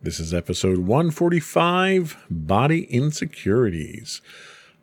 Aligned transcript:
This 0.00 0.20
is 0.20 0.32
episode 0.32 0.78
145 0.78 2.26
Body 2.30 2.84
Insecurities. 2.84 4.20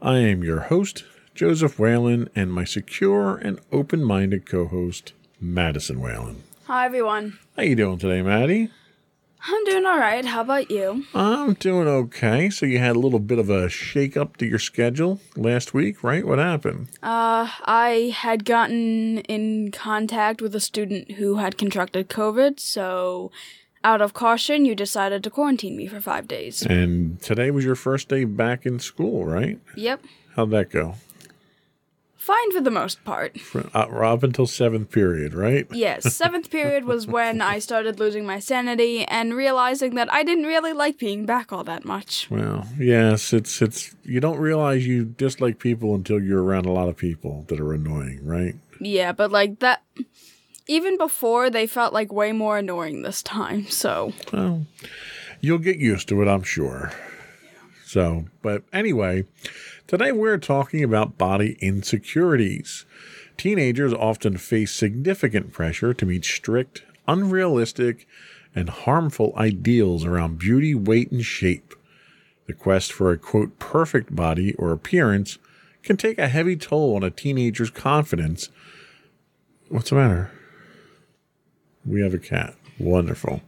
I 0.02 0.18
am 0.18 0.44
your 0.44 0.60
host, 0.62 1.06
Joseph 1.34 1.80
Whalen, 1.80 2.30
and 2.36 2.52
my 2.52 2.66
secure 2.66 3.38
and 3.38 3.62
open 3.72 4.04
minded 4.04 4.46
co 4.46 4.68
host, 4.68 5.14
Madison 5.40 6.02
Whalen. 6.02 6.44
Hi 6.66 6.86
everyone. 6.86 7.40
How 7.56 7.64
you 7.64 7.78
doing 7.78 7.98
today, 7.98 8.22
Maddie? 8.22 8.72
I'm 9.48 9.64
doing 9.64 9.86
all 9.86 10.00
right. 10.00 10.26
How 10.26 10.42
about 10.42 10.70
you? 10.70 11.06
I'm 11.14 11.54
doing 11.54 11.88
okay. 11.88 12.50
So 12.50 12.66
you 12.66 12.80
had 12.80 12.98
a 12.98 13.00
little 13.00 13.20
bit 13.20 13.40
of 13.40 13.50
a 13.50 13.70
shake 13.70 14.18
up 14.18 14.36
to 14.38 14.46
your 14.46 14.60
schedule 14.60 15.22
last 15.38 15.74
week, 15.74 16.04
right? 16.04 16.28
What 16.28 16.40
happened? 16.40 16.90
Uh, 17.02 17.48
I 17.64 18.14
had 18.14 18.44
gotten 18.44 19.20
in 19.20 19.72
contact 19.72 20.42
with 20.42 20.54
a 20.56 20.60
student 20.60 21.12
who 21.12 21.38
had 21.38 21.58
contracted 21.58 22.10
COVID, 22.10 22.60
so 22.60 23.32
out 23.86 24.02
of 24.02 24.14
caution, 24.14 24.66
you 24.66 24.74
decided 24.74 25.24
to 25.24 25.30
quarantine 25.30 25.78
me 25.78 25.86
for 25.86 26.02
five 26.02 26.28
days. 26.28 26.64
And 26.64 27.22
today 27.22 27.52
was 27.52 27.64
your 27.64 27.76
first 27.76 28.10
day 28.10 28.24
back 28.26 28.66
in 28.66 28.80
school, 28.80 29.26
right? 29.26 29.60
Yep. 29.76 30.04
How'd 30.36 30.50
that 30.50 30.72
go? 30.72 30.96
Fine 32.18 32.52
for 32.52 32.62
the 32.62 32.72
most 32.72 33.04
part. 33.06 33.40
For, 33.40 33.70
uh, 33.76 33.86
up 34.12 34.24
until 34.24 34.48
seventh 34.48 34.90
period, 34.90 35.36
right? 35.36 35.68
Yes, 35.72 36.16
seventh 36.16 36.50
period 36.50 36.86
was 36.86 37.06
when 37.06 37.40
I 37.40 37.60
started 37.60 38.00
losing 38.00 38.26
my 38.26 38.40
sanity 38.40 39.06
and 39.06 39.36
realizing 39.36 39.94
that 39.94 40.12
I 40.12 40.24
didn't 40.24 40.46
really 40.46 40.74
like 40.74 40.98
being 40.98 41.28
back 41.28 41.54
all 41.54 41.64
that 41.66 41.86
much. 41.86 42.28
Well, 42.32 42.68
yes, 42.80 43.32
it's 43.32 43.62
it's 43.62 43.96
you 44.04 44.20
don't 44.20 44.40
realize 44.40 44.88
you 44.88 45.06
dislike 45.06 45.60
people 45.60 45.94
until 45.94 46.20
you're 46.20 46.42
around 46.42 46.66
a 46.66 46.72
lot 46.72 46.90
of 46.90 46.98
people 46.98 47.46
that 47.50 47.60
are 47.60 47.74
annoying, 47.74 48.26
right? 48.26 48.56
Yeah, 48.80 49.12
but 49.12 49.32
like 49.32 49.60
that 49.60 49.84
even 50.68 50.98
before 50.98 51.50
they 51.50 51.68
felt 51.68 51.94
like 51.94 52.12
way 52.12 52.32
more 52.32 52.58
annoying 52.58 53.02
this 53.02 53.22
time, 53.22 53.68
so 53.68 54.14
Well, 54.32 54.66
you'll 55.42 55.60
get 55.60 55.78
used 55.78 56.08
to 56.10 56.22
it, 56.22 56.28
I'm 56.28 56.44
sure. 56.44 56.92
So, 57.86 58.26
but 58.42 58.64
anyway, 58.74 59.26
today 59.88 60.12
we're 60.12 60.38
talking 60.38 60.84
about 60.84 61.18
body 61.18 61.58
insecurities. 61.62 62.86
Teenagers 63.38 63.94
often 63.94 64.38
face 64.38 64.72
significant 64.72 65.52
pressure 65.52 65.94
to 65.94 66.06
meet 66.06 66.26
strict, 66.26 66.84
unrealistic, 67.08 68.08
and 68.56 68.70
harmful 68.70 69.34
ideals 69.38 70.06
around 70.06 70.40
beauty, 70.40 70.74
weight, 70.74 71.12
and 71.12 71.24
shape. 71.24 71.76
The 72.48 72.54
quest 72.54 72.94
for 72.94 73.12
a 73.12 73.18
quote 73.18 73.60
perfect 73.60 74.16
body 74.16 74.54
or 74.56 74.72
appearance 74.72 75.38
can 75.84 75.98
take 75.98 76.18
a 76.18 76.28
heavy 76.28 76.56
toll 76.56 76.96
on 76.96 77.04
a 77.04 77.12
teenager's 77.12 77.70
confidence. 77.70 78.50
What's 79.70 79.90
the 79.90 79.96
matter? 79.96 80.32
We 81.86 82.02
have 82.02 82.14
a 82.14 82.20
cat. 82.20 82.56
Wonderful. 82.80 83.42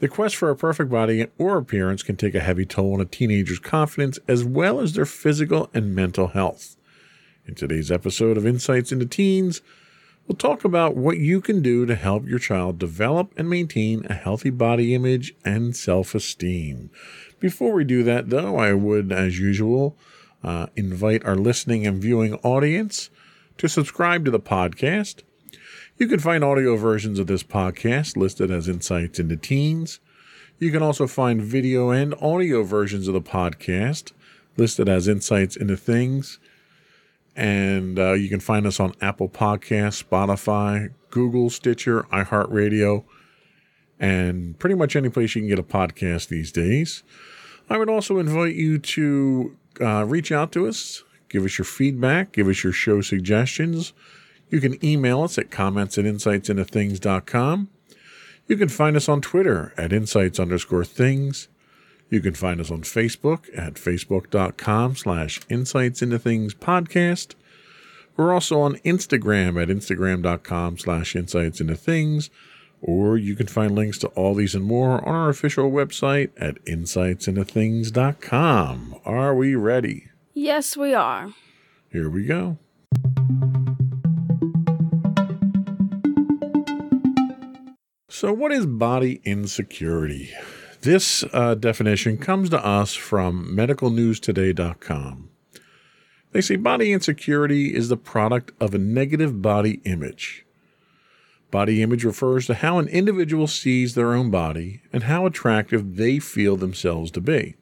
The 0.00 0.08
quest 0.08 0.36
for 0.36 0.50
a 0.50 0.56
perfect 0.56 0.90
body 0.90 1.26
or 1.38 1.58
appearance 1.58 2.04
can 2.04 2.16
take 2.16 2.36
a 2.36 2.40
heavy 2.40 2.64
toll 2.64 2.94
on 2.94 3.00
a 3.00 3.04
teenager's 3.04 3.58
confidence 3.58 4.18
as 4.28 4.44
well 4.44 4.80
as 4.80 4.92
their 4.92 5.04
physical 5.04 5.68
and 5.74 5.94
mental 5.94 6.28
health. 6.28 6.76
In 7.46 7.56
today's 7.56 7.90
episode 7.90 8.36
of 8.36 8.46
Insights 8.46 8.92
into 8.92 9.06
Teens, 9.06 9.60
we'll 10.26 10.36
talk 10.36 10.64
about 10.64 10.96
what 10.96 11.18
you 11.18 11.40
can 11.40 11.62
do 11.62 11.84
to 11.84 11.96
help 11.96 12.28
your 12.28 12.38
child 12.38 12.78
develop 12.78 13.32
and 13.36 13.50
maintain 13.50 14.06
a 14.08 14.14
healthy 14.14 14.50
body 14.50 14.94
image 14.94 15.34
and 15.44 15.74
self 15.74 16.14
esteem. 16.14 16.90
Before 17.40 17.72
we 17.72 17.84
do 17.84 18.04
that, 18.04 18.30
though, 18.30 18.56
I 18.56 18.74
would, 18.74 19.10
as 19.10 19.40
usual, 19.40 19.96
uh, 20.44 20.66
invite 20.76 21.24
our 21.24 21.36
listening 21.36 21.86
and 21.86 22.00
viewing 22.00 22.34
audience 22.44 23.10
to 23.56 23.68
subscribe 23.68 24.24
to 24.24 24.30
the 24.30 24.38
podcast 24.38 25.22
you 25.98 26.06
can 26.06 26.20
find 26.20 26.44
audio 26.44 26.76
versions 26.76 27.18
of 27.18 27.26
this 27.26 27.42
podcast 27.42 28.16
listed 28.16 28.52
as 28.52 28.68
Insights 28.68 29.18
into 29.18 29.36
Teens. 29.36 29.98
You 30.60 30.70
can 30.70 30.82
also 30.82 31.08
find 31.08 31.42
video 31.42 31.90
and 31.90 32.14
audio 32.20 32.62
versions 32.62 33.08
of 33.08 33.14
the 33.14 33.20
podcast 33.20 34.12
listed 34.56 34.88
as 34.88 35.08
Insights 35.08 35.56
into 35.56 35.76
Things. 35.76 36.38
And 37.34 37.98
uh, 37.98 38.12
you 38.12 38.28
can 38.28 38.38
find 38.38 38.64
us 38.64 38.78
on 38.78 38.94
Apple 39.00 39.28
Podcasts, 39.28 40.04
Spotify, 40.04 40.92
Google, 41.10 41.50
Stitcher, 41.50 42.04
iHeartRadio, 42.12 43.04
and 43.98 44.56
pretty 44.58 44.76
much 44.76 44.94
any 44.94 45.08
place 45.08 45.34
you 45.34 45.42
can 45.42 45.48
get 45.48 45.58
a 45.58 45.64
podcast 45.64 46.28
these 46.28 46.52
days. 46.52 47.02
I 47.68 47.76
would 47.76 47.90
also 47.90 48.18
invite 48.18 48.54
you 48.54 48.78
to 48.78 49.56
uh, 49.80 50.04
reach 50.04 50.30
out 50.30 50.52
to 50.52 50.68
us, 50.68 51.02
give 51.28 51.44
us 51.44 51.58
your 51.58 51.64
feedback, 51.64 52.32
give 52.32 52.46
us 52.48 52.62
your 52.62 52.72
show 52.72 53.00
suggestions. 53.00 53.92
You 54.50 54.60
can 54.60 54.82
email 54.84 55.22
us 55.22 55.38
at 55.38 55.50
comments 55.50 55.96
at 55.98 56.04
insightsintothings.com. 56.04 57.68
You 58.46 58.56
can 58.56 58.68
find 58.68 58.96
us 58.96 59.08
on 59.08 59.20
Twitter 59.20 59.74
at 59.76 59.92
insights 59.92 60.38
underscore 60.40 60.84
things. 60.84 61.48
You 62.08 62.20
can 62.20 62.34
find 62.34 62.60
us 62.60 62.70
on 62.70 62.82
Facebook 62.82 63.46
at 63.56 63.74
facebook.com 63.74 64.96
slash 64.96 65.40
insights 65.50 66.00
into 66.00 66.18
things 66.18 66.54
podcast. 66.54 67.34
We're 68.16 68.32
also 68.32 68.60
on 68.60 68.76
Instagram 68.78 69.60
at 69.62 69.68
instagram.com 69.68 70.78
slash 70.78 71.14
insights 71.14 71.60
into 71.60 71.76
things. 71.76 72.30
Or 72.80 73.18
you 73.18 73.34
can 73.34 73.48
find 73.48 73.74
links 73.74 73.98
to 73.98 74.06
all 74.08 74.34
these 74.34 74.54
and 74.54 74.64
more 74.64 75.06
on 75.06 75.14
our 75.14 75.28
official 75.28 75.70
website 75.70 76.30
at 76.38 76.64
insightsintothings.com. 76.64 78.94
Are 79.04 79.34
we 79.34 79.54
ready? 79.54 80.04
yes, 80.34 80.74
we 80.76 80.94
are. 80.94 81.34
Here 81.90 82.08
we 82.08 82.24
go. 82.24 82.56
So, 88.18 88.32
what 88.32 88.50
is 88.50 88.66
body 88.66 89.20
insecurity? 89.22 90.30
This 90.80 91.22
uh, 91.32 91.54
definition 91.54 92.18
comes 92.18 92.50
to 92.50 92.58
us 92.66 92.94
from 92.94 93.54
medicalnewstoday.com. 93.56 95.30
They 96.32 96.40
say 96.40 96.56
body 96.56 96.92
insecurity 96.92 97.72
is 97.72 97.88
the 97.88 97.96
product 97.96 98.50
of 98.60 98.74
a 98.74 98.78
negative 98.78 99.40
body 99.40 99.80
image. 99.84 100.44
Body 101.52 101.80
image 101.80 102.02
refers 102.02 102.46
to 102.46 102.54
how 102.54 102.80
an 102.80 102.88
individual 102.88 103.46
sees 103.46 103.94
their 103.94 104.12
own 104.14 104.32
body 104.32 104.82
and 104.92 105.04
how 105.04 105.24
attractive 105.24 105.94
they 105.94 106.18
feel 106.18 106.56
themselves 106.56 107.12
to 107.12 107.20
be. 107.20 107.54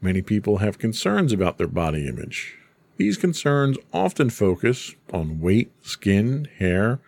Many 0.00 0.20
people 0.20 0.56
have 0.56 0.80
concerns 0.80 1.32
about 1.32 1.58
their 1.58 1.68
body 1.68 2.08
image. 2.08 2.58
These 2.96 3.18
concerns 3.18 3.78
often 3.92 4.30
focus 4.30 4.96
on 5.12 5.38
weight, 5.38 5.70
skin, 5.80 6.48
hair, 6.58 6.98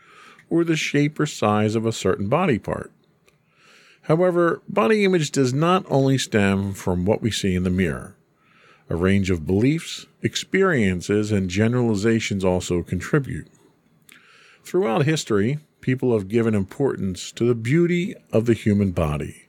or 0.53 0.65
the 0.65 0.77
shape 0.77 1.19
or 1.19 1.25
size 1.25 1.75
of 1.75 1.87
a 1.87 1.93
certain 1.93 2.29
body 2.29 2.59
part. 2.59 2.93
However, 4.03 4.61
body 4.69 5.03
image 5.03 5.31
does 5.31 5.55
not 5.55 5.87
only 5.89 6.19
stem 6.19 6.75
from 6.75 7.07
what 7.07 7.23
we 7.23 7.31
see 7.31 7.55
in 7.55 7.63
the 7.63 7.71
mirror. 7.71 8.17
A 8.91 8.97
range 8.97 9.31
of 9.31 9.47
beliefs, 9.47 10.07
experiences, 10.21 11.33
and 11.33 11.49
generalizations 11.49 12.45
also 12.45 12.83
contribute. 12.83 13.47
Throughout 14.63 15.07
history, 15.07 15.59
people 15.81 16.13
have 16.13 16.29
given 16.29 16.55
importance 16.55 17.33
to 17.33 17.45
the 17.45 17.55
beauty 17.55 18.15
of 18.31 18.45
the 18.45 18.55
human 18.55 18.91
body. 18.91 19.49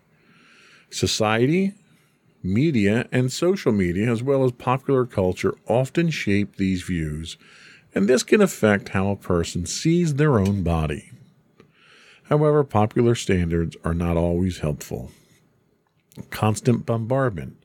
Society, 0.89 1.73
media, 2.41 3.09
and 3.11 3.29
social 3.29 3.73
media, 3.73 4.09
as 4.09 4.23
well 4.23 4.45
as 4.45 4.53
popular 4.53 5.05
culture, 5.05 5.55
often 5.67 6.09
shape 6.09 6.55
these 6.55 6.83
views, 6.83 7.37
and 7.95 8.07
this 8.07 8.23
can 8.23 8.41
affect 8.41 8.89
how 8.89 9.09
a 9.09 9.15
person 9.15 9.65
sees 9.65 10.15
their 10.15 10.39
own 10.39 10.63
body. 10.63 11.11
However, 12.23 12.63
popular 12.63 13.15
standards 13.15 13.75
are 13.83 13.93
not 13.93 14.17
always 14.17 14.59
helpful. 14.59 15.11
Constant 16.29 16.85
bombardment 16.85 17.57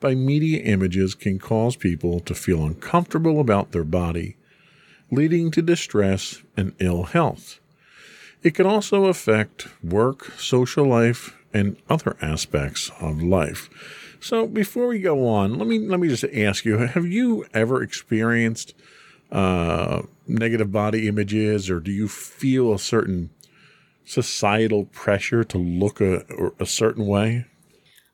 by 0.00 0.14
media 0.14 0.62
images 0.62 1.14
can 1.14 1.38
cause 1.38 1.76
people 1.76 2.20
to 2.20 2.34
feel 2.34 2.64
uncomfortable 2.64 3.40
about 3.40 3.72
their 3.72 3.84
body, 3.84 4.36
leading 5.10 5.50
to 5.50 5.62
distress 5.62 6.42
and 6.56 6.74
ill 6.78 7.04
health. 7.04 7.60
It 8.42 8.54
can 8.54 8.66
also 8.66 9.06
affect 9.06 9.68
work, 9.82 10.32
social 10.38 10.86
life, 10.86 11.36
and 11.52 11.76
other 11.88 12.16
aspects 12.20 12.90
of 13.00 13.22
life. 13.22 13.70
So 14.20 14.46
before 14.46 14.88
we 14.88 14.98
go 14.98 15.26
on, 15.26 15.58
let 15.58 15.66
me 15.66 15.78
let 15.78 16.00
me 16.00 16.08
just 16.08 16.24
ask 16.24 16.64
you: 16.64 16.78
Have 16.78 17.06
you 17.06 17.46
ever 17.54 17.82
experienced 17.82 18.74
uh, 19.30 20.02
negative 20.26 20.72
body 20.72 21.08
images, 21.08 21.70
or 21.70 21.80
do 21.80 21.90
you 21.90 22.08
feel 22.08 22.72
a 22.72 22.78
certain 22.78 23.30
societal 24.04 24.84
pressure 24.86 25.44
to 25.44 25.58
look 25.58 26.00
a, 26.00 26.24
a 26.58 26.66
certain 26.66 27.06
way? 27.06 27.46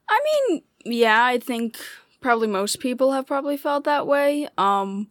I 0.09 0.21
mean, 0.25 0.63
yeah, 0.85 1.25
I 1.25 1.39
think 1.39 1.79
probably 2.21 2.49
most 2.49 2.81
people 2.81 3.13
have 3.13 3.27
probably 3.27 3.57
felt 3.57 3.85
that 3.85 4.07
way. 4.07 4.49
Um, 4.57 5.09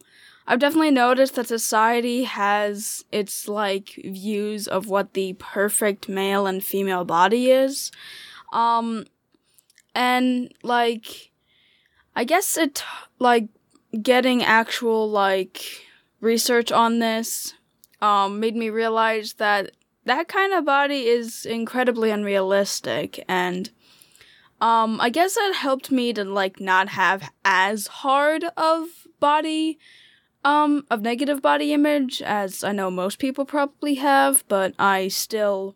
I've 0.48 0.60
definitely 0.60 0.92
noticed 0.92 1.36
that 1.36 1.48
society 1.48 2.24
has 2.24 3.06
its 3.12 3.48
like 3.48 4.00
views 4.04 4.68
of 4.68 4.88
what 4.88 5.14
the 5.14 5.34
perfect 5.34 6.10
male 6.10 6.48
and 6.48 6.64
female 6.64 7.06
body 7.06 7.52
is. 7.52 7.92
Um, 8.52 9.06
and 9.94 10.54
like, 10.64 11.32
I 12.16 12.24
guess 12.24 12.58
it 12.58 12.84
like 13.20 13.50
getting 14.02 14.44
actual 14.44 15.10
like 15.10 15.86
research 16.22 16.72
on 16.72 17.00
this 17.00 17.54
um, 18.02 18.40
made 18.40 18.56
me 18.56 18.70
realize 18.70 19.34
that 19.34 19.72
that 20.06 20.28
kind 20.28 20.54
of 20.54 20.66
body 20.66 21.08
is 21.08 21.46
incredibly 21.46 22.10
unrealistic. 22.10 23.24
And 23.28 23.70
um, 24.60 25.02
I 25.02 25.10
guess 25.10 25.36
that 25.36 25.54
helped 25.56 25.92
me 25.92 26.14
to 26.14 26.24
like 26.24 26.60
not 26.60 26.90
have 26.90 27.32
as 27.44 27.88
hard 27.88 28.46
of 28.56 28.88
body 29.20 29.78
um 30.44 30.84
of 30.90 31.02
negative 31.02 31.40
body 31.40 31.72
image 31.72 32.20
as 32.24 32.64
I 32.64 32.72
know 32.72 32.90
most 32.90 33.20
people 33.20 33.46
probably 33.46 33.96
have, 33.96 34.44
but 34.48 34.74
I 34.80 35.08
still 35.08 35.76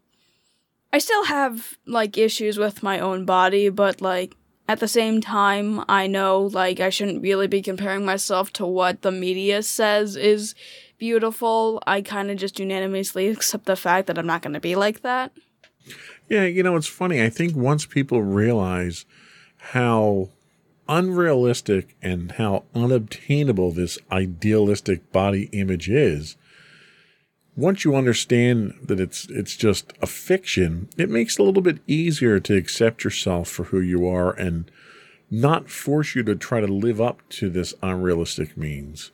I 0.92 0.98
still 0.98 1.26
have 1.26 1.78
like 1.86 2.18
issues 2.18 2.58
with 2.58 2.82
my 2.82 3.00
own 3.00 3.26
body, 3.26 3.70
but 3.70 4.02
like 4.02 4.36
at 4.68 4.80
the 4.80 4.88
same 4.88 5.22
time, 5.22 5.84
I 5.88 6.08
know 6.08 6.50
like 6.54 6.80
I 6.80 6.90
shouldn't 6.90 7.22
really 7.22 7.48
be 7.48 7.62
comparing 7.62 8.06
myself 8.06 8.52
to 8.54 8.66
what 8.66 9.02
the 9.02 9.12
media 9.12 9.62
says 9.62 10.16
is 10.16 10.56
beautiful. 10.98 11.82
I 11.86 12.02
kind 12.02 12.32
of 12.32 12.38
just 12.38 12.60
unanimously 12.60 13.28
accept 13.28 13.66
the 13.66 13.76
fact 13.76 14.08
that 14.08 14.18
I'm 14.18 14.28
not 14.28 14.42
going 14.42 14.54
to 14.54 14.60
be 14.60 14.76
like 14.76 15.02
that. 15.02 15.32
Yeah, 16.30 16.46
you 16.46 16.64
know, 16.64 16.76
it's 16.76 16.88
funny. 16.88 17.22
I 17.22 17.30
think 17.30 17.56
once 17.56 17.86
people 17.86 18.24
realize 18.24 19.06
how 19.58 20.30
unrealistic 20.88 21.96
and 22.02 22.34
how 22.34 22.64
unobtainable 22.74 23.72
this 23.72 23.98
idealistic 24.12 25.12
body 25.12 25.50
image 25.52 25.90
is, 25.90 26.38
once 27.56 27.86
you 27.86 27.96
understand 27.96 28.74
that 28.84 29.00
it's 29.00 29.28
it's 29.30 29.56
just 29.56 29.94
a 30.02 30.08
fiction, 30.08 30.90
it 30.98 31.10
makes 31.10 31.36
it 31.36 31.42
a 31.42 31.44
little 31.44 31.62
bit 31.62 31.80
easier 31.88 32.40
to 32.40 32.56
accept 32.56 33.04
yourself 33.04 33.48
for 33.48 33.66
who 33.66 33.80
you 33.80 34.08
are 34.08 34.32
and 34.32 34.70
not 35.32 35.70
force 35.70 36.16
you 36.16 36.24
to 36.24 36.36
try 36.36 36.60
to 36.60 36.68
live 36.68 37.02
up 37.02 37.28
to 37.30 37.50
this 37.50 37.74
unrealistic 37.82 38.58
means. 38.58 39.12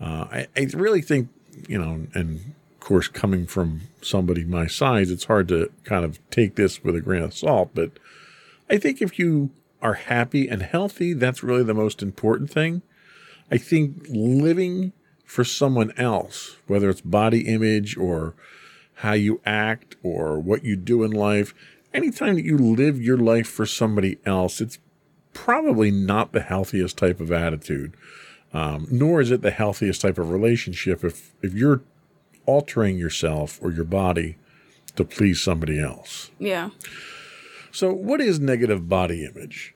Uh, 0.00 0.26
I, 0.30 0.46
I 0.56 0.68
really 0.74 1.00
think, 1.00 1.28
you 1.68 1.78
know, 1.78 2.06
and 2.14 2.54
of 2.72 2.80
course, 2.80 3.08
coming 3.08 3.46
from 3.46 3.82
somebody 4.02 4.44
my 4.44 4.66
size, 4.66 5.10
it's 5.10 5.24
hard 5.24 5.48
to 5.48 5.70
kind 5.84 6.04
of 6.04 6.18
take 6.30 6.56
this 6.56 6.82
with 6.82 6.96
a 6.96 7.00
grain 7.00 7.22
of 7.22 7.34
salt. 7.34 7.70
But 7.74 7.92
I 8.68 8.76
think 8.76 9.00
if 9.00 9.18
you 9.18 9.50
are 9.80 9.94
happy 9.94 10.48
and 10.48 10.62
healthy, 10.62 11.12
that's 11.12 11.42
really 11.42 11.62
the 11.62 11.74
most 11.74 12.02
important 12.02 12.50
thing. 12.50 12.82
I 13.50 13.58
think 13.58 14.06
living 14.08 14.92
for 15.24 15.44
someone 15.44 15.92
else, 15.96 16.56
whether 16.66 16.90
it's 16.90 17.00
body 17.00 17.48
image 17.48 17.96
or 17.96 18.34
how 18.96 19.12
you 19.12 19.40
act 19.44 19.96
or 20.02 20.38
what 20.38 20.64
you 20.64 20.76
do 20.76 21.02
in 21.02 21.10
life, 21.10 21.54
anytime 21.92 22.34
that 22.34 22.44
you 22.44 22.56
live 22.58 23.02
your 23.02 23.18
life 23.18 23.48
for 23.48 23.66
somebody 23.66 24.18
else, 24.24 24.60
it's 24.60 24.78
probably 25.32 25.90
not 25.90 26.32
the 26.32 26.42
healthiest 26.42 26.96
type 26.96 27.20
of 27.20 27.32
attitude. 27.32 27.96
Um, 28.52 28.86
nor 28.90 29.20
is 29.20 29.32
it 29.32 29.42
the 29.42 29.50
healthiest 29.50 30.00
type 30.00 30.16
of 30.16 30.30
relationship 30.30 31.02
if, 31.02 31.34
if 31.42 31.54
you're 31.54 31.82
altering 32.46 32.98
yourself 32.98 33.58
or 33.62 33.72
your 33.72 33.84
body 33.84 34.36
to 34.96 35.04
please 35.04 35.42
somebody 35.42 35.80
else. 35.80 36.30
Yeah. 36.38 36.70
So, 37.72 37.92
what 37.92 38.20
is 38.20 38.38
negative 38.38 38.88
body 38.88 39.24
image? 39.24 39.74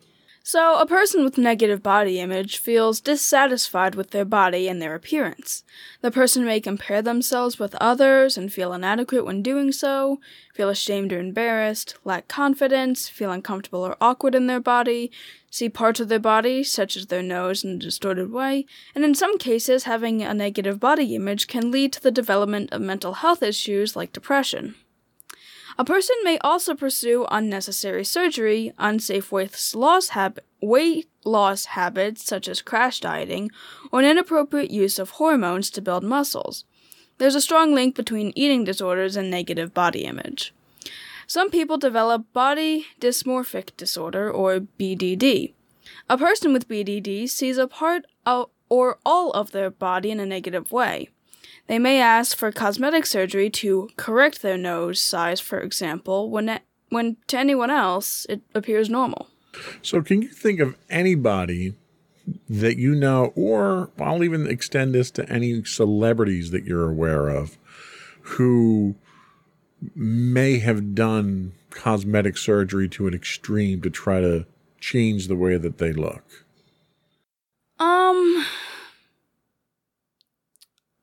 So, 0.50 0.78
a 0.78 0.86
person 0.86 1.24
with 1.24 1.36
negative 1.36 1.82
body 1.82 2.20
image 2.20 2.56
feels 2.56 3.00
dissatisfied 3.00 3.94
with 3.94 4.12
their 4.12 4.24
body 4.24 4.66
and 4.66 4.80
their 4.80 4.94
appearance. 4.94 5.62
The 6.00 6.10
person 6.10 6.46
may 6.46 6.58
compare 6.58 7.02
themselves 7.02 7.58
with 7.58 7.74
others 7.74 8.38
and 8.38 8.50
feel 8.50 8.72
inadequate 8.72 9.26
when 9.26 9.42
doing 9.42 9.72
so, 9.72 10.20
feel 10.54 10.70
ashamed 10.70 11.12
or 11.12 11.20
embarrassed, 11.20 11.96
lack 12.02 12.28
confidence, 12.28 13.10
feel 13.10 13.30
uncomfortable 13.30 13.84
or 13.84 13.98
awkward 14.00 14.34
in 14.34 14.46
their 14.46 14.58
body, 14.58 15.12
see 15.50 15.68
parts 15.68 16.00
of 16.00 16.08
their 16.08 16.18
body, 16.18 16.64
such 16.64 16.96
as 16.96 17.08
their 17.08 17.22
nose, 17.22 17.62
in 17.62 17.72
a 17.72 17.76
distorted 17.76 18.32
way, 18.32 18.64
and 18.94 19.04
in 19.04 19.14
some 19.14 19.36
cases, 19.36 19.84
having 19.84 20.22
a 20.22 20.32
negative 20.32 20.80
body 20.80 21.14
image 21.14 21.46
can 21.46 21.70
lead 21.70 21.92
to 21.92 22.02
the 22.02 22.10
development 22.10 22.72
of 22.72 22.80
mental 22.80 23.12
health 23.12 23.42
issues 23.42 23.94
like 23.94 24.14
depression. 24.14 24.76
A 25.78 25.84
person 25.84 26.16
may 26.24 26.38
also 26.38 26.74
pursue 26.74 27.24
unnecessary 27.30 28.04
surgery, 28.04 28.72
unsafe 28.78 29.30
weight 29.30 29.56
loss, 29.74 30.08
hab- 30.08 30.40
weight 30.60 31.08
loss 31.24 31.66
habits 31.66 32.24
such 32.24 32.48
as 32.48 32.62
crash 32.62 32.98
dieting, 32.98 33.52
or 33.92 34.00
an 34.00 34.06
inappropriate 34.06 34.72
use 34.72 34.98
of 34.98 35.10
hormones 35.10 35.70
to 35.70 35.80
build 35.80 36.02
muscles. 36.02 36.64
There's 37.18 37.36
a 37.36 37.40
strong 37.40 37.74
link 37.74 37.94
between 37.94 38.32
eating 38.34 38.64
disorders 38.64 39.16
and 39.16 39.30
negative 39.30 39.72
body 39.72 40.04
image. 40.04 40.52
Some 41.28 41.48
people 41.48 41.78
develop 41.78 42.32
body 42.32 42.86
dysmorphic 43.00 43.76
disorder, 43.76 44.28
or 44.28 44.60
BDD. 44.60 45.52
A 46.10 46.18
person 46.18 46.52
with 46.52 46.68
BDD 46.68 47.28
sees 47.28 47.56
a 47.56 47.68
part 47.68 48.04
of, 48.26 48.50
or 48.68 48.98
all 49.06 49.30
of 49.30 49.52
their 49.52 49.70
body 49.70 50.10
in 50.10 50.18
a 50.18 50.26
negative 50.26 50.72
way. 50.72 51.10
They 51.68 51.78
may 51.78 52.00
ask 52.00 52.36
for 52.36 52.50
cosmetic 52.50 53.06
surgery 53.06 53.50
to 53.50 53.90
correct 53.96 54.42
their 54.42 54.56
nose 54.56 55.00
size, 55.00 55.38
for 55.38 55.60
example, 55.60 56.30
when, 56.30 56.48
it, 56.48 56.62
when 56.88 57.18
to 57.28 57.38
anyone 57.38 57.70
else 57.70 58.26
it 58.28 58.40
appears 58.54 58.88
normal. 58.88 59.28
So, 59.82 60.02
can 60.02 60.22
you 60.22 60.28
think 60.28 60.60
of 60.60 60.76
anybody 60.88 61.74
that 62.48 62.76
you 62.76 62.94
know, 62.94 63.32
or 63.34 63.90
I'll 63.98 64.24
even 64.24 64.46
extend 64.46 64.94
this 64.94 65.10
to 65.12 65.28
any 65.30 65.64
celebrities 65.64 66.50
that 66.50 66.64
you're 66.64 66.90
aware 66.90 67.28
of, 67.28 67.58
who 68.22 68.96
may 69.94 70.58
have 70.58 70.94
done 70.94 71.52
cosmetic 71.70 72.36
surgery 72.36 72.88
to 72.88 73.06
an 73.06 73.14
extreme 73.14 73.80
to 73.82 73.90
try 73.90 74.20
to 74.20 74.46
change 74.80 75.28
the 75.28 75.36
way 75.36 75.56
that 75.56 75.78
they 75.78 75.92
look? 75.92 76.44
Um, 77.78 78.46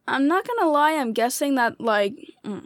I'm 0.07 0.27
not 0.27 0.47
gonna 0.47 0.69
lie, 0.69 0.93
I'm 0.93 1.13
guessing 1.13 1.55
that, 1.55 1.81
like, 1.81 2.15
mm, 2.43 2.65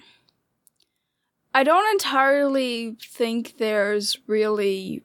I 1.54 1.64
don't 1.64 1.90
entirely 1.92 2.98
think 3.02 3.58
there's 3.58 4.18
really 4.28 5.04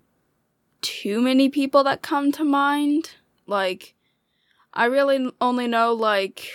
too 0.83 1.21
many 1.21 1.49
people 1.49 1.85
that 1.85 2.03
come 2.03 2.33
to 2.33 2.45
mind. 2.45 3.13
Like, 3.47 3.95
I 4.73 4.87
really 4.87 5.31
only 5.41 5.67
know, 5.67 5.93
like, 5.93 6.51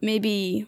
maybe 0.00 0.66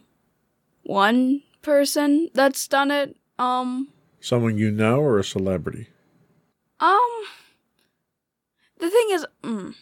one 0.82 1.42
person 1.62 2.30
that's 2.34 2.66
done 2.66 2.90
it. 2.90 3.16
Um, 3.38 3.88
someone 4.20 4.58
you 4.58 4.70
know 4.70 5.00
or 5.00 5.18
a 5.18 5.24
celebrity? 5.24 5.88
Um, 6.80 7.10
the 8.78 8.90
thing 8.90 9.08
is, 9.10 9.26
mm, 9.42 9.74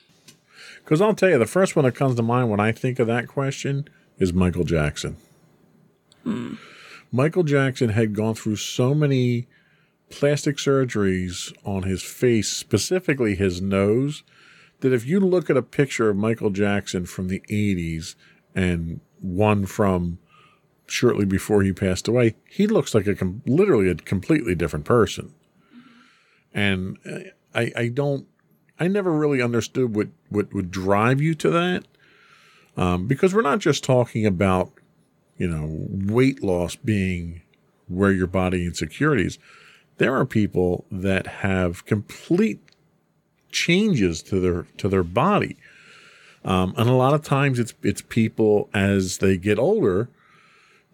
because 0.90 1.00
I'll 1.00 1.14
tell 1.14 1.28
you, 1.28 1.38
the 1.38 1.46
first 1.46 1.76
one 1.76 1.84
that 1.84 1.94
comes 1.94 2.16
to 2.16 2.22
mind 2.24 2.50
when 2.50 2.58
I 2.58 2.72
think 2.72 2.98
of 2.98 3.06
that 3.06 3.28
question 3.28 3.88
is 4.18 4.32
Michael 4.32 4.64
Jackson. 4.64 5.18
Hmm. 6.24 6.54
Michael 7.12 7.44
Jackson 7.44 7.90
had 7.90 8.12
gone 8.12 8.34
through 8.34 8.56
so 8.56 8.92
many 8.92 9.46
plastic 10.10 10.56
surgeries 10.56 11.56
on 11.64 11.84
his 11.84 12.02
face, 12.02 12.48
specifically 12.48 13.36
his 13.36 13.62
nose, 13.62 14.24
that 14.80 14.92
if 14.92 15.06
you 15.06 15.20
look 15.20 15.48
at 15.48 15.56
a 15.56 15.62
picture 15.62 16.10
of 16.10 16.16
Michael 16.16 16.50
Jackson 16.50 17.06
from 17.06 17.28
the 17.28 17.40
80s 17.48 18.16
and 18.56 18.98
one 19.20 19.66
from 19.66 20.18
shortly 20.88 21.24
before 21.24 21.62
he 21.62 21.72
passed 21.72 22.08
away, 22.08 22.34
he 22.48 22.66
looks 22.66 22.96
like 22.96 23.06
a 23.06 23.14
com- 23.14 23.42
literally 23.46 23.88
a 23.88 23.94
completely 23.94 24.56
different 24.56 24.86
person. 24.86 25.32
And 26.52 26.98
uh, 27.08 27.30
I, 27.54 27.70
I 27.76 27.88
don't 27.90 28.26
I 28.80 28.88
never 28.88 29.12
really 29.12 29.42
understood 29.42 29.94
what, 29.94 30.08
what 30.30 30.52
would 30.54 30.70
drive 30.70 31.20
you 31.20 31.34
to 31.34 31.50
that. 31.50 31.84
Um, 32.76 33.06
because 33.06 33.34
we're 33.34 33.42
not 33.42 33.58
just 33.58 33.84
talking 33.84 34.24
about, 34.24 34.72
you 35.36 35.46
know, 35.46 35.86
weight 36.12 36.42
loss 36.42 36.76
being 36.76 37.42
where 37.88 38.10
your 38.10 38.26
body 38.26 38.64
insecurities. 38.64 39.38
There 39.98 40.16
are 40.16 40.24
people 40.24 40.86
that 40.90 41.26
have 41.26 41.84
complete 41.84 42.60
changes 43.50 44.22
to 44.22 44.40
their 44.40 44.62
to 44.78 44.88
their 44.88 45.02
body. 45.02 45.56
Um, 46.44 46.72
and 46.78 46.88
a 46.88 46.94
lot 46.94 47.12
of 47.12 47.22
times 47.22 47.58
it's 47.58 47.74
it's 47.82 48.00
people 48.00 48.70
as 48.72 49.18
they 49.18 49.36
get 49.36 49.58
older, 49.58 50.08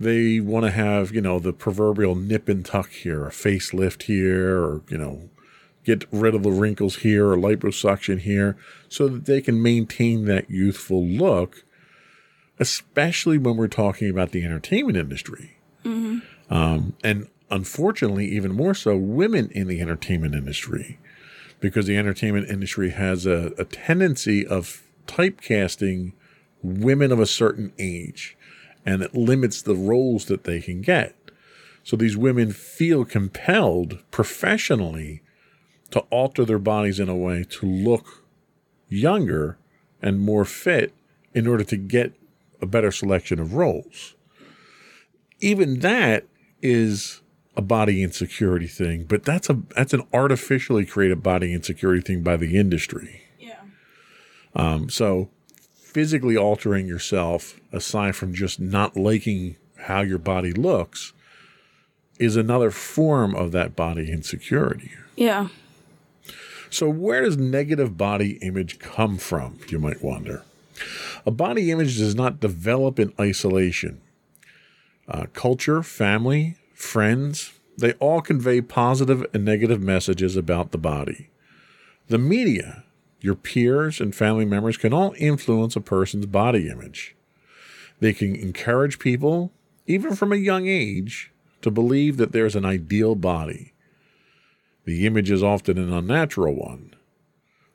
they 0.01 0.41
want 0.41 0.65
to 0.65 0.73
have 0.73 1.13
you 1.13 1.21
know 1.21 1.39
the 1.39 1.53
proverbial 1.53 2.17
nip 2.17 2.49
and 2.49 2.65
tuck 2.65 2.91
here, 2.91 3.27
a 3.27 3.31
facelift 3.31 4.05
here, 4.05 4.57
or 4.57 4.83
you 4.89 4.99
know 4.99 5.29
get 5.87 6.05
rid 6.11 6.35
of 6.35 6.43
the 6.43 6.51
wrinkles 6.51 6.97
here 6.97 7.31
or 7.31 7.37
liposuction 7.37 8.19
here, 8.19 8.59
so 8.89 9.09
that 9.09 9.25
they 9.25 9.41
can 9.41 9.63
maintain 9.63 10.27
that 10.27 10.51
youthful 10.51 11.03
look. 11.07 11.65
Especially 12.59 13.39
when 13.39 13.57
we're 13.57 13.69
talking 13.69 14.11
about 14.11 14.33
the 14.33 14.45
entertainment 14.45 14.97
industry, 14.97 15.59
mm-hmm. 15.85 16.19
um, 16.53 16.95
and 17.05 17.29
unfortunately, 17.51 18.27
even 18.29 18.53
more 18.53 18.75
so, 18.75 18.97
women 18.97 19.51
in 19.51 19.69
the 19.69 19.81
entertainment 19.81 20.35
industry, 20.35 20.99
because 21.61 21.87
the 21.87 21.99
entertainment 21.99 22.49
industry 22.49 22.91
has 22.91 23.27
a, 23.27 23.53
a 23.59 23.65
tendency 23.67 24.47
of 24.47 24.83
typecasting 25.07 26.13
women 26.63 27.13
of 27.13 27.21
a 27.21 27.27
certain 27.27 27.73
age 27.79 28.37
and 28.85 29.03
it 29.03 29.15
limits 29.15 29.63
the 29.63 29.75
roles 29.75 30.27
that 30.27 30.45
they 30.45 30.61
can 30.61 30.81
get. 30.81 31.15
So 31.83 31.97
these 31.97 32.17
women 32.17 32.53
feel 32.53 33.05
compelled 33.05 34.03
professionally 34.11 35.23
to 35.91 36.01
alter 36.11 36.45
their 36.45 36.59
bodies 36.59 37.01
in 37.01 37.09
a 37.09 37.17
way 37.17 37.45
to 37.45 37.67
look 37.67 38.25
younger 38.89 39.59
and 40.03 40.21
more 40.21 40.45
fit 40.45 40.93
in 41.35 41.47
order 41.47 41.65
to 41.65 41.77
get 41.77 42.13
a 42.61 42.67
better 42.67 42.91
selection 42.91 43.39
of 43.39 43.55
roles. 43.55 44.15
Even 45.41 45.81
that 45.81 46.25
is 46.63 47.21
a 47.57 47.63
body 47.63 48.03
insecurity 48.03 48.67
thing, 48.67 49.05
but 49.05 49.25
that's 49.25 49.49
a 49.49 49.55
that's 49.75 49.95
an 49.95 50.03
artificially 50.13 50.85
created 50.85 51.23
body 51.23 51.53
insecurity 51.53 52.01
thing 52.01 52.23
by 52.23 52.37
the 52.37 52.57
industry. 52.57 53.23
Yeah. 53.39 53.61
Um, 54.55 54.89
so 54.89 55.31
physically 55.75 56.37
altering 56.37 56.87
yourself, 56.87 57.59
aside 57.73 58.17
from 58.17 58.35
just 58.35 58.61
not 58.61 58.97
liking 58.97 59.57
how 59.81 60.01
your 60.01 60.19
body 60.19 60.53
looks, 60.53 61.13
is 62.19 62.37
another 62.37 62.71
form 62.71 63.35
of 63.35 63.53
that 63.53 63.77
body 63.77 64.11
insecurity. 64.11 64.91
Yeah. 65.17 65.49
So, 66.71 66.89
where 66.89 67.23
does 67.23 67.37
negative 67.37 67.97
body 67.97 68.39
image 68.43 68.79
come 68.79 69.19
from, 69.19 69.59
you 69.69 69.79
might 69.79 70.03
wonder? 70.03 70.45
A 71.25 71.31
body 71.31 71.71
image 71.71 71.97
does 71.99 72.15
not 72.15 72.41
develop 72.41 72.99
in 72.99 73.13
isolation. 73.19 74.01
Uh, 75.09 75.27
culture, 75.33 75.83
family, 75.83 76.57
friends, 76.75 77.53
they 77.79 77.93
all 77.95 78.21
convey 78.21 78.61
positive 78.61 79.25
and 79.33 79.45
negative 79.45 79.81
messages 79.81 80.37
about 80.37 80.73
the 80.73 80.79
body. 80.79 81.31
The 82.09 82.19
media 82.19 82.85
your 83.21 83.35
peers 83.35 84.01
and 84.01 84.15
family 84.15 84.45
members 84.45 84.77
can 84.77 84.93
all 84.93 85.15
influence 85.19 85.75
a 85.75 85.81
person's 85.81 86.27
body 86.27 86.69
image. 86.69 87.17
They 87.99 88.13
can 88.13 88.37
encourage 88.37 88.99
people, 88.99 89.53
even 89.87 90.15
from 90.15 90.33
a 90.33 90.37
young 90.37 90.67
age, 90.67 91.33
to 91.63 91.71
believe 91.71 92.19
that 92.19 92.33
there's 92.33 92.55
an 92.55 92.65
ideal 92.65 93.15
body. 93.15 93.73
The 94.87 95.05
image 95.05 95.33
is 95.33 95.43
often 95.43 95.79
an 95.79 95.93
unnatural 95.93 96.55
one. 96.55 96.95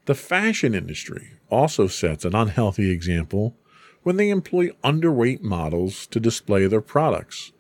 The 0.06 0.16
fashion 0.16 0.74
industry 0.74 1.34
also 1.50 1.88
sets 1.88 2.24
an 2.24 2.34
unhealthy 2.34 2.90
example 2.90 3.56
when 4.04 4.16
they 4.16 4.30
employ 4.30 4.70
underweight 4.84 5.42
models 5.42 6.08
to 6.08 6.20
display 6.22 6.68
their 6.68 6.82
products. 6.82 7.52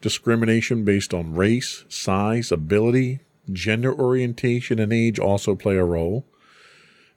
Discrimination 0.00 0.84
based 0.84 1.12
on 1.12 1.34
race, 1.34 1.84
size, 1.88 2.50
ability, 2.50 3.20
gender 3.52 3.94
orientation, 3.94 4.78
and 4.78 4.92
age 4.92 5.18
also 5.18 5.54
play 5.54 5.76
a 5.76 5.84
role. 5.84 6.24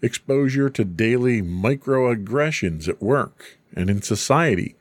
Exposure 0.01 0.69
to 0.69 0.83
daily 0.83 1.41
microaggressions 1.41 2.89
at 2.89 3.01
work 3.01 3.57
and 3.73 3.89
in 3.89 4.01
society 4.01 4.75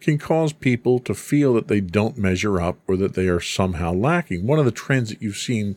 can 0.00 0.18
cause 0.18 0.52
people 0.52 0.98
to 0.98 1.14
feel 1.14 1.54
that 1.54 1.68
they 1.68 1.80
don't 1.80 2.18
measure 2.18 2.60
up 2.60 2.78
or 2.86 2.96
that 2.98 3.14
they 3.14 3.28
are 3.28 3.40
somehow 3.40 3.92
lacking. 3.92 4.46
One 4.46 4.58
of 4.58 4.64
the 4.66 4.70
trends 4.70 5.08
that 5.08 5.22
you've 5.22 5.36
seen 5.36 5.76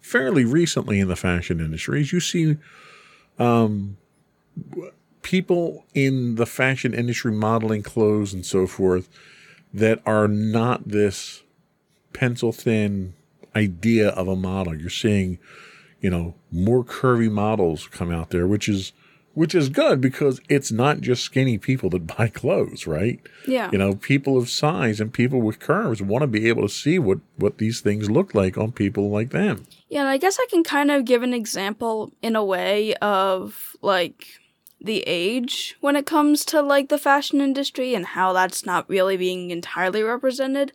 fairly 0.00 0.44
recently 0.44 1.00
in 1.00 1.08
the 1.08 1.16
fashion 1.16 1.60
industry 1.60 2.00
is 2.00 2.12
you 2.12 2.20
see 2.20 2.56
um, 3.38 3.96
people 5.22 5.84
in 5.94 6.36
the 6.36 6.46
fashion 6.46 6.94
industry 6.94 7.32
modeling 7.32 7.82
clothes 7.82 8.32
and 8.32 8.44
so 8.44 8.66
forth 8.66 9.08
that 9.72 10.00
are 10.06 10.28
not 10.28 10.88
this 10.88 11.42
pencil 12.12 12.52
thin 12.52 13.14
idea 13.54 14.08
of 14.10 14.28
a 14.28 14.36
model. 14.36 14.74
You're 14.74 14.90
seeing 14.90 15.38
you 16.00 16.10
know, 16.10 16.34
more 16.50 16.84
curvy 16.84 17.30
models 17.30 17.88
come 17.88 18.10
out 18.10 18.30
there, 18.30 18.46
which 18.46 18.68
is 18.68 18.92
which 19.38 19.54
is 19.54 19.68
good 19.68 20.00
because 20.00 20.40
it's 20.48 20.72
not 20.72 21.00
just 21.00 21.22
skinny 21.22 21.58
people 21.58 21.88
that 21.90 22.08
buy 22.18 22.26
clothes, 22.26 22.88
right? 22.88 23.20
Yeah. 23.46 23.70
You 23.70 23.78
know, 23.78 23.94
people 23.94 24.36
of 24.36 24.50
size 24.50 25.00
and 25.00 25.12
people 25.12 25.40
with 25.40 25.60
curves 25.60 26.02
want 26.02 26.22
to 26.22 26.26
be 26.26 26.48
able 26.48 26.62
to 26.62 26.68
see 26.68 26.98
what 26.98 27.20
what 27.36 27.58
these 27.58 27.80
things 27.80 28.10
look 28.10 28.34
like 28.34 28.58
on 28.58 28.72
people 28.72 29.10
like 29.10 29.30
them. 29.30 29.64
Yeah, 29.88 30.00
and 30.00 30.08
I 30.08 30.16
guess 30.16 30.38
I 30.40 30.46
can 30.50 30.64
kind 30.64 30.90
of 30.90 31.04
give 31.04 31.22
an 31.22 31.32
example 31.32 32.12
in 32.20 32.34
a 32.34 32.44
way 32.44 32.94
of 32.94 33.76
like 33.80 34.26
the 34.80 35.04
age 35.06 35.76
when 35.80 35.94
it 35.94 36.04
comes 36.04 36.44
to 36.46 36.60
like 36.60 36.88
the 36.88 36.98
fashion 36.98 37.40
industry 37.40 37.94
and 37.94 38.06
how 38.06 38.32
that's 38.32 38.66
not 38.66 38.90
really 38.90 39.16
being 39.16 39.52
entirely 39.52 40.02
represented. 40.02 40.72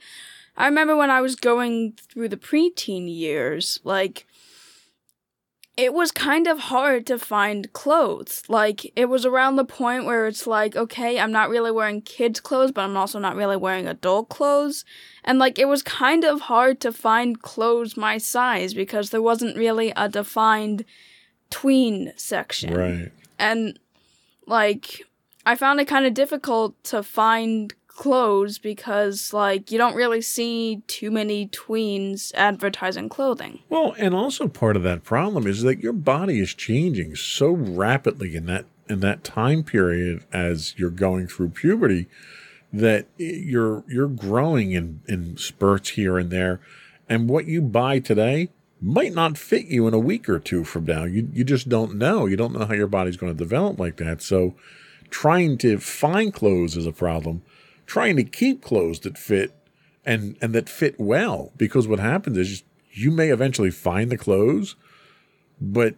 I 0.56 0.68
remember 0.68 0.96
when 0.96 1.12
I 1.12 1.20
was 1.20 1.36
going 1.36 1.98
through 2.10 2.30
the 2.30 2.38
preteen 2.38 3.14
years, 3.14 3.82
like 3.84 4.26
it 5.76 5.94
was 5.94 6.12
kind 6.12 6.46
of 6.46 6.60
hard 6.60 7.08
to 7.08 7.18
find 7.18 7.74
clothes. 7.74 8.44
Like, 8.48 8.92
it 8.96 9.06
was 9.06 9.26
around 9.26 9.56
the 9.56 9.66
point 9.66 10.06
where 10.06 10.28
it's 10.28 10.46
like, 10.46 10.76
okay, 10.76 11.20
I'm 11.20 11.32
not 11.32 11.50
really 11.50 11.72
wearing 11.72 12.02
kids' 12.02 12.40
clothes, 12.40 12.72
but 12.72 12.82
I'm 12.82 12.96
also 12.96 13.18
not 13.18 13.36
really 13.36 13.58
wearing 13.58 13.88
adult 13.88 14.30
clothes. 14.30 14.86
And, 15.24 15.40
like, 15.40 15.58
it 15.58 15.68
was 15.68 15.82
kind 15.82 16.24
of 16.24 16.42
hard 16.42 16.80
to 16.82 16.92
find 16.92 17.42
clothes 17.42 17.98
my 17.98 18.20
size 18.20 18.76
because 18.76 19.10
there 19.10 19.22
wasn't 19.22 19.58
really 19.58 19.92
a 19.96 20.08
defined 20.08 20.86
tween 21.50 22.14
section. 22.18 22.74
Right. 22.76 23.12
And, 23.40 23.80
like, 24.46 25.02
I 25.46 25.56
found 25.56 25.80
it 25.80 25.88
kind 25.88 26.06
of 26.06 26.14
difficult 26.14 26.82
to 26.86 27.02
find 27.02 27.74
clothes 27.96 28.58
because 28.58 29.34
like 29.34 29.72
you 29.72 29.78
don't 29.78 29.96
really 29.96 30.22
see 30.22 30.82
too 30.88 31.12
many 31.12 31.48
tweens 31.48 32.34
advertising 32.34 33.10
clothing. 33.10 33.60
Well, 33.70 33.96
and 33.98 34.14
also 34.14 34.48
part 34.48 34.76
of 34.76 34.84
that 34.84 35.04
problem 35.04 35.46
is 35.48 35.62
that 35.62 35.80
your 35.80 35.94
body 35.94 36.40
is 36.40 36.54
changing 36.54 37.16
so 37.16 37.52
rapidly 37.52 38.36
in 38.36 38.46
that 38.48 38.66
in 38.90 39.00
that 39.02 39.24
time 39.24 39.64
period 39.64 40.24
as 40.34 40.74
you're 40.78 40.90
going 40.90 41.28
through 41.28 41.50
puberty 41.50 42.08
that 42.72 43.06
you're 43.18 43.84
you're 43.88 44.08
growing 44.08 44.72
in 44.72 45.02
in 45.08 45.38
spurts 45.38 45.90
here 45.90 46.18
and 46.18 46.32
there 46.32 46.60
and 47.08 47.30
what 47.30 47.46
you 47.46 47.62
buy 47.62 48.00
today 48.00 48.50
might 48.82 49.14
not 49.14 49.38
fit 49.38 49.68
you 49.68 49.88
in 49.88 49.94
a 49.94 50.00
week 50.00 50.28
or 50.28 50.40
two 50.40 50.64
from 50.64 50.86
now. 50.86 51.06
You 51.06 51.30
you 51.32 51.44
just 51.44 51.70
don't 51.70 51.96
know. 51.96 52.26
You 52.26 52.36
don't 52.36 52.54
know 52.54 52.66
how 52.66 52.74
your 52.74 52.88
body's 52.88 53.18
going 53.18 53.32
to 53.32 53.38
develop 53.38 53.80
like 53.80 53.98
that. 53.98 54.22
So 54.22 54.56
trying 55.10 55.58
to 55.60 55.78
find 55.78 56.34
clothes 56.34 56.76
is 56.76 56.86
a 56.86 56.92
problem 56.92 57.44
trying 57.86 58.16
to 58.16 58.24
keep 58.24 58.62
clothes 58.62 59.00
that 59.02 59.18
fit 59.18 59.54
and 60.06 60.38
and 60.42 60.54
that 60.54 60.70
fit 60.70 61.00
well 61.00 61.52
because 61.58 61.88
what 61.88 62.00
happens 62.00 62.38
is 62.38 62.64
you 62.92 63.12
may 63.12 63.30
eventually 63.30 63.72
find 63.72 64.12
the 64.12 64.18
clothes 64.18 64.76
but 65.62 65.96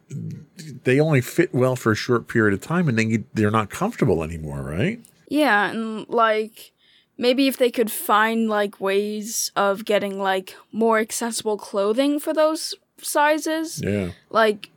they 0.83 0.99
only 0.99 1.21
fit 1.21 1.53
well 1.53 1.75
for 1.75 1.91
a 1.91 1.95
short 1.95 2.27
period 2.27 2.53
of 2.53 2.61
time 2.61 2.87
and 2.87 2.99
then 2.99 3.09
you, 3.09 3.23
they're 3.33 3.51
not 3.51 3.69
comfortable 3.69 4.23
anymore 4.23 4.61
right? 4.61 4.99
Yeah 5.27 5.71
and 5.71 6.07
like 6.07 6.71
maybe 7.17 7.47
if 7.47 7.57
they 7.57 7.71
could 7.71 7.91
find 7.91 8.49
like 8.49 8.79
ways 8.79 9.51
of 9.55 9.85
getting 9.85 10.19
like 10.19 10.55
more 10.71 10.99
accessible 10.99 11.57
clothing 11.57 12.19
for 12.19 12.33
those 12.33 12.75
sizes 13.01 13.81
yeah. 13.83 14.11
like 14.29 14.69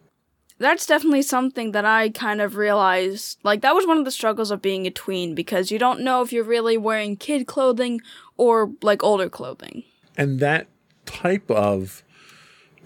that's 0.59 0.87
definitely 0.87 1.23
something 1.23 1.73
that 1.73 1.85
I 1.85 2.11
kind 2.11 2.41
of 2.41 2.57
realized. 2.57 3.38
Like, 3.43 3.61
that 3.62 3.75
was 3.75 3.87
one 3.87 3.99
of 3.99 4.05
the 4.05 4.11
struggles 4.11 4.50
of 4.50 4.61
being 4.61 4.87
a 4.87 4.91
tween 4.91 5.35
because 5.35 5.71
you 5.71 5.79
don't 5.79 6.00
know 6.00 6.23
if 6.23 6.33
you're 6.33 6.45
really 6.45 6.77
wearing 6.77 7.17
kid 7.17 7.47
clothing 7.47 8.00
or 8.37 8.73
like 8.83 9.03
older 9.05 9.29
clothing. 9.29 9.85
And 10.17 10.41
that 10.41 10.67
type 11.07 11.49
of, 11.50 12.03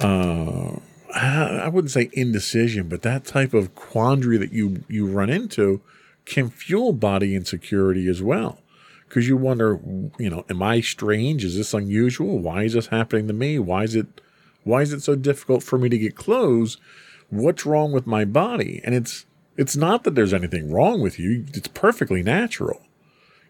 uh, 0.00 0.76
I 1.14 1.69
wouldn't 1.69 1.91
say 1.91 2.11
indecision, 2.12 2.88
but 2.88 3.02
that 3.02 3.25
type 3.25 3.55
of 3.55 3.75
quandary 3.75 4.37
that 4.38 4.52
you, 4.52 4.85
you 4.88 5.07
run 5.07 5.31
into 5.31 5.81
can 6.25 6.50
fuel 6.50 6.93
body 6.93 7.35
insecurity 7.35 8.07
as 8.09 8.23
well. 8.23 8.59
Because 9.09 9.29
you 9.29 9.37
wonder, 9.37 9.79
you 10.19 10.31
know, 10.31 10.45
am 10.49 10.62
I 10.62 10.81
strange? 10.81 11.45
Is 11.45 11.57
this 11.57 11.75
unusual? 11.75 12.38
Why 12.38 12.62
is 12.62 12.73
this 12.73 12.87
happening 12.87 13.26
to 13.29 13.35
me? 13.35 13.59
Why 13.59 13.85
is 13.85 13.95
it, 13.95 14.07
why 14.64 14.81
is 14.81 14.93
it 14.93 15.02
so 15.02 15.17
difficult 15.17 15.62
for 15.62 15.79
me 15.79 15.88
to 15.91 15.99
get 15.99 16.17
clothes? 16.17 16.79
What's 17.33 17.67
wrong 17.67 17.93
with 17.93 18.07
my 18.07 18.25
body? 18.25 18.81
And 18.85 18.95
it's 18.95 19.27
it's 19.57 19.77
not 19.77 20.05
that 20.05 20.15
there's 20.15 20.33
anything 20.33 20.73
wrong 20.73 21.01
with 21.01 21.19
you. 21.19 21.45
It's 21.53 21.69
perfectly 21.69 22.23
natural. 22.23 22.83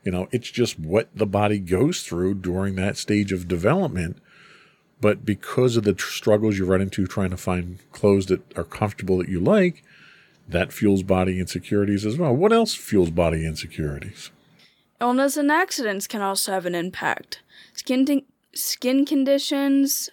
You 0.04 0.12
know, 0.12 0.28
it's 0.32 0.50
just 0.50 0.78
what 0.78 1.08
the 1.14 1.26
body 1.26 1.58
goes 1.58 2.02
through 2.02 2.34
during 2.34 2.74
that 2.76 2.96
stage 2.96 3.32
of 3.32 3.46
development. 3.46 4.18
But 5.00 5.24
because 5.24 5.76
of 5.76 5.84
the 5.84 5.92
tr- 5.92 6.10
struggles 6.10 6.58
you 6.58 6.64
run 6.64 6.80
into 6.80 7.06
trying 7.06 7.30
to 7.30 7.36
find 7.36 7.78
clothes 7.92 8.26
that 8.26 8.40
are 8.56 8.64
comfortable 8.64 9.18
that 9.18 9.28
you 9.28 9.40
like, 9.40 9.84
that 10.48 10.72
fuels 10.72 11.02
body 11.02 11.38
insecurities 11.38 12.04
as 12.04 12.16
well. 12.16 12.34
What 12.34 12.52
else 12.52 12.74
fuels 12.74 13.10
body 13.10 13.46
insecurities? 13.46 14.30
Illness 15.00 15.36
and 15.36 15.50
accidents 15.50 16.06
can 16.06 16.20
also 16.20 16.52
have 16.52 16.66
an 16.66 16.74
impact. 16.74 17.40
Skin, 17.74 18.22
skin 18.54 19.04
conditions, 19.04 20.10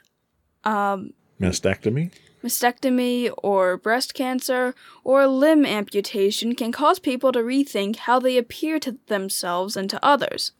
um, 0.63 1.13
Mastectomy? 1.39 2.11
Mastectomy, 2.43 3.31
or 3.37 3.77
breast 3.77 4.13
cancer, 4.13 4.75
or 5.03 5.27
limb 5.27 5.65
amputation 5.65 6.55
can 6.55 6.71
cause 6.71 6.99
people 6.99 7.31
to 7.31 7.39
rethink 7.39 7.97
how 7.97 8.19
they 8.19 8.37
appear 8.37 8.79
to 8.79 8.97
themselves 9.07 9.75
and 9.75 9.89
to 9.89 10.03
others. 10.05 10.51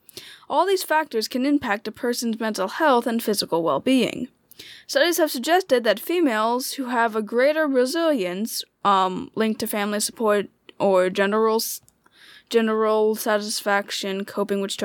All 0.50 0.66
these 0.66 0.84
factors 0.84 1.28
can 1.28 1.46
impact 1.46 1.88
a 1.88 1.92
person's 1.92 2.40
mental 2.40 2.68
health 2.68 3.08
and 3.08 3.22
physical 3.22 3.64
well 3.64 3.80
being. 3.80 4.28
Studies 4.88 5.18
have 5.18 5.32
suggested 5.32 5.84
that 5.84 6.00
females 6.00 6.74
who 6.74 6.86
have 6.86 7.16
a 7.16 7.22
greater 7.22 7.68
resilience, 7.68 8.64
um, 8.84 9.32
linked 9.36 9.60
to 9.62 9.68
family 9.68 10.00
support 10.00 10.48
or 10.80 11.10
general, 11.10 11.62
general 12.50 13.16
satisfaction, 13.16 14.26
coping 14.26 14.62
with 14.62 14.78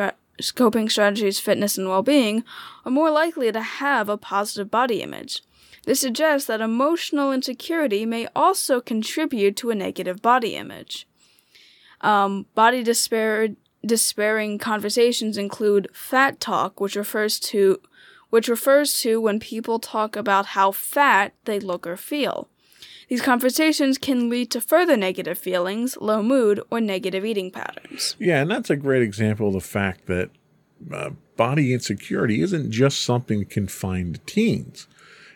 coping 0.54 0.88
strategies, 0.88 1.40
fitness, 1.40 1.78
and 1.78 1.88
well 1.88 2.02
being, 2.02 2.44
are 2.84 2.92
more 2.92 3.10
likely 3.10 3.50
to 3.50 3.60
have 3.60 4.08
a 4.08 4.18
positive 4.18 4.70
body 4.70 5.02
image. 5.02 5.42
This 5.84 6.00
suggests 6.00 6.46
that 6.48 6.60
emotional 6.60 7.32
insecurity 7.32 8.06
may 8.06 8.28
also 8.34 8.80
contribute 8.80 9.56
to 9.56 9.70
a 9.70 9.74
negative 9.74 10.22
body 10.22 10.56
image. 10.56 11.06
Um, 12.00 12.46
body 12.54 12.82
despair, 12.82 13.48
despairing 13.84 14.58
conversations 14.58 15.36
include 15.36 15.88
fat 15.92 16.40
talk, 16.40 16.80
which 16.80 16.96
refers 16.96 17.38
to 17.40 17.80
which 18.30 18.48
refers 18.48 19.00
to 19.00 19.20
when 19.20 19.38
people 19.38 19.78
talk 19.78 20.16
about 20.16 20.46
how 20.46 20.72
fat 20.72 21.32
they 21.44 21.60
look 21.60 21.86
or 21.86 21.96
feel. 21.96 22.48
These 23.08 23.22
conversations 23.22 23.96
can 23.96 24.28
lead 24.28 24.50
to 24.50 24.60
further 24.60 24.96
negative 24.96 25.38
feelings, 25.38 25.96
low 26.00 26.20
mood, 26.20 26.60
or 26.68 26.80
negative 26.80 27.24
eating 27.24 27.52
patterns. 27.52 28.16
Yeah, 28.18 28.42
and 28.42 28.50
that's 28.50 28.70
a 28.70 28.76
great 28.76 29.02
example 29.02 29.48
of 29.48 29.54
the 29.54 29.60
fact 29.60 30.06
that 30.06 30.30
uh, 30.92 31.10
body 31.36 31.72
insecurity 31.72 32.40
isn't 32.42 32.72
just 32.72 33.02
something 33.02 33.44
confined 33.44 34.14
to 34.14 34.20
teens. 34.22 34.88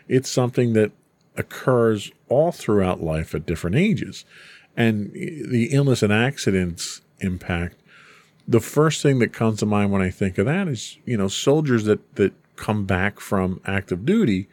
It's 0.09 0.29
something 0.29 0.73
that 0.73 0.91
occurs 1.37 2.11
all 2.27 2.51
throughout 2.51 3.01
life 3.01 3.33
at 3.33 3.45
different 3.45 3.77
ages. 3.77 4.25
And 4.75 5.13
the 5.13 5.69
illness 5.71 6.03
and 6.03 6.11
accidents 6.11 7.01
impact, 7.19 7.77
the 8.47 8.59
first 8.59 9.01
thing 9.01 9.19
that 9.19 9.31
comes 9.31 9.59
to 9.59 9.65
mind 9.65 9.91
when 9.91 10.01
I 10.01 10.09
think 10.09 10.37
of 10.37 10.45
that 10.47 10.67
is, 10.67 10.97
you 11.05 11.15
know, 11.15 11.27
soldiers 11.27 11.85
that, 11.85 12.15
that 12.15 12.33
come 12.55 12.85
back 12.85 13.19
from 13.19 13.61
active 13.65 14.05
duty 14.05 14.49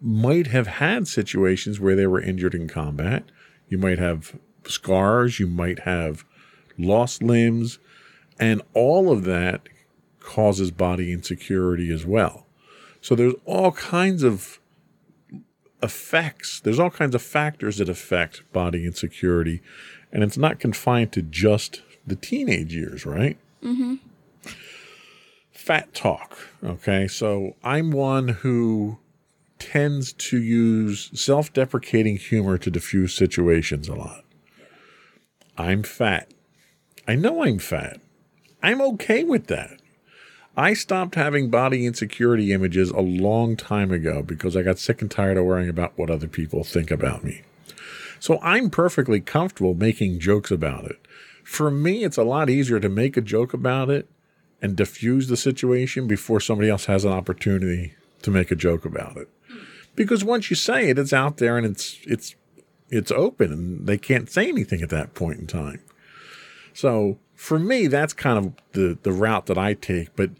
might 0.00 0.48
have 0.48 0.66
had 0.66 1.06
situations 1.06 1.78
where 1.78 1.94
they 1.94 2.06
were 2.06 2.20
injured 2.20 2.54
in 2.54 2.68
combat. 2.68 3.24
You 3.68 3.78
might 3.78 3.98
have 3.98 4.36
scars, 4.64 5.38
you 5.38 5.46
might 5.46 5.80
have 5.80 6.24
lost 6.78 7.22
limbs, 7.22 7.78
and 8.38 8.62
all 8.74 9.12
of 9.12 9.24
that 9.24 9.68
causes 10.20 10.70
body 10.70 11.12
insecurity 11.12 11.92
as 11.92 12.04
well. 12.04 12.45
So 13.06 13.14
there's 13.14 13.34
all 13.44 13.70
kinds 13.70 14.24
of 14.24 14.58
effects, 15.80 16.58
there's 16.58 16.80
all 16.80 16.90
kinds 16.90 17.14
of 17.14 17.22
factors 17.22 17.78
that 17.78 17.88
affect 17.88 18.42
body 18.52 18.84
insecurity, 18.84 19.62
and 20.10 20.24
it's 20.24 20.36
not 20.36 20.58
confined 20.58 21.12
to 21.12 21.22
just 21.22 21.82
the 22.04 22.16
teenage 22.16 22.74
years, 22.74 23.06
right? 23.06 23.38
Mm-hmm. 23.62 23.94
Fat 25.52 25.94
talk. 25.94 26.36
Okay, 26.64 27.06
so 27.06 27.54
I'm 27.62 27.92
one 27.92 28.26
who 28.26 28.98
tends 29.60 30.12
to 30.12 30.42
use 30.42 31.08
self 31.14 31.52
deprecating 31.52 32.16
humor 32.16 32.58
to 32.58 32.72
diffuse 32.72 33.14
situations 33.14 33.86
a 33.88 33.94
lot. 33.94 34.24
I'm 35.56 35.84
fat. 35.84 36.34
I 37.06 37.14
know 37.14 37.44
I'm 37.44 37.60
fat. 37.60 38.00
I'm 38.64 38.80
okay 38.80 39.22
with 39.22 39.46
that. 39.46 39.80
I 40.56 40.72
stopped 40.72 41.16
having 41.16 41.50
body 41.50 41.84
insecurity 41.84 42.52
images 42.52 42.90
a 42.90 43.00
long 43.00 43.56
time 43.56 43.92
ago 43.92 44.22
because 44.22 44.56
I 44.56 44.62
got 44.62 44.78
sick 44.78 45.02
and 45.02 45.10
tired 45.10 45.36
of 45.36 45.44
worrying 45.44 45.68
about 45.68 45.96
what 45.98 46.10
other 46.10 46.28
people 46.28 46.64
think 46.64 46.90
about 46.90 47.22
me. 47.22 47.42
So 48.20 48.38
I'm 48.40 48.70
perfectly 48.70 49.20
comfortable 49.20 49.74
making 49.74 50.20
jokes 50.20 50.50
about 50.50 50.86
it. 50.86 50.98
For 51.44 51.70
me, 51.70 52.04
it's 52.04 52.16
a 52.16 52.24
lot 52.24 52.48
easier 52.48 52.80
to 52.80 52.88
make 52.88 53.16
a 53.16 53.20
joke 53.20 53.52
about 53.52 53.90
it 53.90 54.08
and 54.62 54.74
diffuse 54.74 55.28
the 55.28 55.36
situation 55.36 56.06
before 56.06 56.40
somebody 56.40 56.70
else 56.70 56.86
has 56.86 57.04
an 57.04 57.12
opportunity 57.12 57.94
to 58.22 58.30
make 58.30 58.50
a 58.50 58.56
joke 58.56 58.84
about 58.84 59.16
it. 59.16 59.28
Because 59.94 60.24
once 60.24 60.50
you 60.50 60.56
say 60.56 60.88
it, 60.88 60.98
it's 60.98 61.12
out 61.12 61.36
there 61.36 61.56
and 61.58 61.66
it's 61.66 61.98
it's 62.06 62.34
it's 62.88 63.10
open 63.10 63.52
and 63.52 63.86
they 63.86 63.98
can't 63.98 64.30
say 64.30 64.48
anything 64.48 64.80
at 64.80 64.88
that 64.90 65.14
point 65.14 65.38
in 65.38 65.46
time. 65.46 65.82
So 66.72 67.18
for 67.46 67.60
me, 67.60 67.86
that's 67.86 68.12
kind 68.12 68.38
of 68.38 68.52
the, 68.72 68.98
the 69.04 69.12
route 69.12 69.46
that 69.46 69.56
I 69.56 69.74
take. 69.74 70.16
But 70.16 70.30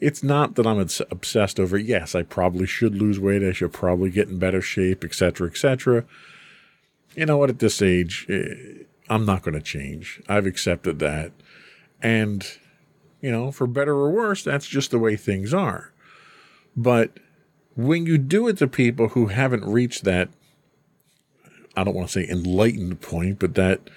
it's 0.00 0.22
not 0.22 0.54
that 0.54 0.66
I'm 0.66 0.78
obsessed 0.78 1.60
over, 1.60 1.76
yes, 1.76 2.14
I 2.14 2.22
probably 2.22 2.66
should 2.66 2.94
lose 2.94 3.20
weight. 3.20 3.42
I 3.42 3.52
should 3.52 3.74
probably 3.74 4.08
get 4.08 4.28
in 4.28 4.38
better 4.38 4.62
shape, 4.62 5.04
etc., 5.04 5.46
etc. 5.48 6.06
You 7.14 7.26
know 7.26 7.36
what? 7.36 7.50
At 7.50 7.58
this 7.58 7.82
age, 7.82 8.24
eh, 8.30 8.84
I'm 9.10 9.26
not 9.26 9.42
going 9.42 9.52
to 9.56 9.60
change. 9.60 10.22
I've 10.26 10.46
accepted 10.46 11.00
that. 11.00 11.32
And, 12.00 12.42
you 13.20 13.30
know, 13.30 13.52
for 13.52 13.66
better 13.66 13.92
or 13.92 14.10
worse, 14.10 14.42
that's 14.42 14.66
just 14.66 14.90
the 14.90 14.98
way 14.98 15.16
things 15.16 15.52
are. 15.52 15.92
But 16.74 17.20
when 17.76 18.06
you 18.06 18.16
do 18.16 18.48
it 18.48 18.56
to 18.56 18.66
people 18.68 19.08
who 19.08 19.26
haven't 19.26 19.66
reached 19.66 20.04
that, 20.04 20.30
I 21.76 21.84
don't 21.84 21.94
want 21.94 22.08
to 22.08 22.20
say 22.20 22.26
enlightened 22.26 23.02
point, 23.02 23.38
but 23.38 23.54
that 23.54 23.90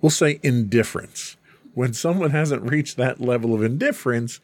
we'll 0.00 0.08
say 0.08 0.40
indifference 0.42 1.35
when 1.76 1.92
someone 1.92 2.30
hasn't 2.30 2.62
reached 2.62 2.96
that 2.96 3.20
level 3.20 3.52
of 3.54 3.62
indifference, 3.62 4.40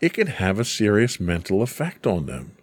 it 0.00 0.12
can 0.12 0.26
have 0.26 0.58
a 0.58 0.66
serious 0.66 1.18
mental 1.18 1.62
effect 1.62 2.06
on 2.06 2.26
them. 2.26 2.54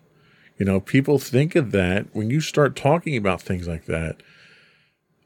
You 0.59 0.65
know, 0.67 0.79
people 0.79 1.17
think 1.17 1.55
of 1.55 1.71
that 1.71 2.05
when 2.13 2.29
you 2.29 2.39
start 2.39 2.75
talking 2.75 3.17
about 3.17 3.41
things 3.41 3.67
like 3.67 3.85
that, 3.85 4.21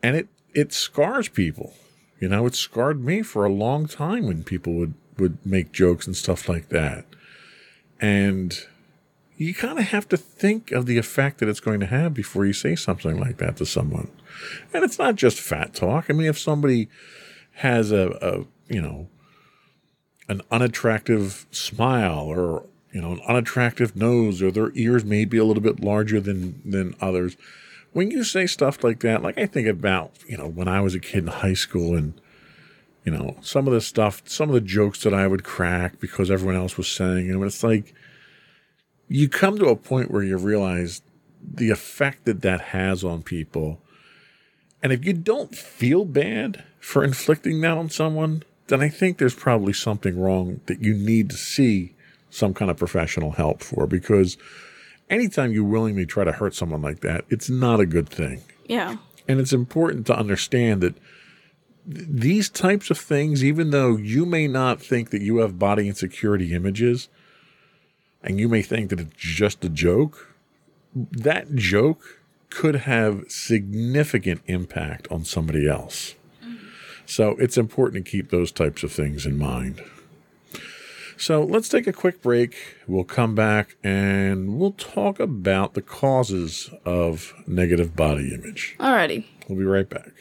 and 0.01 0.15
it 0.15 0.29
it 0.53 0.71
scars 0.71 1.27
people. 1.27 1.73
You 2.21 2.29
know, 2.29 2.45
it 2.45 2.55
scarred 2.55 3.03
me 3.03 3.21
for 3.21 3.43
a 3.43 3.51
long 3.51 3.85
time 3.85 4.27
when 4.27 4.45
people 4.45 4.71
would 4.75 4.93
would 5.17 5.45
make 5.45 5.73
jokes 5.73 6.07
and 6.07 6.15
stuff 6.15 6.47
like 6.47 6.69
that. 6.69 7.03
And 7.99 8.57
you 9.35 9.53
kind 9.53 9.77
of 9.77 9.89
have 9.89 10.07
to 10.07 10.15
think 10.15 10.71
of 10.71 10.85
the 10.85 10.97
effect 10.97 11.39
that 11.39 11.49
it's 11.49 11.59
going 11.59 11.81
to 11.81 11.85
have 11.85 12.13
before 12.13 12.45
you 12.45 12.53
say 12.53 12.77
something 12.77 13.19
like 13.19 13.39
that 13.39 13.57
to 13.57 13.65
someone. 13.65 14.09
And 14.73 14.85
it's 14.85 14.97
not 14.97 15.15
just 15.15 15.41
fat 15.41 15.73
talk. 15.73 16.05
I 16.09 16.13
mean, 16.13 16.27
if 16.27 16.39
somebody 16.39 16.87
has 17.55 17.91
a, 17.91 18.11
a 18.21 18.45
you 18.67 18.81
know, 18.81 19.07
an 20.27 20.41
unattractive 20.51 21.45
smile 21.51 22.25
or, 22.25 22.65
you 22.91 23.01
know, 23.01 23.11
an 23.11 23.21
unattractive 23.27 23.95
nose 23.95 24.41
or 24.41 24.51
their 24.51 24.71
ears 24.73 25.05
may 25.05 25.25
be 25.25 25.37
a 25.37 25.45
little 25.45 25.63
bit 25.63 25.83
larger 25.83 26.19
than, 26.19 26.61
than 26.69 26.95
others. 26.99 27.37
When 27.93 28.11
you 28.11 28.23
say 28.23 28.47
stuff 28.47 28.83
like 28.83 28.99
that, 29.01 29.21
like 29.21 29.37
I 29.37 29.45
think 29.45 29.67
about, 29.67 30.11
you 30.27 30.37
know, 30.37 30.47
when 30.47 30.67
I 30.67 30.81
was 30.81 30.95
a 30.95 30.99
kid 30.99 31.19
in 31.19 31.27
high 31.27 31.53
school 31.53 31.95
and, 31.95 32.19
you 33.03 33.11
know, 33.11 33.37
some 33.41 33.67
of 33.67 33.73
the 33.73 33.81
stuff, 33.81 34.23
some 34.25 34.49
of 34.49 34.55
the 34.55 34.61
jokes 34.61 35.03
that 35.03 35.13
I 35.13 35.27
would 35.27 35.43
crack 35.43 35.99
because 35.99 36.31
everyone 36.31 36.55
else 36.55 36.75
was 36.75 36.91
saying 36.91 37.27
them. 37.27 37.43
It's 37.43 37.63
like 37.63 37.93
you 39.07 39.29
come 39.29 39.57
to 39.59 39.67
a 39.67 39.75
point 39.75 40.11
where 40.11 40.23
you 40.23 40.37
realize 40.37 41.01
the 41.41 41.69
effect 41.69 42.25
that 42.25 42.41
that 42.41 42.61
has 42.61 43.03
on 43.03 43.21
people. 43.21 43.79
And 44.81 44.91
if 44.91 45.05
you 45.05 45.13
don't 45.13 45.55
feel 45.55 46.05
bad 46.05 46.63
for 46.79 47.03
inflicting 47.03 47.61
that 47.61 47.77
on 47.77 47.89
someone, 47.89 48.43
then 48.67 48.81
I 48.81 48.89
think 48.89 49.17
there's 49.17 49.35
probably 49.35 49.73
something 49.73 50.19
wrong 50.19 50.61
that 50.65 50.81
you 50.81 50.93
need 50.93 51.29
to 51.29 51.37
see 51.37 51.93
some 52.29 52.53
kind 52.53 52.69
of 52.71 52.77
professional 52.77 53.31
help 53.31 53.61
for 53.61 53.87
because 53.87 54.37
anytime 55.09 55.51
you 55.51 55.63
willingly 55.63 56.05
try 56.05 56.23
to 56.23 56.31
hurt 56.31 56.55
someone 56.55 56.81
like 56.81 57.01
that, 57.01 57.25
it's 57.29 57.49
not 57.49 57.79
a 57.79 57.85
good 57.85 58.09
thing. 58.09 58.41
Yeah. 58.65 58.97
And 59.27 59.39
it's 59.39 59.53
important 59.53 60.05
to 60.07 60.17
understand 60.17 60.81
that 60.81 60.95
th- 61.91 62.07
these 62.09 62.49
types 62.49 62.89
of 62.89 62.97
things, 62.97 63.43
even 63.43 63.69
though 63.69 63.95
you 63.95 64.25
may 64.25 64.47
not 64.47 64.81
think 64.81 65.11
that 65.11 65.21
you 65.21 65.37
have 65.37 65.59
body 65.59 65.87
insecurity 65.87 66.53
images, 66.53 67.09
and 68.23 68.39
you 68.39 68.49
may 68.49 68.63
think 68.63 68.89
that 68.89 68.99
it's 68.99 69.13
just 69.15 69.63
a 69.63 69.69
joke, 69.69 70.35
that 70.95 71.55
joke 71.55 72.21
could 72.49 72.75
have 72.75 73.23
significant 73.27 74.41
impact 74.47 75.07
on 75.11 75.23
somebody 75.23 75.67
else. 75.67 76.15
So 77.05 77.31
it's 77.39 77.57
important 77.57 78.05
to 78.05 78.11
keep 78.11 78.29
those 78.29 78.51
types 78.51 78.83
of 78.83 78.91
things 78.91 79.25
in 79.25 79.37
mind. 79.37 79.81
So 81.17 81.43
let's 81.43 81.69
take 81.69 81.87
a 81.87 81.93
quick 81.93 82.21
break. 82.21 82.55
We'll 82.87 83.05
come 83.05 83.35
back 83.35 83.77
and 83.83 84.57
we'll 84.57 84.73
talk 84.73 85.19
about 85.19 85.73
the 85.73 85.81
causes 85.81 86.69
of 86.83 87.33
negative 87.47 87.95
body 87.95 88.33
image. 88.33 88.75
Alrighty. 88.79 89.25
We'll 89.47 89.57
be 89.57 89.65
right 89.65 89.89
back. 89.89 90.11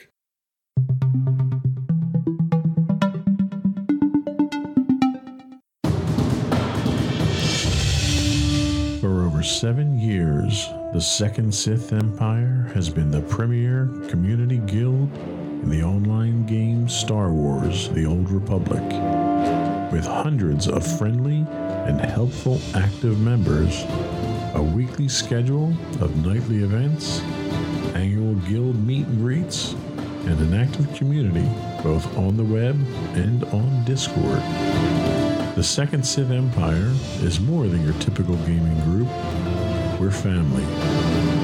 For 9.01 9.25
over 9.25 9.43
seven 9.43 9.99
years, 9.99 10.69
The 10.93 11.01
Second 11.01 11.53
Sith 11.53 11.93
Empire 11.93 12.71
has 12.73 12.89
been 12.89 13.11
the 13.11 13.23
premier 13.23 13.91
community 14.09 14.59
guild 14.59 15.11
in 15.65 15.71
the 15.71 15.83
online 15.83 16.45
game 16.45 16.87
Star 16.91 17.31
Wars 17.31 17.89
The 17.91 18.05
Old 18.05 18.31
Republic. 18.31 18.83
With 19.91 20.05
hundreds 20.05 20.69
of 20.69 20.87
friendly 20.99 21.47
and 21.49 21.99
helpful 21.99 22.61
active 22.75 23.19
members, 23.19 23.85
a 24.55 24.63
weekly 24.63 25.09
schedule 25.09 25.71
of 26.03 26.15
nightly 26.25 26.63
events, 26.63 27.21
annual 27.95 28.35
guild 28.47 28.77
meet 28.85 29.07
and 29.07 29.19
greets, 29.19 29.73
and 30.27 30.39
an 30.39 30.53
active 30.53 30.93
community 30.95 31.49
both 31.83 32.15
on 32.19 32.37
the 32.37 32.45
web 32.45 32.79
and 33.15 33.45
on 33.45 33.85
Discord. 33.87 34.43
The 35.57 35.65
Second 35.65 36.05
Sith 36.05 36.31
Empire 36.31 36.93
is 37.21 37.41
more 37.41 37.67
than 37.69 37.83
your 37.85 37.95
typical 38.01 38.37
gaming 38.45 38.79
group. 38.81 39.09
We're 39.99 40.11
family. 40.11 41.44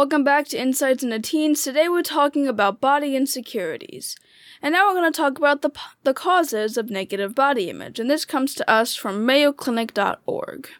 Welcome 0.00 0.24
back 0.24 0.48
to 0.48 0.58
Insights 0.58 1.02
into 1.02 1.20
Teens. 1.20 1.62
Today 1.62 1.86
we're 1.86 2.02
talking 2.02 2.48
about 2.48 2.80
body 2.80 3.14
insecurities. 3.14 4.16
And 4.62 4.72
now 4.72 4.88
we're 4.88 4.94
going 4.94 5.12
to 5.12 5.14
talk 5.14 5.36
about 5.36 5.60
the, 5.60 5.70
the 6.04 6.14
causes 6.14 6.78
of 6.78 6.88
negative 6.88 7.34
body 7.34 7.68
image. 7.68 8.00
And 8.00 8.08
this 8.10 8.24
comes 8.24 8.54
to 8.54 8.70
us 8.70 8.96
from 8.96 9.26
mayoclinic.org. 9.26 10.70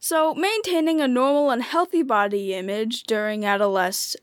So, 0.00 0.34
maintaining 0.34 1.00
a 1.00 1.06
normal 1.06 1.50
and 1.50 1.62
healthy 1.62 2.02
body 2.02 2.54
image 2.54 3.04
during 3.04 3.44
adolescence 3.44 4.16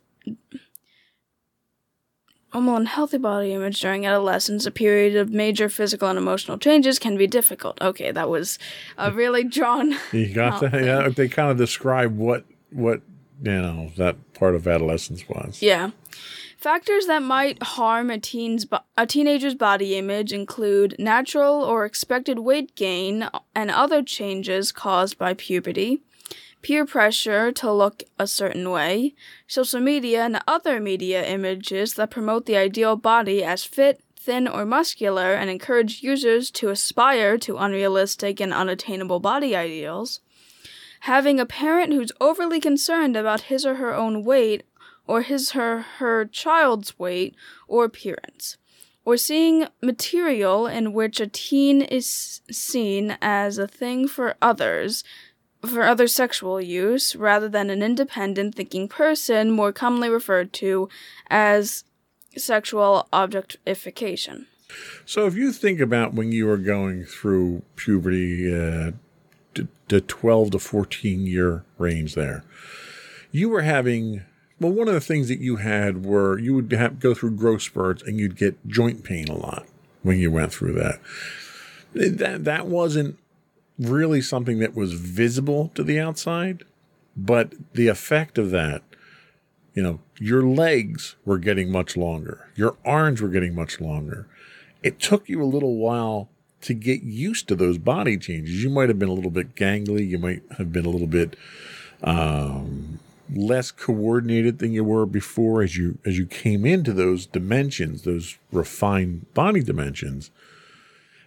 normal 2.54 2.76
and 2.76 2.90
healthy 2.90 3.18
body 3.18 3.54
image 3.54 3.80
during 3.80 4.06
adolescence, 4.06 4.66
a 4.66 4.72
period 4.72 5.16
of 5.16 5.30
major 5.30 5.70
physical 5.70 6.10
and 6.10 6.18
emotional 6.18 6.58
changes, 6.58 7.00
can 7.00 7.16
be 7.16 7.28
difficult. 7.28 7.82
Okay, 7.82 8.12
that 8.12 8.30
was 8.30 8.60
a 8.98 9.10
really 9.10 9.46
drawn. 9.46 9.96
You 10.12 10.34
got 10.34 10.60
that? 10.60 10.72
thing. 10.72 10.84
Yeah, 10.84 11.08
they 11.08 11.30
kind 11.30 11.50
of 11.50 11.56
describe 11.56 12.18
what 12.18 12.44
what 12.72 13.02
you 13.42 13.52
know 13.52 13.92
that 13.98 14.34
part 14.34 14.56
of 14.56 14.68
adolescence 14.68 15.28
was. 15.28 15.62
Yeah. 15.62 15.92
Factors 16.58 17.08
that 17.08 17.24
might 17.24 17.62
harm 17.64 18.12
a 18.12 18.20
teen's 18.20 18.68
a 18.96 19.08
teenager's 19.08 19.56
body 19.56 19.98
image 19.98 20.32
include 20.32 20.96
natural 21.00 21.64
or 21.64 21.86
expected 21.86 22.38
weight 22.40 22.76
gain 22.76 23.28
and 23.56 23.72
other 23.72 24.04
changes 24.04 24.72
caused 24.72 25.18
by 25.18 25.34
puberty, 25.34 26.02
peer 26.62 26.86
pressure 26.86 27.52
to 27.52 27.72
look 27.72 28.04
a 28.20 28.28
certain 28.28 28.70
way, 28.70 29.16
social 29.48 29.80
media 29.80 30.24
and 30.24 30.40
other 30.48 30.80
media 30.80 31.26
images 31.26 31.96
that 31.96 32.12
promote 32.12 32.46
the 32.46 32.58
ideal 32.58 32.96
body 32.96 33.44
as 33.44 33.64
fit, 33.64 34.00
thin, 34.16 34.48
or 34.48 34.64
muscular 34.64 35.34
and 35.34 35.50
encourage 35.50 36.04
users 36.04 36.52
to 36.52 36.70
aspire 36.70 37.40
to 37.40 37.58
unrealistic 37.58 38.40
and 38.40 38.54
unattainable 38.54 39.20
body 39.20 39.56
ideals. 39.56 40.20
Having 41.02 41.40
a 41.40 41.46
parent 41.46 41.94
who's 41.94 42.12
overly 42.22 42.60
concerned 42.60 43.16
about 43.16 43.42
his 43.42 43.66
or 43.66 43.76
her 43.76 43.94
own 43.94 44.24
weight 44.24 44.64
or 45.08 45.22
his 45.22 45.52
her 45.52 45.82
her 45.98 46.26
child's 46.26 46.98
weight 47.00 47.36
or 47.68 47.86
appearance 47.86 48.58
or 49.04 49.18
seeing 49.18 49.68
material 49.82 50.68
in 50.68 50.94
which 50.94 51.20
a 51.20 51.28
teen 51.28 51.82
is 51.82 52.42
seen 52.52 53.18
as 53.22 53.58
a 53.58 53.68
thing 53.68 54.08
for 54.08 54.36
others 54.42 55.04
for 55.66 55.84
other 55.84 56.08
sexual 56.08 56.60
use 56.60 57.16
rather 57.16 57.48
than 57.48 57.70
an 57.70 57.84
independent 57.84 58.56
thinking 58.56 58.88
person 58.88 59.52
more 59.52 59.72
commonly 59.72 60.10
referred 60.10 60.52
to 60.54 60.90
as 61.30 61.84
sexual 62.36 63.08
objectification. 63.14 64.48
So 65.06 65.28
if 65.28 65.36
you 65.36 65.52
think 65.52 65.80
about 65.80 66.14
when 66.14 66.32
you 66.32 66.46
were 66.48 66.58
going 66.58 67.04
through 67.04 67.62
puberty, 67.76 68.52
uh, 68.52 68.92
the 69.92 70.02
12 70.02 70.52
to 70.52 70.60
14 70.60 71.26
year 71.28 71.64
range 71.78 72.16
there, 72.16 72.44
you 73.32 73.50
were 73.50 73.62
having, 73.62 74.24
well, 74.60 74.72
one 74.72 74.88
of 74.88 74.94
the 74.94 75.02
things 75.02 75.28
that 75.28 75.40
you 75.40 75.58
had 75.58 76.06
were 76.06 76.40
you 76.40 76.56
would 76.56 76.72
have, 76.72 77.00
go 77.00 77.14
through 77.14 77.32
growth 77.32 77.62
spurts 77.62 78.02
and 78.02 78.20
you'd 78.20 78.36
get 78.36 78.68
joint 78.68 79.04
pain 79.04 79.28
a 79.28 79.36
lot 79.36 79.66
when 80.02 80.18
you 80.18 80.32
went 80.32 80.52
through 80.52 80.74
that. 80.74 81.00
That, 81.94 82.46
that 82.46 82.68
wasn't 82.68 83.18
really 83.78 84.22
something 84.22 84.60
that 84.60 84.76
was 84.76 84.94
visible 84.94 85.72
to 85.76 85.84
the 85.84 86.00
outside, 86.00 86.64
but 87.16 87.54
the 87.74 87.88
effect 87.88 88.38
of 88.38 88.52
that 88.52 88.84
you 89.74 89.82
know, 89.82 90.00
your 90.20 90.44
legs 90.44 91.16
were 91.26 91.38
getting 91.38 91.72
much 91.72 91.96
longer, 91.96 92.50
your 92.56 92.78
arms 92.84 93.22
were 93.22 93.30
getting 93.30 93.56
much 93.56 93.80
longer. 93.80 94.28
It 94.84 95.00
took 95.00 95.30
you 95.30 95.42
a 95.42 95.46
little 95.46 95.76
while 95.76 96.30
to 96.62 96.74
get 96.74 97.04
used 97.04 97.48
to 97.48 97.56
those 97.56 97.78
body 97.78 98.18
changes. 98.18 98.64
You 98.64 98.70
might 98.70 98.90
have 98.90 99.00
been 99.00 99.10
a 99.10 99.14
little 99.14 99.32
bit 99.32 99.56
gangly, 99.56 100.08
you 100.08 100.18
might 100.18 100.44
have 100.58 100.72
been 100.72 100.86
a 100.86 100.90
little 100.90 101.08
bit 101.08 101.36
um, 102.04 103.00
less 103.34 103.72
coordinated 103.72 104.60
than 104.60 104.72
you 104.72 104.84
were 104.84 105.06
before 105.06 105.62
as 105.62 105.78
you 105.78 105.98
as 106.06 106.18
you 106.18 106.26
came 106.26 106.66
into 106.66 106.94
those 106.94 107.26
dimensions, 107.26 108.04
those 108.04 108.38
refined 108.52 109.34
body 109.34 109.64
dimensions. 109.64 110.32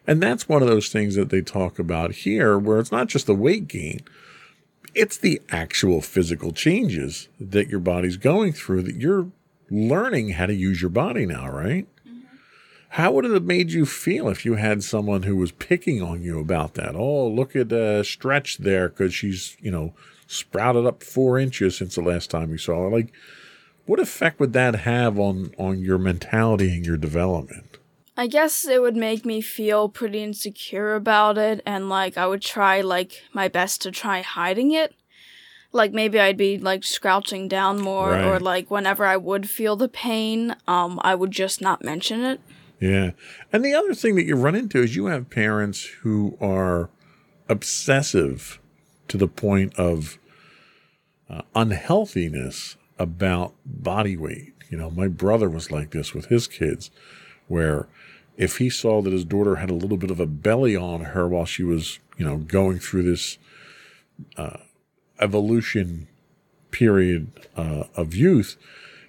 And 0.06 0.22
that's 0.22 0.48
one 0.48 0.60
of 0.60 0.68
those 0.68 0.90
things 0.90 1.14
that 1.14 1.30
they 1.30 1.40
talk 1.40 1.78
about 1.78 2.12
here, 2.12 2.58
where 2.58 2.78
it's 2.78 2.92
not 2.92 3.08
just 3.08 3.26
the 3.26 3.34
weight 3.34 3.68
gain, 3.68 4.00
it's 4.94 5.16
the 5.16 5.40
actual 5.50 6.00
physical 6.00 6.52
changes 6.52 7.28
that 7.40 7.68
your 7.68 7.80
body's 7.80 8.18
going 8.18 8.52
through 8.52 8.82
that 8.82 8.96
you're 8.96 9.28
learning 9.70 10.30
how 10.30 10.46
to 10.46 10.54
use 10.54 10.82
your 10.82 10.90
body 10.90 11.24
now, 11.24 11.48
right? 11.48 11.86
How 12.94 13.10
would 13.10 13.24
it 13.24 13.32
have 13.32 13.42
made 13.42 13.72
you 13.72 13.86
feel 13.86 14.28
if 14.28 14.44
you 14.44 14.54
had 14.54 14.84
someone 14.84 15.24
who 15.24 15.34
was 15.34 15.50
picking 15.50 16.00
on 16.00 16.22
you 16.22 16.38
about 16.38 16.74
that? 16.74 16.94
Oh, 16.94 17.26
look 17.26 17.56
at 17.56 17.72
uh, 17.72 18.04
Stretch 18.04 18.58
there 18.58 18.88
because 18.88 19.12
she's, 19.12 19.56
you 19.60 19.72
know, 19.72 19.94
sprouted 20.28 20.86
up 20.86 21.02
four 21.02 21.36
inches 21.36 21.76
since 21.76 21.96
the 21.96 22.02
last 22.02 22.30
time 22.30 22.50
you 22.50 22.56
saw 22.56 22.82
her. 22.82 22.90
Like, 22.90 23.12
what 23.86 23.98
effect 23.98 24.38
would 24.38 24.52
that 24.52 24.76
have 24.76 25.18
on 25.18 25.52
on 25.58 25.80
your 25.80 25.98
mentality 25.98 26.72
and 26.72 26.86
your 26.86 26.96
development? 26.96 27.78
I 28.16 28.28
guess 28.28 28.64
it 28.64 28.80
would 28.80 28.94
make 28.94 29.24
me 29.24 29.40
feel 29.40 29.88
pretty 29.88 30.22
insecure 30.22 30.94
about 30.94 31.36
it 31.36 31.62
and 31.66 31.88
like 31.88 32.16
I 32.16 32.28
would 32.28 32.42
try 32.42 32.80
like 32.80 33.24
my 33.32 33.48
best 33.48 33.82
to 33.82 33.90
try 33.90 34.22
hiding 34.22 34.70
it. 34.70 34.94
Like 35.72 35.92
maybe 35.92 36.20
I'd 36.20 36.36
be 36.36 36.58
like 36.58 36.84
scrouching 36.84 37.48
down 37.48 37.80
more 37.80 38.16
or 38.16 38.38
like 38.38 38.70
whenever 38.70 39.04
I 39.04 39.16
would 39.16 39.50
feel 39.50 39.74
the 39.74 39.88
pain, 39.88 40.54
um 40.68 41.00
I 41.02 41.16
would 41.16 41.32
just 41.32 41.60
not 41.60 41.82
mention 41.82 42.22
it. 42.22 42.40
Yeah. 42.80 43.12
And 43.52 43.64
the 43.64 43.74
other 43.74 43.94
thing 43.94 44.16
that 44.16 44.24
you 44.24 44.36
run 44.36 44.54
into 44.54 44.82
is 44.82 44.96
you 44.96 45.06
have 45.06 45.30
parents 45.30 45.84
who 46.02 46.36
are 46.40 46.90
obsessive 47.48 48.60
to 49.08 49.16
the 49.16 49.28
point 49.28 49.74
of 49.78 50.18
uh, 51.28 51.42
unhealthiness 51.54 52.76
about 52.98 53.54
body 53.64 54.16
weight. 54.16 54.52
You 54.70 54.78
know, 54.78 54.90
my 54.90 55.08
brother 55.08 55.48
was 55.48 55.70
like 55.70 55.90
this 55.90 56.14
with 56.14 56.26
his 56.26 56.46
kids, 56.46 56.90
where 57.48 57.88
if 58.36 58.58
he 58.58 58.68
saw 58.68 59.02
that 59.02 59.12
his 59.12 59.24
daughter 59.24 59.56
had 59.56 59.70
a 59.70 59.74
little 59.74 59.96
bit 59.96 60.10
of 60.10 60.20
a 60.20 60.26
belly 60.26 60.76
on 60.76 61.00
her 61.00 61.28
while 61.28 61.44
she 61.44 61.62
was, 61.62 61.98
you 62.16 62.24
know, 62.24 62.38
going 62.38 62.78
through 62.78 63.04
this 63.04 63.38
uh, 64.36 64.58
evolution 65.20 66.08
period 66.70 67.30
uh, 67.56 67.84
of 67.96 68.14
youth, 68.14 68.56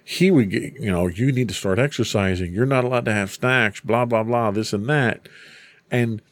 he 0.08 0.30
would 0.30 0.50
get, 0.50 0.74
you 0.74 0.90
know, 0.92 1.08
you 1.08 1.32
need 1.32 1.48
to 1.48 1.54
start 1.54 1.80
exercising. 1.80 2.52
You're 2.52 2.64
not 2.64 2.84
allowed 2.84 3.06
to 3.06 3.12
have 3.12 3.32
snacks, 3.32 3.80
blah, 3.80 4.04
blah, 4.04 4.22
blah, 4.22 4.52
this 4.52 4.72
and 4.72 4.88
that. 4.88 5.28
And 5.90 6.22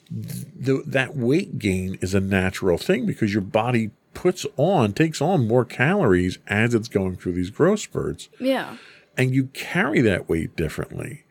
th- 0.64 0.84
that 0.87 1.16
weight 1.16 1.58
gain 1.58 1.98
is 2.00 2.14
a 2.14 2.20
natural 2.20 2.78
thing 2.78 3.04
because 3.04 3.32
your 3.32 3.42
body 3.42 3.90
puts 4.12 4.46
on, 4.56 4.92
takes 4.92 5.20
on 5.20 5.48
more 5.48 5.64
calories 5.64 6.38
as 6.46 6.72
it's 6.72 6.87
going 6.88 7.16
through 7.16 7.32
these 7.32 7.50
growth 7.50 7.80
spurts 7.80 8.28
Yeah. 8.38 8.76
and 9.16 9.34
you 9.34 9.46
carry 9.46 10.00
that 10.02 10.28
weight 10.28 10.54
differently. 10.54 11.24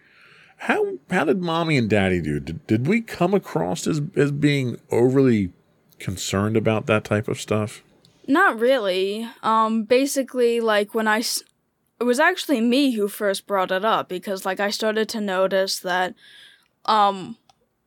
How 0.58 0.98
how 1.10 1.24
did 1.26 1.42
mommy 1.42 1.78
and 1.78 1.90
daddy 1.90 2.22
do? 2.22 2.40
Did, 2.42 2.68
did 2.68 2.88
we 2.88 3.00
come 3.02 3.34
across 3.34 3.88
as 3.88 4.02
as 4.18 4.32
being 4.32 4.80
overly 4.92 5.52
concerned 6.00 6.56
about 6.58 6.86
that 6.88 7.04
type 7.06 7.28
of 7.30 7.40
stuff? 7.40 7.84
Not 8.28 8.60
really. 8.60 9.28
Um 9.44 9.84
basically 9.84 10.60
like 10.62 10.94
when 10.94 11.08
I 11.08 11.22
it 12.00 12.04
was 12.04 12.20
actually 12.20 12.62
me 12.62 12.92
who 12.92 13.08
first 13.08 13.48
brought 13.48 13.72
it 13.72 13.86
up 13.86 14.10
because 14.10 14.46
like 14.46 14.60
I 14.60 14.70
started 14.70 15.08
to 15.10 15.22
notice 15.22 15.80
that 15.80 16.16
um 16.86 17.38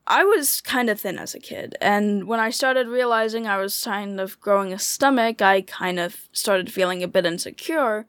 I 0.06 0.24
was 0.24 0.60
kind 0.60 0.88
of 0.88 1.00
thin 1.00 1.18
as 1.18 1.34
a 1.34 1.40
kid, 1.40 1.76
and 1.80 2.28
when 2.28 2.38
I 2.38 2.50
started 2.50 2.86
realizing 2.86 3.48
I 3.48 3.56
was 3.58 3.82
kind 3.82 4.20
of 4.20 4.38
growing 4.40 4.72
a 4.72 4.78
stomach, 4.78 5.42
I 5.42 5.62
kind 5.62 5.98
of 5.98 6.28
started 6.32 6.72
feeling 6.72 7.02
a 7.02 7.08
bit 7.08 7.26
insecure. 7.26 8.06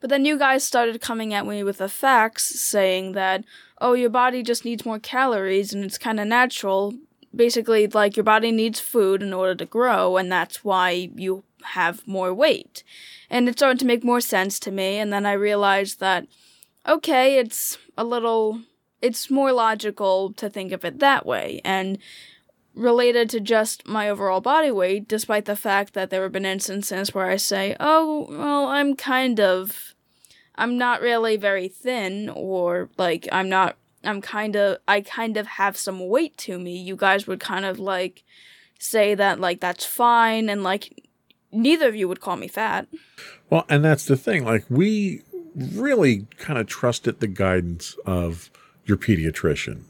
But 0.00 0.10
then 0.10 0.24
you 0.24 0.38
guys 0.38 0.64
started 0.64 1.00
coming 1.00 1.32
at 1.32 1.46
me 1.46 1.62
with 1.62 1.78
the 1.78 1.88
facts 1.88 2.60
saying 2.60 3.12
that, 3.12 3.44
oh, 3.80 3.92
your 3.92 4.10
body 4.10 4.42
just 4.42 4.64
needs 4.64 4.84
more 4.84 4.98
calories 4.98 5.72
and 5.72 5.84
it's 5.84 5.98
kind 5.98 6.18
of 6.20 6.26
natural. 6.26 6.94
Basically, 7.34 7.86
like 7.86 8.16
your 8.16 8.24
body 8.24 8.50
needs 8.50 8.80
food 8.80 9.22
in 9.22 9.32
order 9.32 9.54
to 9.54 9.66
grow, 9.66 10.16
and 10.16 10.32
that's 10.32 10.64
why 10.64 11.10
you 11.14 11.44
have 11.66 12.06
more 12.06 12.32
weight. 12.32 12.82
And 13.30 13.48
it 13.48 13.58
started 13.58 13.78
to 13.80 13.86
make 13.86 14.04
more 14.04 14.20
sense 14.20 14.58
to 14.60 14.70
me, 14.70 14.98
and 14.98 15.12
then 15.12 15.26
I 15.26 15.32
realized 15.32 16.00
that, 16.00 16.26
okay, 16.86 17.38
it's 17.38 17.78
a 17.96 18.04
little 18.04 18.60
it's 19.02 19.30
more 19.30 19.52
logical 19.52 20.32
to 20.32 20.48
think 20.48 20.72
of 20.72 20.84
it 20.84 20.98
that 21.00 21.26
way 21.26 21.60
and 21.64 21.98
related 22.74 23.28
to 23.30 23.40
just 23.40 23.86
my 23.86 24.08
overall 24.08 24.40
body 24.40 24.70
weight 24.70 25.08
despite 25.08 25.44
the 25.46 25.56
fact 25.56 25.94
that 25.94 26.10
there 26.10 26.22
have 26.22 26.32
been 26.32 26.44
instances 26.44 27.14
where 27.14 27.30
I 27.30 27.36
say, 27.36 27.76
"Oh, 27.80 28.26
well, 28.30 28.66
I'm 28.66 28.94
kind 28.96 29.40
of 29.40 29.94
I'm 30.56 30.76
not 30.78 31.00
really 31.00 31.36
very 31.36 31.68
thin 31.68 32.30
or 32.34 32.90
like 32.98 33.28
I'm 33.32 33.48
not 33.48 33.76
I'm 34.04 34.20
kind 34.20 34.56
of 34.56 34.78
I 34.86 35.00
kind 35.00 35.36
of 35.36 35.46
have 35.46 35.76
some 35.76 36.06
weight 36.08 36.36
to 36.38 36.58
me." 36.58 36.76
You 36.76 36.96
guys 36.96 37.26
would 37.26 37.40
kind 37.40 37.64
of 37.64 37.78
like 37.78 38.24
say 38.78 39.14
that 39.14 39.40
like 39.40 39.60
that's 39.60 39.86
fine 39.86 40.48
and 40.50 40.62
like 40.62 41.05
neither 41.52 41.88
of 41.88 41.96
you 41.96 42.08
would 42.08 42.20
call 42.20 42.36
me 42.36 42.48
fat. 42.48 42.86
Well, 43.50 43.64
and 43.68 43.84
that's 43.84 44.04
the 44.06 44.16
thing. 44.16 44.44
Like 44.44 44.64
we 44.68 45.22
really 45.54 46.26
kind 46.38 46.58
of 46.58 46.66
trusted 46.66 47.20
the 47.20 47.26
guidance 47.26 47.96
of 48.04 48.50
your 48.84 48.96
pediatrician. 48.96 49.82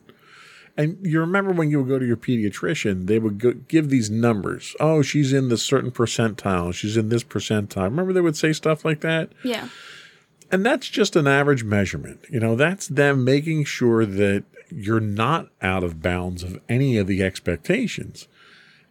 And 0.78 0.98
you 1.02 1.20
remember 1.20 1.52
when 1.52 1.70
you 1.70 1.78
would 1.82 1.88
go 1.88 1.98
to 1.98 2.06
your 2.06 2.18
pediatrician, 2.18 3.06
they 3.06 3.18
would 3.18 3.38
go, 3.38 3.52
give 3.52 3.88
these 3.88 4.10
numbers. 4.10 4.76
Oh, 4.78 5.00
she's 5.00 5.32
in 5.32 5.48
the 5.48 5.56
certain 5.56 5.90
percentile. 5.90 6.74
She's 6.74 6.98
in 6.98 7.08
this 7.08 7.24
percentile. 7.24 7.84
Remember 7.84 8.12
they 8.12 8.20
would 8.20 8.36
say 8.36 8.52
stuff 8.52 8.84
like 8.84 9.00
that? 9.00 9.32
Yeah. 9.42 9.68
And 10.52 10.64
that's 10.64 10.88
just 10.88 11.16
an 11.16 11.26
average 11.26 11.64
measurement. 11.64 12.20
You 12.30 12.40
know, 12.40 12.56
that's 12.56 12.88
them 12.88 13.24
making 13.24 13.64
sure 13.64 14.04
that 14.04 14.44
you're 14.70 15.00
not 15.00 15.48
out 15.62 15.82
of 15.82 16.02
bounds 16.02 16.42
of 16.42 16.60
any 16.68 16.98
of 16.98 17.06
the 17.06 17.22
expectations. 17.22 18.28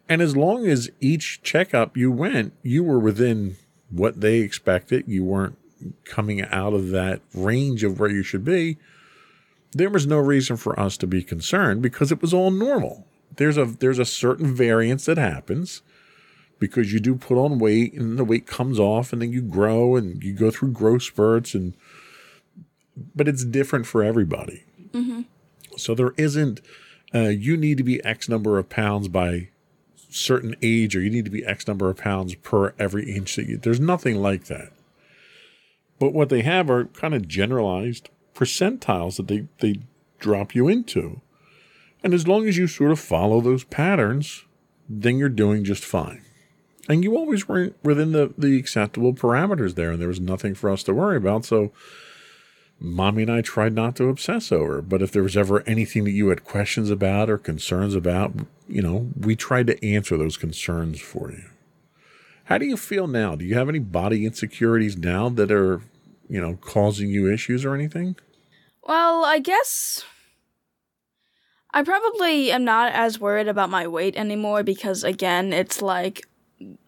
And 0.08 0.22
as 0.22 0.36
long 0.36 0.66
as 0.66 0.90
each 1.00 1.42
checkup 1.42 1.96
you 1.96 2.12
went, 2.12 2.52
you 2.62 2.84
were 2.84 2.98
within 2.98 3.56
what 3.90 4.20
they 4.20 4.38
expected, 4.38 5.04
you 5.06 5.24
weren't 5.24 5.58
coming 6.04 6.42
out 6.42 6.72
of 6.72 6.90
that 6.90 7.20
range 7.34 7.84
of 7.84 7.98
where 7.98 8.10
you 8.10 8.22
should 8.22 8.44
be 8.44 8.78
there 9.76 9.90
was 9.90 10.06
no 10.06 10.18
reason 10.18 10.56
for 10.56 10.78
us 10.78 10.96
to 10.96 11.06
be 11.06 11.22
concerned 11.22 11.82
because 11.82 12.10
it 12.10 12.22
was 12.22 12.32
all 12.32 12.50
normal. 12.50 13.06
There's 13.36 13.58
a 13.58 13.66
there's 13.66 13.98
a 13.98 14.04
certain 14.04 14.54
variance 14.54 15.04
that 15.04 15.18
happens 15.18 15.82
because 16.58 16.92
you 16.92 17.00
do 17.00 17.14
put 17.14 17.36
on 17.36 17.58
weight 17.58 17.92
and 17.92 18.18
the 18.18 18.24
weight 18.24 18.46
comes 18.46 18.78
off 18.78 19.12
and 19.12 19.20
then 19.20 19.32
you 19.32 19.42
grow 19.42 19.96
and 19.96 20.22
you 20.22 20.32
go 20.32 20.50
through 20.50 20.72
growth 20.72 21.02
spurts 21.02 21.54
and 21.54 21.74
but 23.14 23.28
it's 23.28 23.44
different 23.44 23.86
for 23.86 24.02
everybody. 24.02 24.64
Mm-hmm. 24.92 25.22
So 25.76 25.94
there 25.94 26.14
isn't 26.16 26.60
uh, 27.14 27.28
you 27.28 27.56
need 27.58 27.76
to 27.76 27.84
be 27.84 28.02
X 28.02 28.28
number 28.28 28.58
of 28.58 28.70
pounds 28.70 29.08
by 29.08 29.48
certain 30.10 30.56
age 30.62 30.96
or 30.96 31.00
you 31.00 31.10
need 31.10 31.24
to 31.24 31.30
be 31.30 31.44
X 31.44 31.66
number 31.66 31.90
of 31.90 31.96
pounds 31.96 32.34
per 32.36 32.74
every 32.78 33.10
inch 33.14 33.36
that 33.36 33.46
you 33.46 33.56
there's 33.56 33.80
nothing 33.80 34.16
like 34.16 34.44
that. 34.44 34.72
But 35.98 36.12
what 36.12 36.28
they 36.28 36.42
have 36.42 36.70
are 36.70 36.86
kind 36.86 37.14
of 37.14 37.26
generalized 37.26 38.10
percentiles 38.34 39.16
that 39.16 39.28
they, 39.28 39.46
they 39.58 39.80
drop 40.18 40.54
you 40.54 40.68
into. 40.68 41.20
And 42.02 42.12
as 42.14 42.28
long 42.28 42.46
as 42.46 42.56
you 42.56 42.66
sort 42.66 42.92
of 42.92 43.00
follow 43.00 43.40
those 43.40 43.64
patterns, 43.64 44.44
then 44.88 45.16
you're 45.16 45.28
doing 45.28 45.64
just 45.64 45.84
fine. 45.84 46.22
And 46.88 47.02
you 47.02 47.16
always 47.16 47.48
were 47.48 47.72
within 47.82 48.12
the, 48.12 48.32
the 48.38 48.58
acceptable 48.58 49.12
parameters 49.12 49.74
there, 49.74 49.90
and 49.90 50.00
there 50.00 50.08
was 50.08 50.20
nothing 50.20 50.54
for 50.54 50.70
us 50.70 50.82
to 50.84 50.94
worry 50.94 51.16
about. 51.16 51.44
So, 51.44 51.72
mommy 52.78 53.22
and 53.22 53.32
I 53.32 53.40
tried 53.40 53.74
not 53.74 53.96
to 53.96 54.08
obsess 54.08 54.52
over. 54.52 54.82
But 54.82 55.02
if 55.02 55.12
there 55.12 55.22
was 55.22 55.36
ever 55.36 55.62
anything 55.66 56.04
that 56.04 56.10
you 56.12 56.28
had 56.28 56.44
questions 56.44 56.90
about 56.90 57.30
or 57.30 57.38
concerns 57.38 57.94
about, 57.94 58.32
you 58.68 58.82
know, 58.82 59.10
we 59.18 59.36
tried 59.36 59.66
to 59.68 59.84
answer 59.84 60.16
those 60.16 60.36
concerns 60.36 61.00
for 61.00 61.30
you. 61.30 61.44
How 62.44 62.58
do 62.58 62.64
you 62.64 62.76
feel 62.76 63.06
now? 63.06 63.34
Do 63.34 63.44
you 63.44 63.54
have 63.56 63.68
any 63.68 63.80
body 63.80 64.24
insecurities 64.24 64.96
now 64.96 65.28
that 65.30 65.50
are, 65.50 65.80
you 66.28 66.40
know, 66.40 66.56
causing 66.60 67.10
you 67.10 67.32
issues 67.32 67.64
or 67.64 67.74
anything? 67.74 68.16
Well, 68.82 69.24
I 69.24 69.40
guess 69.40 70.04
I 71.72 71.82
probably 71.82 72.52
am 72.52 72.64
not 72.64 72.92
as 72.92 73.20
worried 73.20 73.48
about 73.48 73.68
my 73.68 73.86
weight 73.86 74.16
anymore 74.16 74.62
because 74.62 75.02
again, 75.02 75.52
it's 75.52 75.82
like 75.82 76.26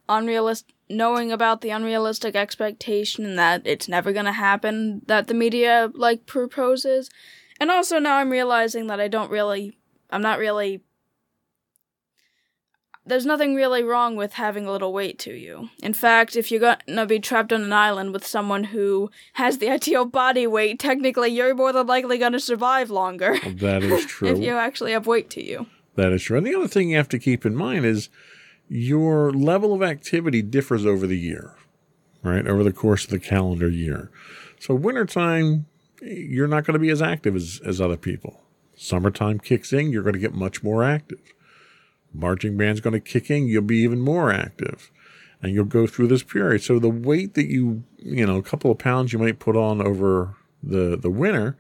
unrealistic 0.08 0.74
knowing 0.88 1.32
about 1.32 1.60
the 1.60 1.70
unrealistic 1.70 2.34
expectation 2.34 3.36
that 3.36 3.62
it's 3.64 3.88
never 3.88 4.12
going 4.12 4.24
to 4.24 4.32
happen 4.32 5.02
that 5.06 5.26
the 5.26 5.34
media 5.34 5.90
like 5.94 6.26
proposes. 6.26 7.10
And 7.60 7.70
also 7.70 7.98
now 7.98 8.16
I'm 8.16 8.30
realizing 8.30 8.86
that 8.86 9.00
I 9.00 9.08
don't 9.08 9.30
really 9.30 9.76
I'm 10.10 10.22
not 10.22 10.38
really 10.38 10.82
there's 13.08 13.26
nothing 13.26 13.54
really 13.54 13.82
wrong 13.82 14.16
with 14.16 14.34
having 14.34 14.66
a 14.66 14.70
little 14.70 14.92
weight 14.92 15.18
to 15.20 15.32
you. 15.32 15.70
In 15.82 15.94
fact, 15.94 16.36
if 16.36 16.50
you're 16.50 16.76
gonna 16.86 17.06
be 17.06 17.18
trapped 17.18 17.52
on 17.54 17.62
an 17.62 17.72
island 17.72 18.12
with 18.12 18.26
someone 18.26 18.64
who 18.64 19.10
has 19.34 19.58
the 19.58 19.70
ideal 19.70 20.04
body 20.04 20.46
weight, 20.46 20.78
technically 20.78 21.30
you're 21.30 21.54
more 21.54 21.72
than 21.72 21.86
likely 21.86 22.18
gonna 22.18 22.40
survive 22.40 22.90
longer. 22.90 23.38
That 23.46 23.82
is 23.82 24.04
true. 24.06 24.28
if 24.28 24.38
you 24.38 24.52
actually 24.52 24.92
have 24.92 25.06
weight 25.06 25.30
to 25.30 25.42
you. 25.42 25.66
That 25.96 26.12
is 26.12 26.22
true. 26.22 26.36
And 26.36 26.46
the 26.46 26.54
other 26.54 26.68
thing 26.68 26.90
you 26.90 26.96
have 26.96 27.08
to 27.08 27.18
keep 27.18 27.44
in 27.44 27.56
mind 27.56 27.84
is 27.84 28.08
your 28.68 29.32
level 29.32 29.72
of 29.74 29.82
activity 29.82 30.42
differs 30.42 30.84
over 30.84 31.06
the 31.06 31.18
year, 31.18 31.54
right? 32.22 32.46
Over 32.46 32.62
the 32.62 32.72
course 32.72 33.04
of 33.04 33.10
the 33.10 33.18
calendar 33.18 33.68
year. 33.68 34.10
So 34.60 34.74
wintertime, 34.74 35.66
you're 36.02 36.48
not 36.48 36.64
going 36.64 36.74
to 36.74 36.80
be 36.80 36.90
as 36.90 37.02
active 37.02 37.34
as, 37.36 37.60
as 37.64 37.80
other 37.80 37.96
people. 37.96 38.42
Summertime 38.76 39.40
kicks 39.40 39.72
in, 39.72 39.90
you're 39.90 40.02
going 40.02 40.14
to 40.14 40.20
get 40.20 40.34
much 40.34 40.62
more 40.62 40.84
active 40.84 41.20
marching 42.12 42.56
band's 42.56 42.80
going 42.80 42.94
to 42.94 43.00
kick 43.00 43.30
in, 43.30 43.46
you'll 43.46 43.62
be 43.62 43.78
even 43.78 44.00
more 44.00 44.32
active. 44.32 44.90
And 45.40 45.54
you'll 45.54 45.66
go 45.66 45.86
through 45.86 46.08
this 46.08 46.24
period. 46.24 46.62
So 46.62 46.80
the 46.80 46.88
weight 46.88 47.34
that 47.34 47.46
you, 47.46 47.84
you 47.98 48.26
know, 48.26 48.38
a 48.38 48.42
couple 48.42 48.72
of 48.72 48.78
pounds 48.78 49.12
you 49.12 49.20
might 49.20 49.38
put 49.38 49.56
on 49.56 49.80
over 49.80 50.34
the 50.64 50.96
the 50.96 51.10
winter, 51.10 51.56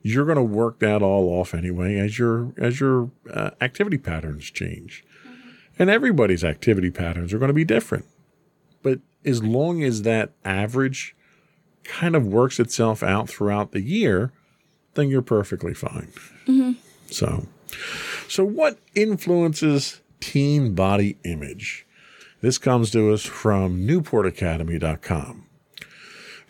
you're 0.00 0.24
going 0.24 0.36
to 0.36 0.42
work 0.42 0.78
that 0.78 1.02
all 1.02 1.28
off 1.28 1.52
anyway 1.52 1.98
as 1.98 2.18
your 2.18 2.54
as 2.56 2.80
your 2.80 3.10
uh, 3.30 3.50
activity 3.60 3.98
patterns 3.98 4.50
change. 4.50 5.04
And 5.78 5.90
everybody's 5.90 6.44
activity 6.44 6.90
patterns 6.90 7.32
are 7.32 7.38
going 7.38 7.48
to 7.48 7.54
be 7.54 7.64
different. 7.64 8.06
But 8.82 9.00
as 9.24 9.42
long 9.42 9.82
as 9.82 10.02
that 10.02 10.30
average 10.44 11.16
kind 11.84 12.14
of 12.14 12.26
works 12.26 12.60
itself 12.60 13.02
out 13.02 13.28
throughout 13.28 13.72
the 13.72 13.80
year, 13.80 14.32
then 14.94 15.08
you're 15.08 15.22
perfectly 15.22 15.74
fine. 15.74 16.12
Mm-hmm. 16.46 16.72
So, 17.10 17.46
so 18.28 18.44
what 18.44 18.78
influences 18.94 20.00
teen 20.20 20.74
body 20.74 21.16
image? 21.24 21.86
This 22.40 22.58
comes 22.58 22.90
to 22.90 23.12
us 23.12 23.24
from 23.24 23.86
newportacademy.com. 23.86 25.46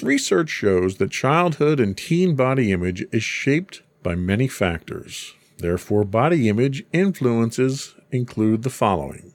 Research 0.02 0.50
shows 0.50 0.96
that 0.96 1.10
childhood 1.10 1.78
and 1.78 1.96
teen 1.96 2.34
body 2.34 2.72
image 2.72 3.04
is 3.12 3.22
shaped 3.22 3.82
by 4.02 4.14
many 4.14 4.48
factors. 4.48 5.34
Therefore, 5.58 6.04
body 6.04 6.48
image 6.48 6.84
influences 6.92 7.93
include 8.14 8.62
the 8.62 8.70
following 8.70 9.34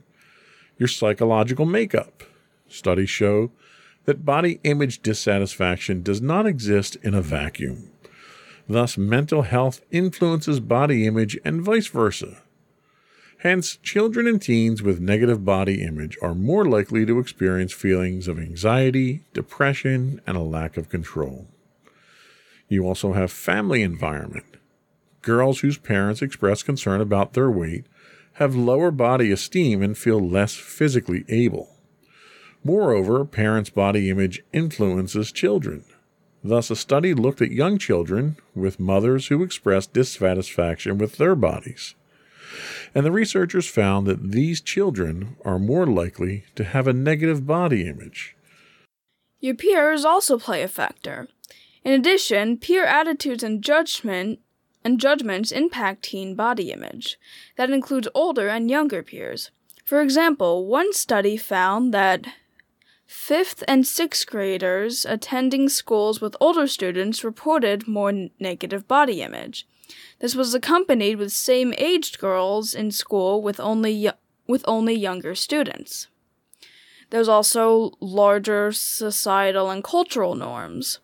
your 0.79 0.87
psychological 0.87 1.65
makeup. 1.65 2.23
Studies 2.67 3.09
show 3.09 3.51
that 4.05 4.25
body 4.25 4.59
image 4.63 5.01
dissatisfaction 5.01 6.01
does 6.01 6.21
not 6.21 6.47
exist 6.47 6.95
in 7.03 7.13
a 7.13 7.21
vacuum. 7.21 7.91
Thus, 8.67 8.97
mental 8.97 9.43
health 9.43 9.81
influences 9.91 10.59
body 10.59 11.05
image 11.05 11.37
and 11.43 11.61
vice 11.61 11.87
versa. 11.87 12.41
Hence, 13.39 13.77
children 13.77 14.27
and 14.27 14.41
teens 14.41 14.81
with 14.81 14.99
negative 14.99 15.45
body 15.45 15.81
image 15.81 16.17
are 16.21 16.35
more 16.35 16.65
likely 16.65 17.05
to 17.05 17.19
experience 17.19 17.73
feelings 17.73 18.27
of 18.27 18.39
anxiety, 18.39 19.23
depression, 19.33 20.21
and 20.27 20.37
a 20.37 20.41
lack 20.41 20.77
of 20.77 20.89
control. 20.89 21.47
You 22.67 22.85
also 22.85 23.13
have 23.13 23.31
family 23.31 23.81
environment. 23.81 24.57
Girls 25.21 25.59
whose 25.59 25.77
parents 25.77 26.21
express 26.21 26.63
concern 26.63 27.01
about 27.01 27.33
their 27.33 27.49
weight 27.49 27.85
have 28.33 28.55
lower 28.55 28.91
body 28.91 29.31
esteem 29.31 29.81
and 29.81 29.97
feel 29.97 30.19
less 30.19 30.55
physically 30.55 31.25
able. 31.27 31.75
Moreover, 32.63 33.25
parents' 33.25 33.69
body 33.69 34.09
image 34.09 34.43
influences 34.51 35.31
children. 35.31 35.83
Thus, 36.43 36.69
a 36.69 36.75
study 36.75 37.13
looked 37.13 37.41
at 37.41 37.51
young 37.51 37.77
children 37.77 38.37
with 38.55 38.79
mothers 38.79 39.27
who 39.27 39.43
expressed 39.43 39.93
dissatisfaction 39.93 40.97
with 40.97 41.17
their 41.17 41.35
bodies. 41.35 41.95
And 42.95 43.05
the 43.05 43.11
researchers 43.11 43.67
found 43.67 44.07
that 44.07 44.31
these 44.31 44.61
children 44.61 45.35
are 45.45 45.59
more 45.59 45.85
likely 45.85 46.45
to 46.55 46.63
have 46.63 46.87
a 46.87 46.93
negative 46.93 47.45
body 47.45 47.87
image. 47.87 48.35
Your 49.39 49.55
peers 49.55 50.03
also 50.03 50.37
play 50.37 50.63
a 50.63 50.67
factor. 50.67 51.27
In 51.83 51.93
addition, 51.93 52.57
peer 52.57 52.85
attitudes 52.85 53.43
and 53.43 53.63
judgment 53.63 54.39
and 54.83 54.99
judgments 54.99 55.51
impact 55.51 56.03
teen 56.03 56.35
body 56.35 56.71
image. 56.71 57.17
That 57.57 57.69
includes 57.69 58.07
older 58.13 58.47
and 58.47 58.69
younger 58.69 59.03
peers. 59.03 59.51
For 59.85 60.01
example, 60.01 60.67
one 60.67 60.93
study 60.93 61.35
found 61.35 61.93
that 61.93 62.27
fifth 63.05 63.63
and 63.67 63.87
sixth 63.87 64.27
graders 64.27 65.03
attending 65.05 65.67
schools 65.67 66.21
with 66.21 66.35
older 66.39 66.67
students 66.67 67.23
reported 67.23 67.87
more 67.87 68.13
negative 68.39 68.87
body 68.87 69.21
image. 69.21 69.67
This 70.19 70.35
was 70.35 70.53
accompanied 70.53 71.17
with 71.17 71.31
same 71.31 71.73
aged 71.77 72.19
girls 72.19 72.75
in 72.75 72.91
school 72.91 73.41
with 73.41 73.59
only 73.59 74.09
with 74.47 74.63
only 74.67 74.93
younger 74.93 75.33
students. 75.33 76.07
There's 77.09 77.27
also 77.27 77.93
larger 77.99 78.71
societal 78.71 79.69
and 79.69 79.83
cultural 79.83 80.35
norms. 80.35 80.99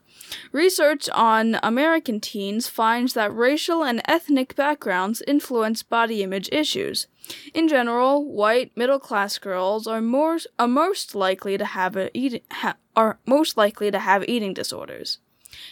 Research 0.51 1.09
on 1.09 1.57
American 1.61 2.19
teens 2.19 2.67
finds 2.67 3.13
that 3.13 3.35
racial 3.35 3.83
and 3.83 4.01
ethnic 4.05 4.55
backgrounds 4.55 5.21
influence 5.27 5.83
body 5.83 6.23
image 6.23 6.49
issues. 6.51 7.07
In 7.53 7.67
general, 7.67 8.23
white 8.23 8.71
middle 8.75 8.99
class 8.99 9.37
girls 9.37 9.87
are 9.87 10.01
more 10.01 10.37
are 10.59 10.67
most 10.67 11.15
likely 11.15 11.57
to 11.57 11.65
have 11.65 11.95
a 11.95 12.15
eat, 12.17 12.43
ha, 12.51 12.75
are 12.95 13.19
most 13.25 13.57
likely 13.57 13.91
to 13.91 13.99
have 13.99 14.23
eating 14.27 14.53
disorders. 14.53 15.19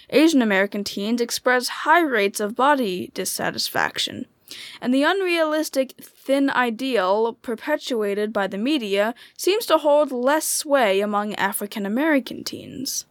Asian 0.09 0.41
American 0.41 0.83
teens 0.83 1.21
express 1.21 1.67
high 1.67 2.01
rates 2.01 2.39
of 2.39 2.55
body 2.55 3.11
dissatisfaction, 3.13 4.25
and 4.81 4.93
the 4.93 5.03
unrealistic 5.03 5.93
thin 6.01 6.49
ideal 6.49 7.33
perpetuated 7.41 8.31
by 8.31 8.47
the 8.47 8.57
media 8.57 9.13
seems 9.37 9.65
to 9.65 9.77
hold 9.77 10.11
less 10.11 10.47
sway 10.47 11.01
among 11.01 11.35
African 11.35 11.85
American 11.85 12.43
teens. 12.43 13.05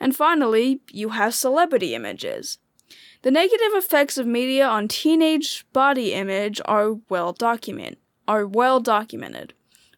And 0.00 0.16
finally, 0.16 0.80
you 0.90 1.10
have 1.10 1.34
celebrity 1.34 1.94
images. 1.94 2.58
The 3.22 3.30
negative 3.30 3.74
effects 3.74 4.16
of 4.16 4.26
media 4.26 4.66
on 4.66 4.88
teenage 4.88 5.66
body 5.72 6.14
image 6.14 6.60
are 6.64 6.94
well 7.08 7.32
document 7.32 7.98
are 8.30 8.46
well 8.46 8.78
documented. 8.78 9.52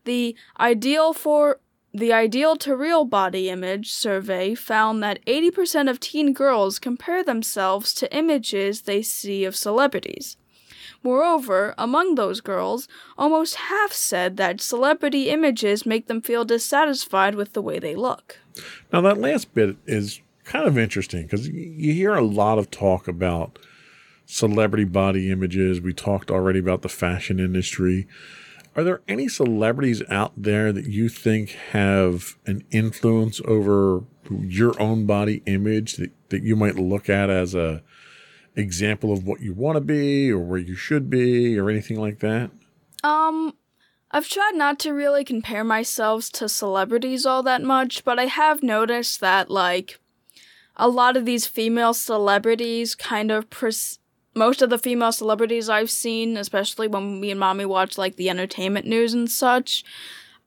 The 0.04 0.34
ideal 0.58 1.12
for 1.12 1.60
the 1.92 2.12
ideal 2.14 2.56
to 2.56 2.74
real 2.74 3.04
body 3.04 3.50
image 3.50 3.92
survey 3.92 4.54
found 4.54 5.02
that 5.02 5.22
80% 5.26 5.90
of 5.90 6.00
teen 6.00 6.32
girls 6.32 6.78
compare 6.78 7.22
themselves 7.22 7.92
to 7.94 8.16
images 8.16 8.82
they 8.82 9.02
see 9.02 9.44
of 9.44 9.54
celebrities. 9.54 10.38
Moreover, 11.02 11.74
among 11.76 12.14
those 12.14 12.40
girls, 12.40 12.88
almost 13.18 13.56
half 13.56 13.92
said 13.92 14.38
that 14.38 14.62
celebrity 14.62 15.28
images 15.28 15.84
make 15.84 16.06
them 16.06 16.22
feel 16.22 16.46
dissatisfied 16.46 17.34
with 17.34 17.52
the 17.52 17.60
way 17.60 17.78
they 17.78 17.94
look. 17.94 18.38
Now, 18.92 19.00
that 19.02 19.18
last 19.18 19.54
bit 19.54 19.76
is 19.86 20.20
kind 20.44 20.66
of 20.66 20.76
interesting 20.76 21.22
because 21.22 21.48
you 21.48 21.92
hear 21.92 22.14
a 22.14 22.24
lot 22.24 22.58
of 22.58 22.70
talk 22.70 23.08
about 23.08 23.58
celebrity 24.26 24.84
body 24.84 25.30
images. 25.30 25.80
We 25.80 25.92
talked 25.92 26.30
already 26.30 26.58
about 26.58 26.82
the 26.82 26.88
fashion 26.88 27.38
industry. 27.38 28.06
Are 28.74 28.84
there 28.84 29.02
any 29.06 29.28
celebrities 29.28 30.02
out 30.08 30.32
there 30.36 30.72
that 30.72 30.86
you 30.86 31.08
think 31.08 31.50
have 31.72 32.36
an 32.46 32.64
influence 32.70 33.40
over 33.46 34.04
your 34.30 34.80
own 34.80 35.04
body 35.04 35.42
image 35.46 35.96
that, 35.96 36.10
that 36.30 36.42
you 36.42 36.56
might 36.56 36.76
look 36.76 37.10
at 37.10 37.28
as 37.28 37.54
a 37.54 37.82
example 38.56 39.12
of 39.12 39.26
what 39.26 39.40
you 39.40 39.52
want 39.52 39.76
to 39.76 39.80
be 39.80 40.30
or 40.30 40.38
where 40.38 40.58
you 40.58 40.74
should 40.74 41.10
be 41.10 41.58
or 41.58 41.68
anything 41.68 42.00
like 42.00 42.20
that? 42.20 42.50
Um, 43.04 43.52
I've 44.14 44.28
tried 44.28 44.54
not 44.54 44.78
to 44.80 44.92
really 44.92 45.24
compare 45.24 45.64
myself 45.64 46.30
to 46.32 46.48
celebrities 46.48 47.24
all 47.24 47.42
that 47.44 47.62
much, 47.62 48.04
but 48.04 48.18
I 48.18 48.26
have 48.26 48.62
noticed 48.62 49.20
that, 49.20 49.50
like, 49.50 49.98
a 50.76 50.88
lot 50.88 51.16
of 51.16 51.24
these 51.24 51.46
female 51.46 51.94
celebrities 51.94 52.94
kind 52.94 53.30
of 53.30 53.48
pres- 53.48 53.98
most 54.34 54.60
of 54.60 54.68
the 54.68 54.78
female 54.78 55.12
celebrities 55.12 55.68
I've 55.68 55.90
seen, 55.90 56.36
especially 56.36 56.88
when 56.88 57.20
me 57.20 57.30
and 57.30 57.40
mommy 57.40 57.64
watch 57.64 57.96
like 57.96 58.16
the 58.16 58.30
entertainment 58.30 58.86
news 58.86 59.14
and 59.14 59.30
such, 59.30 59.84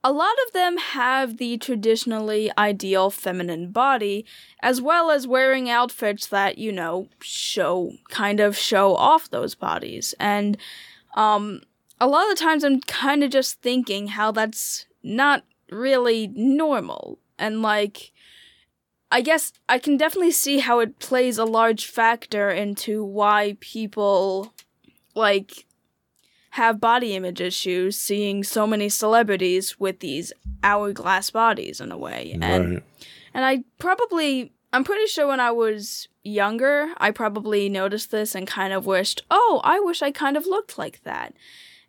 a 0.04 0.12
lot 0.12 0.34
of 0.46 0.52
them 0.52 0.76
have 0.78 1.38
the 1.38 1.58
traditionally 1.58 2.50
ideal 2.56 3.10
feminine 3.10 3.70
body, 3.70 4.24
as 4.62 4.80
well 4.80 5.10
as 5.10 5.26
wearing 5.26 5.68
outfits 5.68 6.26
that, 6.28 6.58
you 6.58 6.70
know, 6.70 7.08
show, 7.20 7.92
kind 8.10 8.38
of 8.38 8.56
show 8.56 8.94
off 8.94 9.30
those 9.30 9.56
bodies. 9.56 10.14
And, 10.20 10.56
um, 11.16 11.62
a 12.00 12.06
lot 12.06 12.30
of 12.30 12.36
the 12.36 12.42
times 12.44 12.64
I'm 12.64 12.80
kind 12.82 13.22
of 13.24 13.30
just 13.30 13.60
thinking 13.62 14.08
how 14.08 14.30
that's 14.32 14.86
not 15.02 15.44
really 15.70 16.28
normal. 16.28 17.18
And, 17.38 17.62
like, 17.62 18.12
I 19.10 19.20
guess 19.20 19.52
I 19.68 19.78
can 19.78 19.96
definitely 19.96 20.32
see 20.32 20.58
how 20.58 20.80
it 20.80 20.98
plays 20.98 21.38
a 21.38 21.44
large 21.44 21.86
factor 21.86 22.50
into 22.50 23.04
why 23.04 23.56
people, 23.60 24.52
like, 25.14 25.66
have 26.50 26.80
body 26.80 27.14
image 27.14 27.40
issues 27.40 27.98
seeing 27.98 28.42
so 28.42 28.66
many 28.66 28.88
celebrities 28.88 29.78
with 29.78 30.00
these 30.00 30.32
hourglass 30.64 31.30
bodies 31.30 31.80
in 31.80 31.92
a 31.92 31.98
way. 31.98 32.38
And 32.40 32.74
Right. 32.74 32.82
and 33.34 33.44
I 33.44 33.64
probably 33.78 34.52
I'm 34.72 34.82
pretty 34.82 35.06
sure 35.06 35.26
when 35.26 35.40
I 35.40 35.50
was 35.52 36.08
younger, 36.22 36.92
I 36.98 37.10
probably 37.10 37.68
noticed 37.68 38.10
this 38.10 38.34
and 38.34 38.46
kind 38.46 38.72
of 38.72 38.84
wished, 38.86 39.22
"Oh, 39.30 39.60
I 39.64 39.80
wish 39.80 40.02
I 40.02 40.10
kind 40.10 40.36
of 40.36 40.46
looked 40.46 40.76
like 40.78 41.02
that." 41.04 41.34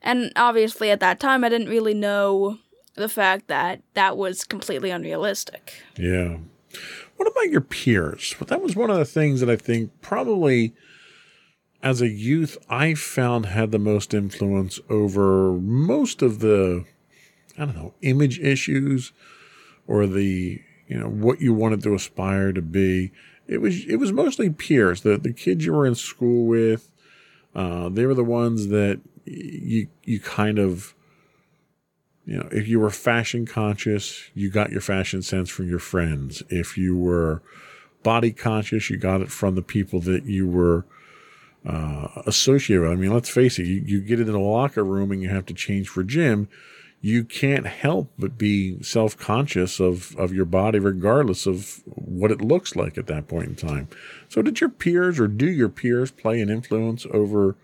And 0.02 0.32
obviously 0.36 0.92
at 0.92 1.00
that 1.00 1.20
time 1.20 1.44
I 1.44 1.50
didn't 1.50 1.70
really 1.70 1.94
know 1.94 2.60
the 2.96 3.10
fact 3.10 3.48
that 3.48 3.82
that 3.94 4.18
was 4.18 4.44
completely 4.44 4.90
unrealistic. 4.90 5.82
Yeah. 5.98 6.38
What 7.16 7.28
about 7.28 7.50
your 7.50 7.62
peers? 7.62 8.36
Well, 8.40 8.48
that 8.48 8.62
was 8.62 8.76
one 8.76 8.90
of 8.90 8.98
the 8.98 9.06
things 9.06 9.40
that 9.40 9.50
I 9.50 9.56
think 9.56 9.92
probably 10.02 10.74
as 11.82 12.02
a 12.02 12.10
youth 12.10 12.58
I 12.70 12.94
found 12.94 13.48
had 13.48 13.72
the 13.72 13.80
most 13.80 14.14
influence 14.14 14.80
over 14.90 15.54
most 15.54 16.22
of 16.22 16.40
the 16.40 16.86
I 17.58 17.66
don't 17.66 17.76
know, 17.76 17.94
image 18.02 18.40
issues 18.40 19.14
or 19.88 20.06
the 20.06 20.62
you 20.88 20.98
know 20.98 21.08
what 21.08 21.42
you 21.42 21.54
wanted 21.54 21.82
to 21.84 21.96
aspire 21.96 22.54
to 22.54 22.62
be. 22.62 23.12
It 23.48 23.60
was 23.60 23.86
it 23.86 23.98
was 23.98 24.12
mostly 24.12 24.50
peers, 24.50 25.02
the 25.02 25.18
the 25.18 25.34
kids 25.34 25.66
you 25.66 25.74
were 25.74 25.86
in 25.86 25.96
school 25.96 26.46
with. 26.46 26.92
Uh, 27.56 27.90
they 27.90 28.06
were 28.06 28.14
the 28.14 28.24
ones 28.24 28.68
that 28.68 29.00
you 29.28 29.88
you 30.04 30.20
kind 30.20 30.60
of 30.60 30.94
you 32.28 32.38
know, 32.38 32.50
if 32.52 32.68
you 32.68 32.82
were 32.82 32.90
fashion 32.90 33.46
conscious, 33.46 34.30
you 34.34 34.52
got 34.52 34.70
your 34.70 34.82
fashion 34.82 35.22
sense 35.22 35.50
from 35.50 35.70
your 35.70 35.80
friends. 35.80 36.44
If 36.50 36.78
you 36.78 36.98
were 36.98 37.42
body 38.04 38.34
conscious, 38.34 38.90
you 38.90 38.98
got 38.98 39.22
it 39.22 39.32
from 39.32 39.56
the 39.56 39.62
people 39.62 40.02
that 40.02 40.26
you 40.26 40.46
were 40.46 40.86
uh, 41.66 42.10
associated 42.26 42.82
with. 42.82 42.92
I 42.92 42.96
mean, 42.96 43.14
let's 43.14 43.30
face 43.30 43.58
it, 43.60 43.66
you, 43.66 43.82
you 43.86 44.02
get 44.02 44.20
into 44.20 44.34
the 44.34 44.40
locker 44.40 44.84
room 44.84 45.12
and 45.12 45.22
you 45.22 45.30
have 45.30 45.46
to 45.46 45.54
change 45.54 45.88
for 45.88 46.04
gym. 46.04 46.50
You 47.00 47.24
can't 47.24 47.66
help 47.66 48.12
but 48.20 48.38
be 48.38 48.82
self 48.84 49.18
conscious 49.18 49.80
of, 49.80 50.14
of 50.18 50.34
your 50.34 50.46
body, 50.46 50.80
regardless 50.80 51.46
of 51.46 51.82
what 51.86 52.32
it 52.32 52.42
looks 52.42 52.76
like 52.76 52.98
at 52.98 53.08
that 53.08 53.30
point 53.30 53.48
in 53.48 53.56
time. 53.56 53.88
So, 54.28 54.42
did 54.42 54.60
your 54.60 54.70
peers 54.70 55.18
or 55.18 55.28
do 55.28 55.50
your 55.50 55.70
peers 55.70 56.12
play 56.12 56.42
an 56.42 56.50
influence 56.50 57.06
over 57.14 57.56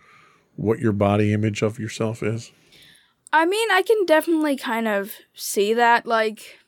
what 0.55 0.79
your 0.79 0.91
body 0.91 1.33
image 1.33 1.61
of 1.61 1.79
yourself 1.79 2.21
is? 2.23 2.51
I 3.31 3.45
mean, 3.45 3.71
I 3.71 3.81
can 3.81 4.05
definitely 4.05 4.55
kind 4.55 4.87
of 4.87 5.11
see 5.33 5.73
that. 5.73 6.05
Like, 6.05 6.59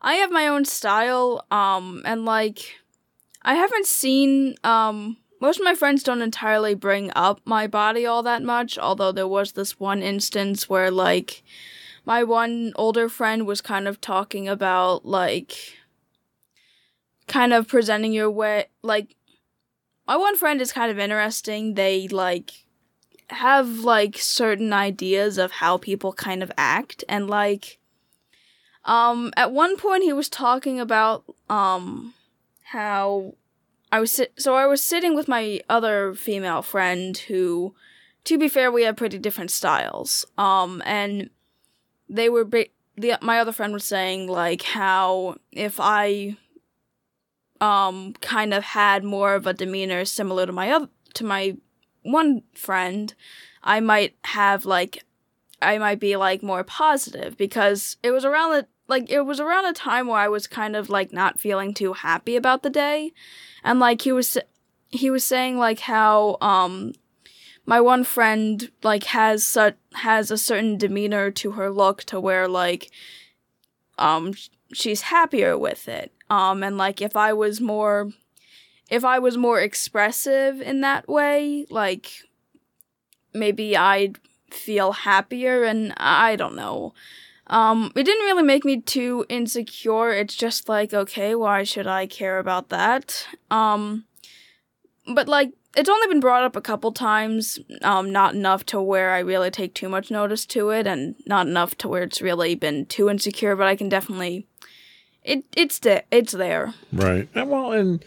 I 0.00 0.14
have 0.14 0.30
my 0.30 0.46
own 0.46 0.64
style, 0.64 1.46
um, 1.50 2.02
and 2.04 2.24
like, 2.24 2.58
I 3.42 3.54
haven't 3.54 3.86
seen, 3.86 4.54
um, 4.64 5.16
most 5.40 5.58
of 5.58 5.64
my 5.64 5.74
friends 5.74 6.02
don't 6.02 6.22
entirely 6.22 6.74
bring 6.74 7.10
up 7.16 7.40
my 7.44 7.66
body 7.66 8.06
all 8.06 8.22
that 8.22 8.42
much, 8.42 8.78
although 8.78 9.12
there 9.12 9.26
was 9.26 9.52
this 9.52 9.80
one 9.80 10.02
instance 10.02 10.68
where, 10.68 10.90
like, 10.90 11.42
my 12.04 12.22
one 12.22 12.72
older 12.76 13.08
friend 13.08 13.46
was 13.46 13.60
kind 13.60 13.88
of 13.88 14.00
talking 14.00 14.48
about, 14.48 15.06
like, 15.06 15.56
kind 17.26 17.52
of 17.52 17.66
presenting 17.66 18.12
your 18.12 18.30
way, 18.30 18.66
like, 18.82 19.16
my 20.06 20.16
one 20.16 20.36
friend 20.36 20.60
is 20.60 20.72
kind 20.72 20.90
of 20.90 20.98
interesting. 20.98 21.74
They, 21.74 22.08
like, 22.08 22.61
have 23.32 23.80
like 23.80 24.16
certain 24.18 24.72
ideas 24.72 25.38
of 25.38 25.52
how 25.52 25.78
people 25.78 26.12
kind 26.12 26.42
of 26.42 26.52
act 26.56 27.04
and 27.08 27.28
like 27.28 27.78
um 28.84 29.32
at 29.36 29.52
one 29.52 29.76
point 29.76 30.02
he 30.02 30.12
was 30.12 30.28
talking 30.28 30.78
about 30.80 31.24
um 31.48 32.14
how 32.64 33.34
I 33.90 34.00
was 34.00 34.12
sit- 34.12 34.32
so 34.38 34.54
I 34.54 34.66
was 34.66 34.84
sitting 34.84 35.14
with 35.14 35.28
my 35.28 35.60
other 35.68 36.14
female 36.14 36.62
friend 36.62 37.16
who 37.16 37.74
to 38.24 38.38
be 38.38 38.48
fair 38.48 38.70
we 38.70 38.82
have 38.84 38.96
pretty 38.96 39.18
different 39.18 39.50
styles 39.50 40.24
um 40.38 40.82
and 40.84 41.30
they 42.08 42.28
were 42.28 42.44
ba- 42.44 42.66
the 42.96 43.18
my 43.22 43.38
other 43.38 43.52
friend 43.52 43.72
was 43.72 43.84
saying 43.84 44.28
like 44.28 44.62
how 44.62 45.36
if 45.52 45.78
I 45.80 46.36
um 47.60 48.14
kind 48.20 48.52
of 48.52 48.64
had 48.64 49.04
more 49.04 49.34
of 49.34 49.46
a 49.46 49.54
demeanor 49.54 50.04
similar 50.04 50.46
to 50.46 50.52
my 50.52 50.70
other 50.70 50.88
to 51.14 51.24
my 51.24 51.56
one 52.02 52.42
friend, 52.54 53.14
I 53.62 53.80
might 53.80 54.14
have 54.24 54.64
like 54.64 55.04
I 55.60 55.78
might 55.78 56.00
be 56.00 56.16
like 56.16 56.42
more 56.42 56.64
positive 56.64 57.36
because 57.36 57.96
it 58.02 58.10
was 58.10 58.24
around 58.24 58.52
the 58.52 58.66
like 58.88 59.10
it 59.10 59.22
was 59.22 59.40
around 59.40 59.66
a 59.66 59.72
time 59.72 60.08
where 60.08 60.18
I 60.18 60.28
was 60.28 60.46
kind 60.46 60.76
of 60.76 60.90
like 60.90 61.12
not 61.12 61.38
feeling 61.38 61.72
too 61.72 61.92
happy 61.92 62.36
about 62.36 62.62
the 62.62 62.70
day 62.70 63.12
and 63.62 63.78
like 63.78 64.02
he 64.02 64.12
was 64.12 64.36
he 64.88 65.08
was 65.08 65.24
saying 65.24 65.58
like 65.58 65.80
how 65.80 66.36
um 66.40 66.92
my 67.64 67.80
one 67.80 68.04
friend 68.04 68.70
like 68.82 69.04
has 69.04 69.46
such 69.46 69.76
has 69.94 70.30
a 70.30 70.38
certain 70.38 70.76
demeanor 70.76 71.30
to 71.30 71.52
her 71.52 71.70
look 71.70 72.02
to 72.04 72.20
where 72.20 72.48
like 72.48 72.90
um 73.98 74.34
she's 74.72 75.02
happier 75.02 75.56
with 75.56 75.88
it. 75.88 76.12
Um 76.28 76.62
and 76.62 76.76
like 76.76 77.00
if 77.00 77.14
I 77.14 77.32
was 77.32 77.60
more 77.60 78.10
if 78.92 79.06
I 79.06 79.18
was 79.18 79.38
more 79.38 79.58
expressive 79.58 80.60
in 80.60 80.82
that 80.82 81.08
way, 81.08 81.64
like 81.70 82.12
maybe 83.32 83.74
I'd 83.74 84.18
feel 84.50 84.92
happier 84.92 85.64
and 85.64 85.94
I 85.96 86.36
don't 86.36 86.54
know. 86.54 86.92
Um, 87.46 87.90
it 87.96 88.04
didn't 88.04 88.26
really 88.26 88.42
make 88.42 88.66
me 88.66 88.82
too 88.82 89.24
insecure. 89.30 90.10
It's 90.10 90.34
just 90.34 90.68
like, 90.68 90.92
okay, 90.92 91.34
why 91.34 91.62
should 91.62 91.86
I 91.86 92.06
care 92.06 92.38
about 92.38 92.68
that? 92.68 93.26
Um, 93.50 94.04
but 95.06 95.26
like, 95.26 95.52
it's 95.74 95.88
only 95.88 96.06
been 96.08 96.20
brought 96.20 96.44
up 96.44 96.54
a 96.54 96.60
couple 96.60 96.92
times, 96.92 97.58
um, 97.80 98.12
not 98.12 98.34
enough 98.34 98.66
to 98.66 98.82
where 98.82 99.12
I 99.12 99.20
really 99.20 99.50
take 99.50 99.72
too 99.72 99.88
much 99.88 100.10
notice 100.10 100.44
to 100.46 100.68
it, 100.68 100.86
and 100.86 101.14
not 101.26 101.46
enough 101.46 101.78
to 101.78 101.88
where 101.88 102.02
it's 102.02 102.20
really 102.20 102.54
been 102.54 102.84
too 102.84 103.08
insecure. 103.08 103.56
But 103.56 103.68
I 103.68 103.74
can 103.74 103.88
definitely, 103.88 104.46
it 105.22 105.44
it's 105.56 105.78
there, 105.78 106.02
it's 106.10 106.32
there. 106.32 106.74
Right. 106.92 107.26
Well, 107.34 107.72
and 107.72 108.04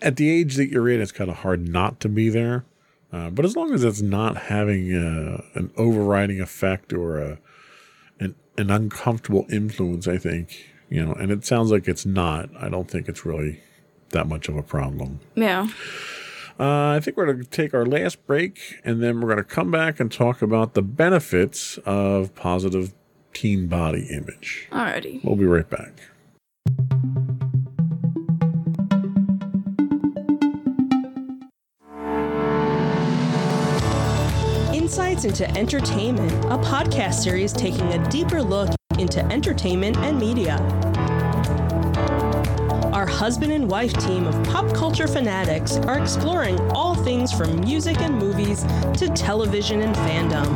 at 0.00 0.16
the 0.16 0.30
age 0.30 0.56
that 0.56 0.68
you're 0.68 0.88
in, 0.88 1.00
it's 1.00 1.12
kind 1.12 1.30
of 1.30 1.38
hard 1.38 1.68
not 1.68 2.00
to 2.00 2.08
be 2.08 2.28
there. 2.28 2.64
Uh, 3.12 3.30
but 3.30 3.44
as 3.44 3.56
long 3.56 3.72
as 3.72 3.84
it's 3.84 4.02
not 4.02 4.36
having 4.36 4.92
a, 4.94 5.42
an 5.54 5.70
overriding 5.76 6.40
effect 6.40 6.92
or 6.92 7.18
a 7.18 7.38
an, 8.20 8.34
an 8.58 8.70
uncomfortable 8.70 9.46
influence, 9.50 10.06
I 10.06 10.18
think 10.18 10.66
you 10.90 11.04
know, 11.04 11.12
and 11.12 11.30
it 11.30 11.44
sounds 11.44 11.70
like 11.70 11.88
it's 11.88 12.06
not. 12.06 12.50
I 12.58 12.68
don't 12.68 12.90
think 12.90 13.08
it's 13.08 13.24
really 13.24 13.60
that 14.10 14.26
much 14.26 14.48
of 14.48 14.56
a 14.56 14.62
problem. 14.62 15.20
Yeah. 15.34 15.68
Uh, 16.58 16.96
I 16.96 17.00
think 17.00 17.16
we're 17.16 17.26
going 17.26 17.44
to 17.44 17.48
take 17.48 17.72
our 17.72 17.86
last 17.86 18.26
break, 18.26 18.80
and 18.84 19.02
then 19.02 19.20
we're 19.20 19.28
going 19.28 19.38
to 19.38 19.44
come 19.44 19.70
back 19.70 20.00
and 20.00 20.10
talk 20.10 20.42
about 20.42 20.74
the 20.74 20.82
benefits 20.82 21.78
of 21.86 22.34
positive 22.34 22.94
teen 23.32 23.68
body 23.68 24.08
image. 24.10 24.66
Alrighty. 24.72 25.22
We'll 25.22 25.36
be 25.36 25.44
right 25.44 25.68
back. 25.68 27.37
Insights 35.18 35.40
into 35.40 35.58
Entertainment, 35.58 36.30
a 36.44 36.58
podcast 36.58 37.14
series 37.14 37.52
taking 37.52 37.92
a 37.92 38.08
deeper 38.08 38.40
look 38.40 38.70
into 39.00 39.18
entertainment 39.32 39.96
and 39.96 40.16
media. 40.16 40.58
Our 42.92 43.04
husband 43.04 43.50
and 43.50 43.68
wife 43.68 43.92
team 43.94 44.28
of 44.28 44.44
pop 44.44 44.72
culture 44.72 45.08
fanatics 45.08 45.76
are 45.78 45.98
exploring 45.98 46.60
all 46.70 46.94
things 46.94 47.32
from 47.32 47.60
music 47.60 48.00
and 48.00 48.14
movies 48.16 48.62
to 48.98 49.10
television 49.12 49.80
and 49.80 49.96
fandom. 49.96 50.46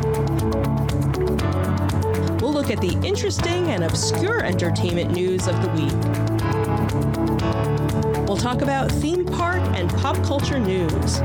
We'll 2.39 2.53
look 2.53 2.71
at 2.71 2.79
the 2.79 2.97
interesting 3.05 3.71
and 3.71 3.83
obscure 3.83 4.45
entertainment 4.45 5.11
news 5.11 5.45
of 5.49 5.61
the 5.61 5.67
week. 5.71 6.42
We'll 8.33 8.41
talk 8.41 8.63
about 8.63 8.91
theme 8.91 9.25
park 9.25 9.61
and 9.75 9.87
pop 9.87 10.15
culture 10.23 10.57
news. 10.57 11.21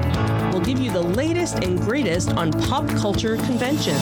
We'll 0.52 0.60
give 0.60 0.78
you 0.78 0.90
the 0.90 1.00
latest 1.00 1.64
and 1.64 1.80
greatest 1.80 2.34
on 2.34 2.52
pop 2.52 2.86
culture 2.86 3.36
conventions. 3.36 3.98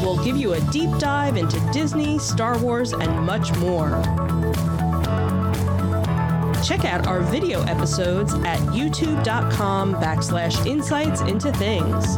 We'll 0.00 0.22
give 0.22 0.36
you 0.36 0.52
a 0.52 0.60
deep 0.70 0.96
dive 1.00 1.36
into 1.36 1.58
Disney, 1.72 2.20
Star 2.20 2.56
Wars, 2.58 2.92
and 2.92 3.26
much 3.26 3.52
more. 3.56 4.00
Check 6.62 6.84
out 6.84 7.08
our 7.08 7.18
video 7.18 7.62
episodes 7.64 8.32
at 8.32 8.60
youtube.com 8.70 9.96
backslash 9.96 10.66
insights 10.66 11.22
into 11.22 11.50
things. 11.54 12.16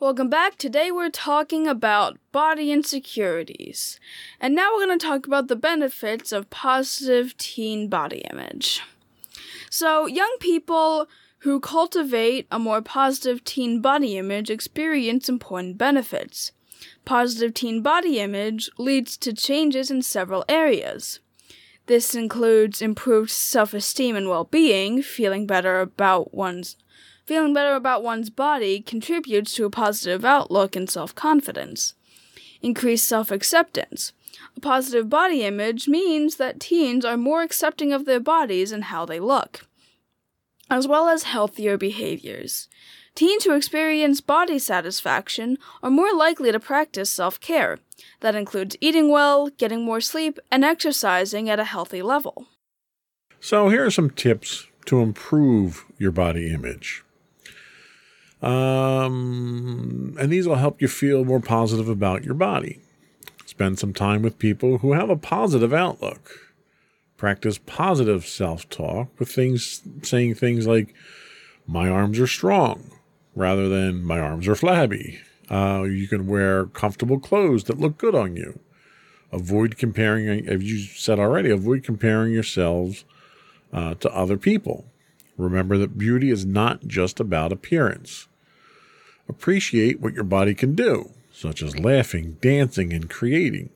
Welcome 0.00 0.30
back. 0.30 0.56
Today 0.56 0.90
we're 0.90 1.10
talking 1.10 1.68
about 1.68 2.16
body 2.32 2.72
insecurities. 2.72 4.00
And 4.40 4.54
now 4.54 4.70
we're 4.72 4.86
going 4.86 4.98
to 4.98 5.06
talk 5.06 5.26
about 5.26 5.48
the 5.48 5.56
benefits 5.56 6.32
of 6.32 6.48
positive 6.48 7.36
teen 7.36 7.88
body 7.88 8.22
image. 8.32 8.80
So, 9.68 10.06
young 10.06 10.34
people 10.40 11.08
who 11.44 11.60
cultivate 11.60 12.46
a 12.50 12.58
more 12.58 12.80
positive 12.80 13.44
teen 13.44 13.80
body 13.80 14.16
image 14.16 14.48
experience 14.48 15.28
important 15.28 15.76
benefits. 15.76 16.52
Positive 17.04 17.52
teen 17.52 17.82
body 17.82 18.18
image 18.18 18.70
leads 18.78 19.18
to 19.18 19.30
changes 19.30 19.90
in 19.90 20.00
several 20.00 20.42
areas. 20.48 21.20
This 21.84 22.14
includes 22.14 22.80
improved 22.80 23.30
self-esteem 23.30 24.16
and 24.16 24.26
well-being, 24.26 25.02
feeling 25.02 25.46
better 25.46 25.80
about 25.80 26.32
one's 26.32 26.76
Feeling 27.26 27.54
better 27.54 27.74
about 27.74 28.02
one's 28.02 28.28
body 28.28 28.80
contributes 28.80 29.54
to 29.54 29.64
a 29.64 29.70
positive 29.70 30.26
outlook 30.26 30.76
and 30.76 30.90
self 30.90 31.14
confidence. 31.14 31.94
Increased 32.60 33.08
self 33.08 33.30
acceptance. 33.30 34.12
A 34.56 34.60
positive 34.60 35.08
body 35.08 35.42
image 35.42 35.88
means 35.88 36.36
that 36.36 36.60
teens 36.60 37.04
are 37.04 37.16
more 37.16 37.42
accepting 37.42 37.92
of 37.92 38.04
their 38.04 38.20
bodies 38.20 38.72
and 38.72 38.84
how 38.84 39.06
they 39.06 39.20
look, 39.20 39.66
as 40.70 40.88
well 40.88 41.08
as 41.08 41.24
healthier 41.24 41.76
behaviors. 41.76 42.68
Teens 43.14 43.44
who 43.44 43.54
experience 43.54 44.20
body 44.20 44.58
satisfaction 44.58 45.56
are 45.82 45.90
more 45.90 46.12
likely 46.12 46.50
to 46.50 46.58
practice 46.58 47.10
self 47.10 47.38
care. 47.38 47.78
That 48.20 48.34
includes 48.34 48.76
eating 48.80 49.08
well, 49.08 49.50
getting 49.50 49.84
more 49.84 50.00
sleep, 50.00 50.38
and 50.50 50.64
exercising 50.64 51.48
at 51.48 51.60
a 51.60 51.64
healthy 51.64 52.02
level. 52.02 52.46
So, 53.38 53.68
here 53.68 53.84
are 53.84 53.90
some 53.90 54.10
tips 54.10 54.66
to 54.86 55.00
improve 55.00 55.84
your 55.98 56.10
body 56.10 56.52
image. 56.52 57.04
Um, 58.42 60.16
and 60.18 60.30
these 60.30 60.46
will 60.46 60.56
help 60.56 60.82
you 60.82 60.88
feel 60.88 61.24
more 61.24 61.40
positive 61.40 61.88
about 61.88 62.24
your 62.24 62.34
body. 62.34 62.80
Spend 63.46 63.78
some 63.78 63.92
time 63.92 64.22
with 64.22 64.38
people 64.38 64.78
who 64.78 64.92
have 64.92 65.08
a 65.08 65.16
positive 65.16 65.72
outlook. 65.72 66.53
Practice 67.24 67.56
positive 67.56 68.26
self 68.26 68.68
talk 68.68 69.08
with 69.18 69.30
things 69.30 69.80
saying 70.02 70.34
things 70.34 70.66
like, 70.66 70.94
My 71.66 71.88
arms 71.88 72.20
are 72.20 72.26
strong, 72.26 72.90
rather 73.34 73.66
than 73.66 74.04
My 74.04 74.20
arms 74.20 74.46
are 74.46 74.54
flabby. 74.54 75.20
Uh, 75.50 75.84
you 75.84 76.06
can 76.06 76.26
wear 76.26 76.66
comfortable 76.66 77.18
clothes 77.18 77.64
that 77.64 77.80
look 77.80 77.96
good 77.96 78.14
on 78.14 78.36
you. 78.36 78.58
Avoid 79.32 79.78
comparing, 79.78 80.46
as 80.46 80.64
you 80.64 80.80
said 80.80 81.18
already, 81.18 81.48
avoid 81.48 81.82
comparing 81.82 82.34
yourselves 82.34 83.06
uh, 83.72 83.94
to 83.94 84.14
other 84.14 84.36
people. 84.36 84.84
Remember 85.38 85.78
that 85.78 85.96
beauty 85.96 86.28
is 86.28 86.44
not 86.44 86.86
just 86.86 87.20
about 87.20 87.52
appearance. 87.52 88.28
Appreciate 89.30 89.98
what 89.98 90.12
your 90.12 90.24
body 90.24 90.54
can 90.54 90.74
do, 90.74 91.12
such 91.32 91.62
as 91.62 91.78
laughing, 91.78 92.36
dancing, 92.42 92.92
and 92.92 93.08
creating. 93.08 93.70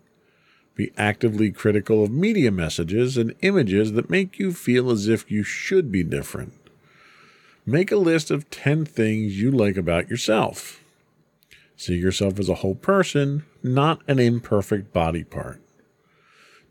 Be 0.79 0.93
actively 0.97 1.51
critical 1.51 2.05
of 2.05 2.11
media 2.11 2.51
messages 2.53 3.19
and 3.19 3.35
images 3.43 3.93
that 3.93 4.09
make 4.09 4.39
you 4.39 4.53
feel 4.53 4.91
as 4.91 5.09
if 5.09 5.31
you 5.31 5.43
should 5.43 5.91
be 5.91 6.05
different. 6.05 6.55
Make 7.67 7.93
a 7.93 7.97
list 7.97 8.31
of 8.31 8.49
10 8.49 8.87
things 8.87 9.39
you 9.39 9.51
like 9.51 9.77
about 9.77 10.09
yourself. 10.09 10.83
See 11.77 11.97
yourself 11.97 12.39
as 12.39 12.49
a 12.49 12.63
whole 12.63 12.77
person, 12.77 13.45
not 13.63 14.01
an 14.07 14.21
imperfect 14.21 14.93
body 14.93 15.25
part. 15.25 15.61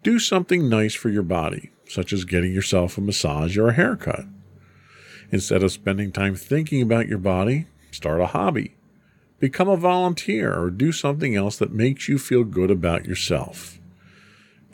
Do 0.03 0.19
something 0.19 0.69
nice 0.69 0.95
for 0.95 1.09
your 1.09 1.23
body, 1.23 1.71
such 1.87 2.13
as 2.13 2.23
getting 2.23 2.53
yourself 2.53 2.97
a 2.97 3.01
massage 3.01 3.57
or 3.57 3.67
a 3.67 3.73
haircut. 3.73 4.25
Instead 5.31 5.63
of 5.63 5.73
spending 5.73 6.13
time 6.13 6.35
thinking 6.35 6.81
about 6.81 7.09
your 7.09 7.17
body, 7.17 7.67
Start 7.97 8.21
a 8.21 8.27
hobby. 8.27 8.75
Become 9.39 9.69
a 9.69 9.77
volunteer 9.77 10.53
or 10.53 10.69
do 10.69 10.91
something 10.91 11.35
else 11.35 11.57
that 11.57 11.71
makes 11.71 12.07
you 12.07 12.19
feel 12.19 12.43
good 12.43 12.69
about 12.69 13.05
yourself. 13.05 13.76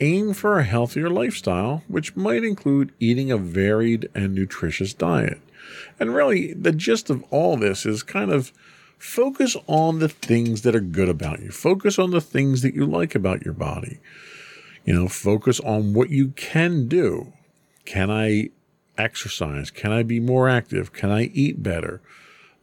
Aim 0.00 0.34
for 0.34 0.58
a 0.58 0.64
healthier 0.64 1.08
lifestyle, 1.08 1.82
which 1.88 2.16
might 2.16 2.42
include 2.44 2.92
eating 2.98 3.30
a 3.30 3.38
varied 3.38 4.08
and 4.14 4.34
nutritious 4.34 4.92
diet. 4.92 5.40
And 6.00 6.14
really, 6.14 6.52
the 6.52 6.72
gist 6.72 7.10
of 7.10 7.24
all 7.30 7.56
this 7.56 7.86
is 7.86 8.02
kind 8.02 8.30
of 8.30 8.52
focus 8.98 9.56
on 9.66 9.98
the 9.98 10.08
things 10.08 10.62
that 10.62 10.74
are 10.74 10.80
good 10.80 11.08
about 11.08 11.40
you. 11.40 11.50
Focus 11.50 11.98
on 11.98 12.10
the 12.10 12.20
things 12.20 12.62
that 12.62 12.74
you 12.74 12.86
like 12.86 13.14
about 13.14 13.44
your 13.44 13.54
body. 13.54 14.00
You 14.84 14.94
know, 14.94 15.08
focus 15.08 15.60
on 15.60 15.94
what 15.94 16.10
you 16.10 16.28
can 16.28 16.88
do. 16.88 17.32
Can 17.84 18.10
I 18.10 18.50
exercise? 18.98 19.70
Can 19.70 19.92
I 19.92 20.02
be 20.02 20.20
more 20.20 20.48
active? 20.48 20.92
Can 20.92 21.10
I 21.10 21.24
eat 21.34 21.62
better? 21.62 22.00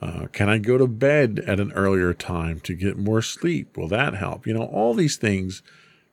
Uh, 0.01 0.25
can 0.31 0.49
I 0.49 0.57
go 0.57 0.77
to 0.77 0.87
bed 0.87 1.43
at 1.45 1.59
an 1.59 1.71
earlier 1.73 2.13
time 2.13 2.59
to 2.61 2.73
get 2.73 2.97
more 2.97 3.21
sleep? 3.21 3.77
Will 3.77 3.87
that 3.89 4.15
help? 4.15 4.47
You 4.47 4.55
know, 4.55 4.63
all 4.63 4.93
these 4.93 5.15
things 5.15 5.61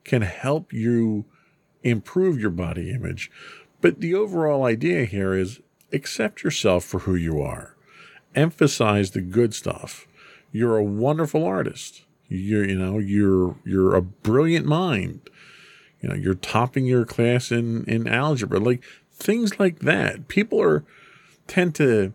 can 0.04 0.22
help 0.22 0.72
you 0.72 1.24
improve 1.82 2.40
your 2.40 2.50
body 2.50 2.90
image, 2.90 3.30
But 3.80 4.00
the 4.00 4.14
overall 4.14 4.64
idea 4.64 5.04
here 5.04 5.34
is 5.34 5.60
accept 5.92 6.42
yourself 6.42 6.84
for 6.84 7.00
who 7.00 7.14
you 7.14 7.40
are. 7.40 7.76
Emphasize 8.34 9.12
the 9.12 9.20
good 9.20 9.54
stuff. 9.54 10.06
You're 10.52 10.76
a 10.76 10.84
wonderful 10.84 11.44
artist. 11.44 12.04
You're, 12.28 12.68
you 12.68 12.76
know, 12.78 12.98
you're 12.98 13.56
you're 13.64 13.94
a 13.94 14.02
brilliant 14.02 14.66
mind. 14.66 15.30
You 16.00 16.08
know, 16.08 16.14
you're 16.14 16.34
topping 16.34 16.86
your 16.86 17.04
class 17.04 17.50
in 17.50 17.84
in 17.84 18.06
algebra. 18.08 18.58
Like 18.58 18.82
things 19.12 19.58
like 19.58 19.80
that. 19.80 20.28
People 20.28 20.60
are 20.60 20.84
tend 21.46 21.74
to 21.76 22.12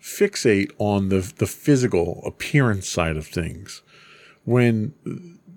fixate 0.00 0.70
on 0.78 1.08
the 1.08 1.32
the 1.36 1.46
physical 1.46 2.22
appearance 2.24 2.88
side 2.88 3.16
of 3.16 3.26
things 3.26 3.82
when 4.44 4.94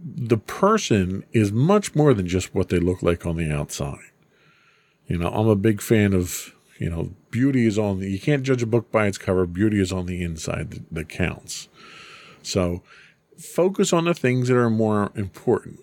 the 0.01 0.37
person 0.37 1.23
is 1.31 1.51
much 1.51 1.95
more 1.95 2.13
than 2.13 2.27
just 2.27 2.55
what 2.55 2.69
they 2.69 2.79
look 2.79 3.03
like 3.03 3.25
on 3.25 3.35
the 3.35 3.51
outside. 3.51 4.11
You 5.07 5.17
know, 5.17 5.29
I'm 5.29 5.47
a 5.47 5.55
big 5.55 5.81
fan 5.81 6.13
of, 6.13 6.53
you 6.77 6.89
know, 6.89 7.11
beauty 7.31 7.65
is 7.65 7.77
on 7.77 7.99
the, 7.99 8.09
you 8.09 8.19
can't 8.19 8.43
judge 8.43 8.61
a 8.61 8.67
book 8.67 8.91
by 8.91 9.07
its 9.07 9.17
cover. 9.17 9.45
Beauty 9.45 9.81
is 9.81 9.91
on 9.91 10.05
the 10.05 10.21
inside 10.21 10.71
that, 10.71 10.93
that 10.93 11.09
counts. 11.09 11.67
So 12.43 12.81
focus 13.37 13.91
on 13.91 14.05
the 14.05 14.13
things 14.13 14.47
that 14.47 14.57
are 14.57 14.69
more 14.69 15.11
important. 15.15 15.79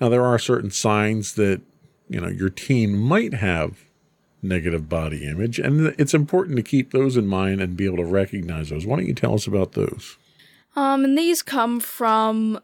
Now, 0.00 0.08
there 0.08 0.24
are 0.24 0.38
certain 0.38 0.70
signs 0.70 1.34
that, 1.34 1.60
you 2.08 2.20
know, 2.20 2.28
your 2.28 2.50
teen 2.50 2.96
might 2.96 3.34
have 3.34 3.84
negative 4.42 4.88
body 4.88 5.26
image, 5.26 5.58
and 5.58 5.94
it's 5.98 6.14
important 6.14 6.56
to 6.56 6.62
keep 6.62 6.92
those 6.92 7.16
in 7.16 7.26
mind 7.26 7.60
and 7.60 7.76
be 7.76 7.84
able 7.84 7.98
to 7.98 8.04
recognize 8.04 8.70
those. 8.70 8.86
Why 8.86 8.96
don't 8.96 9.06
you 9.06 9.14
tell 9.14 9.34
us 9.34 9.46
about 9.46 9.72
those? 9.72 10.16
Um, 10.76 11.04
and 11.04 11.18
these 11.18 11.42
come 11.42 11.80
from 11.80 12.60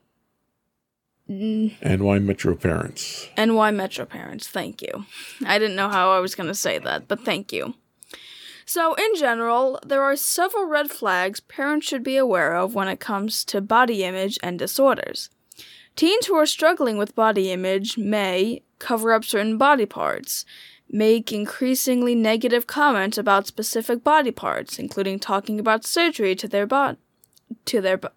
Mm. 1.29 1.74
NY 1.83 2.20
Metro 2.20 2.55
Parents. 2.55 3.29
NY 3.37 3.72
Metro 3.72 4.05
Parents, 4.05 4.47
thank 4.47 4.81
you. 4.81 5.07
I 5.45 5.59
didn't 5.59 5.77
know 5.77 5.89
how 5.89 6.12
I 6.12 6.20
was 6.20 6.35
going 6.37 6.47
to 6.47 6.55
say 6.55 6.79
that, 6.79 7.09
but 7.09 7.24
thank 7.24 7.53
you. 7.53 7.74
So, 8.64 8.95
in 8.95 9.14
general, 9.16 9.79
there 9.85 10.03
are 10.03 10.16
several 10.16 10.66
red 10.66 10.91
flags 10.91 11.41
parents 11.41 11.87
should 11.87 12.03
be 12.03 12.16
aware 12.16 12.55
of 12.57 12.74
when 12.74 12.89
it 12.89 13.01
comes 13.01 13.45
to 13.47 13.61
body 13.61 14.05
image 14.05 14.39
and 14.43 14.59
disorders. 14.59 15.31
Teens 15.95 16.27
who 16.27 16.35
are 16.35 16.47
struggling 16.47 16.99
with 16.99 17.14
body 17.14 17.51
image 17.51 17.97
may 17.97 18.62
cover 18.79 19.12
up 19.12 19.24
certain 19.24 19.57
body 19.57 19.87
parts, 19.87 20.45
make 20.91 21.33
increasingly 21.33 22.14
negative 22.14 22.66
comments 22.66 23.16
about 23.18 23.47
specific 23.47 24.05
body 24.05 24.33
parts, 24.33 24.79
including 24.79 25.18
talking 25.18 25.59
about 25.59 25.85
surgery 25.85 26.35
to 26.37 26.47
their 26.47 26.66
bo- 26.66 26.97
to 27.64 27.81
their 27.81 27.97
bo- 27.97 28.11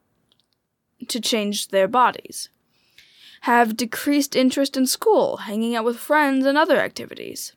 to 1.08 1.22
change 1.22 1.70
their 1.70 1.88
bodies 1.88 2.50
have 3.42 3.78
decreased 3.78 4.36
interest 4.36 4.76
in 4.76 4.86
school, 4.86 5.38
hanging 5.38 5.76
out 5.76 5.86
with 5.86 5.98
friends, 5.98 6.46
and 6.46 6.58
other 6.58 6.78
activities, 6.78 7.54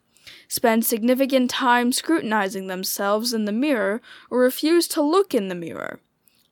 spend 0.48 0.84
significant 0.84 1.50
time 1.50 1.92
scrutinizing 1.92 2.66
themselves 2.66 3.32
in 3.32 3.44
the 3.44 3.52
mirror 3.52 4.00
or 4.30 4.40
refuse 4.40 4.86
to 4.88 5.02
look 5.02 5.34
in 5.34 5.48
the 5.48 5.54
mirror, 5.54 6.00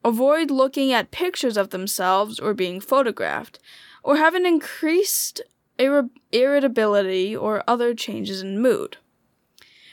avoid 0.05 0.51
looking 0.51 0.93
at 0.93 1.11
pictures 1.11 1.57
of 1.57 1.71
themselves 1.71 2.41
or 2.41 2.55
being 2.55 2.81
photographed, 2.81 3.59
or 4.03 4.17
have 4.17 4.35
an 4.35 4.47
increased 4.47 5.41
ir- 5.79 6.11
irritability 6.33 7.37
or 7.37 7.63
other 7.67 7.95
changes 7.95 8.43
in 8.43 8.61
mood. 8.61 8.97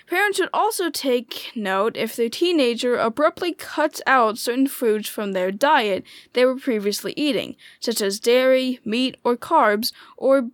Parents 0.08 0.38
should 0.38 0.50
also 0.54 0.90
take 0.90 1.52
note 1.54 1.98
if 1.98 2.16
their 2.16 2.30
teenager 2.30 2.96
abruptly 2.96 3.54
cuts 3.54 4.02
out 4.08 4.38
certain 4.38 4.68
foods 4.68 5.10
from 5.10 5.34
their 5.34 5.52
diet 5.52 6.06
they 6.32 6.46
were 6.46 6.56
previously 6.56 7.14
eating, 7.18 7.58
such 7.82 8.02
as 8.02 8.20
dairy, 8.20 8.80
meat, 8.86 9.18
or 9.24 9.36
carbs, 9.36 9.92
or 10.16 10.50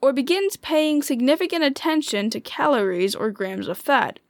or 0.00 0.12
begins 0.12 0.56
paying 0.58 1.02
significant 1.02 1.64
attention 1.64 2.28
to 2.28 2.38
calories 2.38 3.14
or 3.14 3.30
grams 3.30 3.68
of 3.68 3.78
fat. 3.78 4.20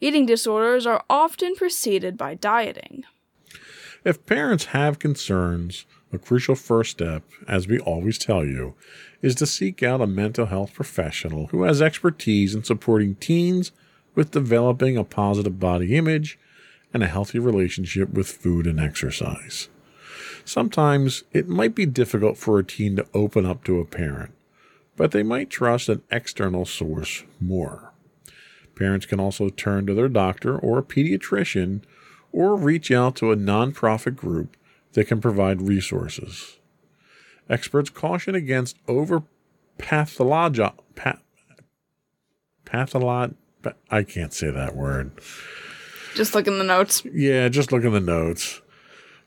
Eating 0.00 0.24
disorders 0.24 0.86
are 0.86 1.04
often 1.10 1.54
preceded 1.54 2.16
by 2.16 2.34
dieting. 2.34 3.04
If 4.04 4.24
parents 4.24 4.66
have 4.66 4.98
concerns, 4.98 5.84
a 6.12 6.18
crucial 6.18 6.54
first 6.54 6.92
step, 6.92 7.24
as 7.46 7.68
we 7.68 7.78
always 7.78 8.16
tell 8.16 8.44
you, 8.44 8.74
is 9.20 9.34
to 9.36 9.46
seek 9.46 9.82
out 9.82 10.00
a 10.00 10.06
mental 10.06 10.46
health 10.46 10.72
professional 10.72 11.48
who 11.48 11.64
has 11.64 11.82
expertise 11.82 12.54
in 12.54 12.64
supporting 12.64 13.14
teens 13.16 13.70
with 14.18 14.32
developing 14.32 14.96
a 14.96 15.04
positive 15.04 15.60
body 15.60 15.94
image 15.94 16.40
and 16.92 17.04
a 17.04 17.06
healthy 17.06 17.38
relationship 17.38 18.12
with 18.12 18.26
food 18.26 18.66
and 18.66 18.80
exercise. 18.80 19.68
Sometimes 20.44 21.22
it 21.32 21.48
might 21.48 21.72
be 21.72 21.86
difficult 21.86 22.36
for 22.36 22.58
a 22.58 22.64
teen 22.64 22.96
to 22.96 23.06
open 23.14 23.46
up 23.46 23.62
to 23.62 23.78
a 23.78 23.84
parent, 23.84 24.32
but 24.96 25.12
they 25.12 25.22
might 25.22 25.50
trust 25.50 25.88
an 25.88 26.02
external 26.10 26.64
source 26.64 27.22
more. 27.40 27.92
Parents 28.74 29.06
can 29.06 29.20
also 29.20 29.50
turn 29.50 29.86
to 29.86 29.94
their 29.94 30.08
doctor 30.08 30.58
or 30.58 30.78
a 30.78 30.82
pediatrician 30.82 31.82
or 32.32 32.56
reach 32.56 32.90
out 32.90 33.14
to 33.14 33.30
a 33.30 33.36
nonprofit 33.36 34.16
group 34.16 34.56
that 34.94 35.06
can 35.06 35.20
provide 35.20 35.62
resources. 35.62 36.58
Experts 37.48 37.88
caution 37.88 38.34
against 38.34 38.78
over 38.88 39.22
patholog- 39.78 40.74
pa- 40.96 41.20
patholog- 42.66 43.36
I 43.90 44.02
can't 44.02 44.32
say 44.32 44.50
that 44.50 44.76
word. 44.76 45.12
Just 46.14 46.34
look 46.34 46.46
in 46.46 46.58
the 46.58 46.64
notes. 46.64 47.04
Yeah, 47.04 47.48
just 47.48 47.72
look 47.72 47.84
in 47.84 47.92
the 47.92 48.00
notes. 48.00 48.60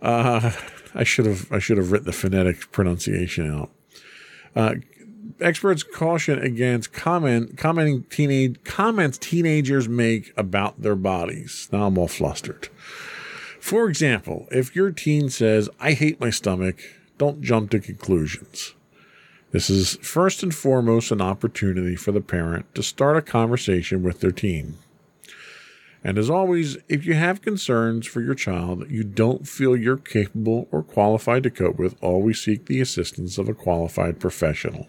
Uh, 0.01 0.51
I 0.93 1.03
should 1.03 1.25
have 1.25 1.51
I 1.51 1.59
should 1.59 1.77
have 1.77 1.91
written 1.91 2.07
the 2.07 2.13
phonetic 2.13 2.71
pronunciation 2.71 3.49
out. 3.49 3.71
Uh, 4.55 4.75
experts 5.39 5.83
caution 5.83 6.39
against 6.39 6.91
comment 6.91 7.57
commenting 7.57 8.03
teenage 8.09 8.61
comments 8.63 9.17
teenagers 9.17 9.87
make 9.87 10.33
about 10.35 10.81
their 10.81 10.95
bodies. 10.95 11.69
Now 11.71 11.87
I'm 11.87 11.97
all 11.97 12.07
flustered. 12.07 12.67
For 13.59 13.87
example, 13.87 14.47
if 14.51 14.75
your 14.75 14.91
teen 14.91 15.29
says, 15.29 15.69
"I 15.79 15.93
hate 15.93 16.19
my 16.19 16.31
stomach," 16.31 16.81
don't 17.17 17.41
jump 17.41 17.69
to 17.71 17.79
conclusions. 17.79 18.73
This 19.51 19.69
is 19.69 19.97
first 19.97 20.43
and 20.43 20.55
foremost 20.55 21.11
an 21.11 21.21
opportunity 21.21 21.95
for 21.95 22.11
the 22.11 22.21
parent 22.21 22.73
to 22.75 22.83
start 22.83 23.17
a 23.17 23.21
conversation 23.21 24.01
with 24.01 24.21
their 24.21 24.31
teen. 24.31 24.77
And 26.03 26.17
as 26.17 26.29
always, 26.29 26.77
if 26.87 27.05
you 27.05 27.13
have 27.13 27.41
concerns 27.41 28.07
for 28.07 28.21
your 28.21 28.33
child 28.33 28.79
that 28.79 28.89
you 28.89 29.03
don't 29.03 29.47
feel 29.47 29.75
you're 29.75 29.97
capable 29.97 30.67
or 30.71 30.81
qualified 30.81 31.43
to 31.43 31.51
cope 31.51 31.77
with, 31.77 31.95
always 32.01 32.41
seek 32.41 32.65
the 32.65 32.81
assistance 32.81 33.37
of 33.37 33.47
a 33.47 33.53
qualified 33.53 34.19
professional. 34.19 34.87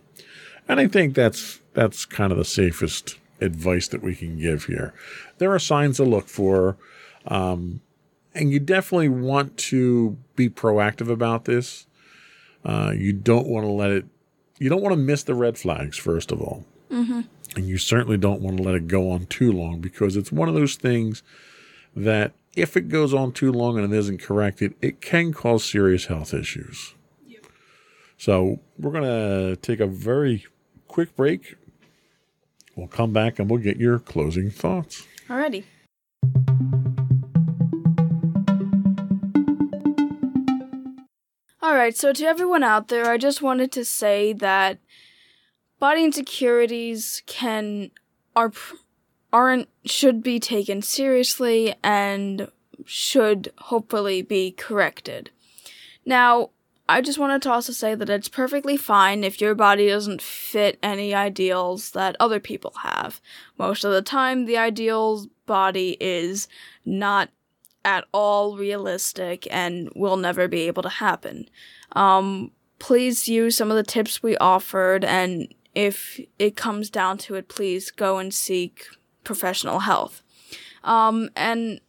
And 0.69 0.81
I 0.81 0.87
think 0.87 1.15
that's 1.15 1.61
that's 1.75 2.05
kind 2.05 2.33
of 2.33 2.39
the 2.39 2.45
safest 2.45 3.19
advice 3.41 3.89
that 3.89 4.03
we 4.03 4.15
can 4.15 4.39
give 4.39 4.67
here. 4.67 4.95
There 5.39 5.53
are 5.53 5.59
signs 5.59 5.97
to 5.97 6.05
look 6.05 6.29
for, 6.29 6.77
um, 7.27 7.81
and 8.35 8.51
you 8.51 8.61
definitely 8.61 9.09
want 9.09 9.57
to 9.57 10.17
be 10.37 10.49
proactive 10.49 11.11
about 11.11 11.45
this. 11.45 11.87
Uh, 12.65 12.93
you 12.97 13.13
don't 13.13 13.49
want 13.49 13.67
to 13.67 13.71
let 13.71 13.91
it 13.91 14.07
you 14.63 14.69
don't 14.69 14.81
want 14.81 14.93
to 14.93 15.01
miss 15.01 15.25
the 15.25 15.35
red 15.35 15.59
flags, 15.59 15.99
first 15.99 16.31
of 16.31 16.41
all. 16.41 16.65
Mm-hmm. 16.89 17.23
And 17.57 17.67
you 17.67 17.79
certainly 17.79 18.17
don't 18.17 18.41
want 18.41 18.59
to 18.59 18.63
let 18.63 18.77
it 18.77 18.87
go 18.87 19.11
on 19.11 19.27
too 19.27 19.51
long 19.51 19.81
because 19.81 20.17
it's 20.17 20.31
one 20.31 20.49
of 20.49 20.55
those 20.55 20.77
things 20.77 21.23
that 21.97 22.33
if 22.55 22.77
it 22.77 22.89
goes 22.89 23.13
on 23.13 23.33
too 23.33 23.51
long 23.51 23.77
and 23.77 23.93
it 23.93 23.97
isn't 23.97 24.23
corrected, 24.23 24.75
it 24.81 25.01
can 25.01 25.33
cause 25.33 25.69
serious 25.69 26.07
health 26.07 26.33
issues. 26.33 26.95
Yep. 27.27 27.47
So 28.17 28.61
we're 28.79 28.93
going 28.93 29.03
to 29.03 29.57
take 29.57 29.81
a 29.81 29.87
very 29.87 30.47
quick 30.87 31.17
break. 31.17 31.57
We'll 32.77 32.89
come 32.89 33.13
back 33.13 33.39
and 33.39 33.51
we'll 33.51 33.61
get 33.61 33.79
your 33.79 33.99
closing 33.99 34.49
thoughts. 34.49 35.07
Alrighty. 35.29 35.65
All 41.63 41.75
right, 41.75 41.97
so 41.97 42.13
to 42.13 42.25
everyone 42.25 42.65
out 42.65 42.89
there, 42.89 43.09
I 43.09 43.19
just 43.19 43.41
wanted 43.41 43.71
to 43.73 43.85
say 43.85 44.33
that 44.33 44.79
body 45.79 46.03
insecurities 46.03 47.23
can 47.27 47.93
are 48.35 48.53
aren't 49.33 49.69
should 49.85 50.25
be 50.25 50.41
taken 50.41 50.83
seriously 50.83 51.77
and 51.85 52.51
should 52.85 53.53
hopefully 53.59 54.23
be 54.23 54.51
corrected. 54.51 55.31
Now, 56.05 56.51
I 56.89 57.01
just 57.01 57.21
wanted 57.21 57.43
to 57.43 57.53
also 57.53 57.73
say 57.73 57.95
that 57.95 58.11
it's 58.11 58.29
perfectly 58.29 58.77
fine 58.77 59.23
if 59.23 59.41
your 59.41 59.55
body 59.55 59.87
doesn't 59.87 60.21
fit 60.21 60.81
any 60.83 61.15
ideals 61.15 61.93
that 61.93 62.17
other 62.19 62.41
people 62.41 62.73
have. 62.83 63.21
Most 63.57 63.85
of 63.85 63.93
the 63.93 64.03
time, 64.03 64.47
the 64.47 64.59
ideal 64.59 65.27
body 65.47 65.97
is 66.01 66.49
not 66.85 67.31
at 67.85 68.05
all 68.13 68.57
realistic 68.57 69.47
and 69.51 69.91
will 69.95 70.17
never 70.17 70.49
be 70.49 70.63
able 70.63 70.83
to 70.83 70.89
happen. 70.89 71.49
Um, 71.93 72.53
please 72.79 73.29
use 73.29 73.57
some 73.57 73.71
of 73.71 73.77
the 73.77 73.83
tips 73.83 74.23
we 74.23 74.37
offered, 74.39 75.05
and 75.05 75.53
if 75.75 76.21
it 76.39 76.57
comes 76.57 76.91
down 76.91 77.19
to 77.19 77.35
it, 77.35 77.49
please 77.49 77.91
go 77.91 78.19
and 78.19 78.33
seek 78.33 78.87
professional 79.25 79.81
health. 79.81 80.23
Um, 80.85 81.31
and 81.37 81.81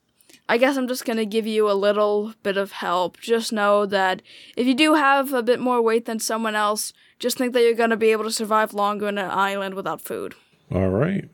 I 0.48 0.58
guess 0.58 0.78
I'm 0.78 0.88
just 0.88 1.06
gonna 1.06 1.26
give 1.26 1.48
you 1.48 1.70
a 1.70 1.74
little 1.74 2.34
bit 2.44 2.58
of 2.58 2.74
help. 2.74 3.20
Just 3.20 3.52
know 3.54 3.86
that 3.86 4.22
if 4.56 4.68
you 4.68 4.76
do 4.76 4.94
have 4.96 5.34
a 5.34 5.42
bit 5.42 5.60
more 5.60 5.82
weight 5.82 6.06
than 6.06 6.20
someone 6.20 6.56
else, 6.56 6.94
just 7.18 7.38
think 7.38 7.54
that 7.54 7.62
you're 7.62 7.74
gonna 7.74 7.98
be 7.98 8.12
able 8.12 8.26
to 8.26 8.32
survive 8.32 8.74
longer 8.74 9.08
in 9.08 9.18
an 9.18 9.32
island 9.32 9.76
without 9.76 10.02
food. 10.02 10.36
All 10.72 10.90
right. 10.90 11.30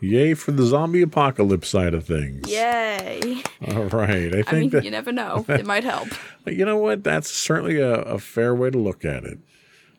Yay 0.00 0.34
for 0.34 0.52
the 0.52 0.64
zombie 0.64 1.02
apocalypse 1.02 1.68
side 1.68 1.94
of 1.94 2.04
things. 2.06 2.48
Yay. 2.50 3.42
All 3.68 3.84
right. 3.84 4.34
I 4.34 4.42
think 4.42 4.48
I 4.48 4.58
mean, 4.60 4.70
that 4.70 4.84
you 4.84 4.90
never 4.90 5.12
know. 5.12 5.44
It 5.48 5.66
might 5.66 5.84
help. 5.84 6.08
you 6.46 6.64
know 6.64 6.76
what? 6.76 7.02
That's 7.02 7.30
certainly 7.30 7.80
a, 7.80 7.94
a 8.02 8.18
fair 8.18 8.54
way 8.54 8.70
to 8.70 8.78
look 8.78 9.04
at 9.04 9.24
it, 9.24 9.38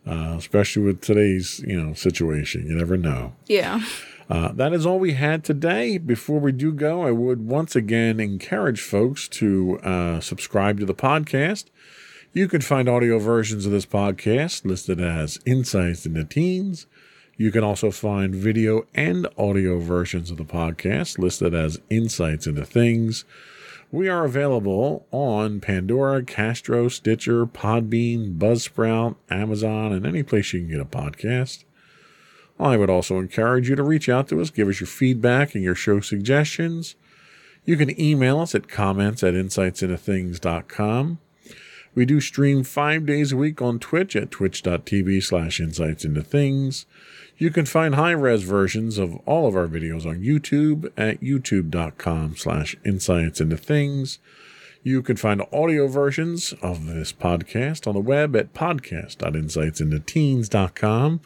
uh, 0.05 0.35
especially 0.37 0.83
with 0.83 1.01
today's 1.01 1.63
you 1.65 1.81
know 1.81 1.93
situation. 1.93 2.67
You 2.67 2.75
never 2.75 2.97
know. 2.97 3.33
Yeah. 3.47 3.81
Uh, 4.29 4.51
that 4.51 4.73
is 4.73 4.85
all 4.85 4.99
we 4.99 5.13
had 5.13 5.43
today. 5.43 5.97
Before 5.97 6.39
we 6.39 6.51
do 6.51 6.73
go, 6.73 7.03
I 7.03 7.11
would 7.11 7.47
once 7.47 7.75
again 7.75 8.19
encourage 8.19 8.81
folks 8.81 9.27
to 9.29 9.79
uh, 9.79 10.19
subscribe 10.19 10.79
to 10.79 10.85
the 10.85 10.93
podcast. 10.93 11.65
You 12.33 12.47
can 12.47 12.61
find 12.61 12.89
audio 12.89 13.19
versions 13.19 13.65
of 13.65 13.71
this 13.71 13.85
podcast 13.85 14.65
listed 14.65 14.99
as 14.99 15.39
Insights 15.45 16.05
into 16.05 16.25
Teens. 16.25 16.85
You 17.37 17.51
can 17.51 17.63
also 17.63 17.91
find 17.91 18.33
video 18.33 18.87
and 18.95 19.27
audio 19.37 19.77
versions 19.79 20.31
of 20.31 20.37
the 20.37 20.43
podcast 20.43 21.19
listed 21.19 21.53
as 21.53 21.79
Insights 21.87 22.47
into 22.47 22.65
Things. 22.65 23.25
We 23.91 24.09
are 24.09 24.25
available 24.25 25.05
on 25.11 25.61
Pandora, 25.61 26.23
Castro, 26.23 26.87
Stitcher, 26.87 27.45
Podbean, 27.45 28.37
Buzzsprout, 28.39 29.15
Amazon, 29.29 29.93
and 29.93 30.05
any 30.05 30.23
place 30.23 30.51
you 30.51 30.61
can 30.61 30.69
get 30.69 30.79
a 30.79 30.85
podcast. 30.85 31.63
I 32.59 32.75
would 32.75 32.89
also 32.89 33.19
encourage 33.19 33.69
you 33.69 33.75
to 33.75 33.83
reach 33.83 34.09
out 34.09 34.27
to 34.29 34.41
us, 34.41 34.49
give 34.49 34.67
us 34.67 34.79
your 34.79 34.87
feedback 34.87 35.53
and 35.53 35.63
your 35.63 35.75
show 35.75 35.99
suggestions. 35.99 36.95
You 37.65 37.77
can 37.77 37.99
email 38.01 38.39
us 38.39 38.55
at 38.55 38.67
comments 38.67 39.23
at 39.23 39.35
insightsintothings.com. 39.35 41.19
We 41.97 42.05
do 42.05 42.21
stream 42.21 42.63
five 42.63 43.05
days 43.07 43.31
a 43.31 43.37
week 43.37 43.59
on 43.59 43.79
Twitch 43.79 44.15
at 44.15 44.29
twitch.tv 44.29 45.23
slash 45.23 45.59
insights 45.59 46.05
into 46.05 46.21
things. 46.21 46.85
You 47.39 47.49
can 47.49 47.65
find 47.65 47.95
high-res 47.95 48.43
versions 48.43 48.99
of 48.99 49.15
all 49.25 49.47
of 49.47 49.55
our 49.55 49.65
videos 49.65 50.05
on 50.05 50.19
YouTube 50.19 50.91
at 50.95 51.21
youtube.com 51.21 52.35
slash 52.35 52.75
insights 52.85 53.41
into 53.41 53.57
things. 53.57 54.19
You 54.83 55.01
can 55.01 55.15
find 55.15 55.41
audio 55.51 55.87
versions 55.87 56.53
of 56.61 56.85
this 56.85 57.11
podcast 57.11 57.87
on 57.87 57.95
the 57.95 57.99
web 57.99 58.35
at 58.35 58.53
podcast.insightsintoteens.com. 58.53 61.21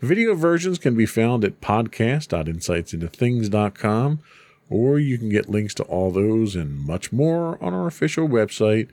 Video 0.00 0.34
versions 0.36 0.78
can 0.78 0.94
be 0.94 1.06
found 1.06 1.44
at 1.44 1.60
podcast.insightsintothings.com, 1.60 4.20
or 4.70 5.00
you 5.00 5.18
can 5.18 5.30
get 5.30 5.48
links 5.48 5.74
to 5.74 5.82
all 5.82 6.12
those 6.12 6.54
and 6.54 6.78
much 6.78 7.12
more 7.12 7.60
on 7.60 7.74
our 7.74 7.88
official 7.88 8.28
website 8.28 8.90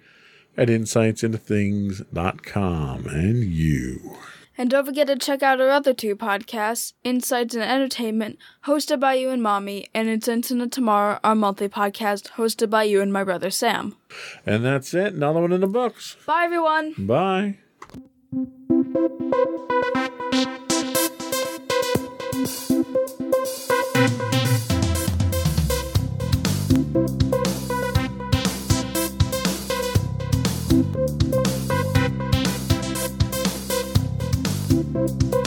at 0.57 0.67
insightsintothings.com. 0.67 3.05
And 3.07 3.43
you. 3.43 4.17
And 4.57 4.69
don't 4.69 4.85
forget 4.85 5.07
to 5.07 5.15
check 5.15 5.41
out 5.41 5.59
our 5.59 5.69
other 5.69 5.95
two 5.95 6.15
podcasts, 6.15 6.93
Insights 7.03 7.55
and 7.55 7.63
Entertainment, 7.63 8.37
hosted 8.65 8.99
by 8.99 9.15
you 9.15 9.31
and 9.31 9.41
Mommy, 9.41 9.87
and 9.95 10.07
Insights 10.07 10.51
into 10.51 10.67
Tomorrow, 10.67 11.19
our 11.23 11.33
monthly 11.33 11.69
podcast, 11.69 12.33
hosted 12.33 12.69
by 12.69 12.83
you 12.83 13.01
and 13.01 13.11
my 13.11 13.23
brother 13.23 13.49
Sam. 13.49 13.95
And 14.45 14.63
that's 14.63 14.93
it. 14.93 15.13
Another 15.13 15.41
one 15.41 15.53
in 15.53 15.61
the 15.61 15.67
books. 15.67 16.17
Bye, 16.27 16.43
everyone. 16.45 16.93
Bye. 16.99 17.57
Thank 30.73 30.95
you. 35.33 35.42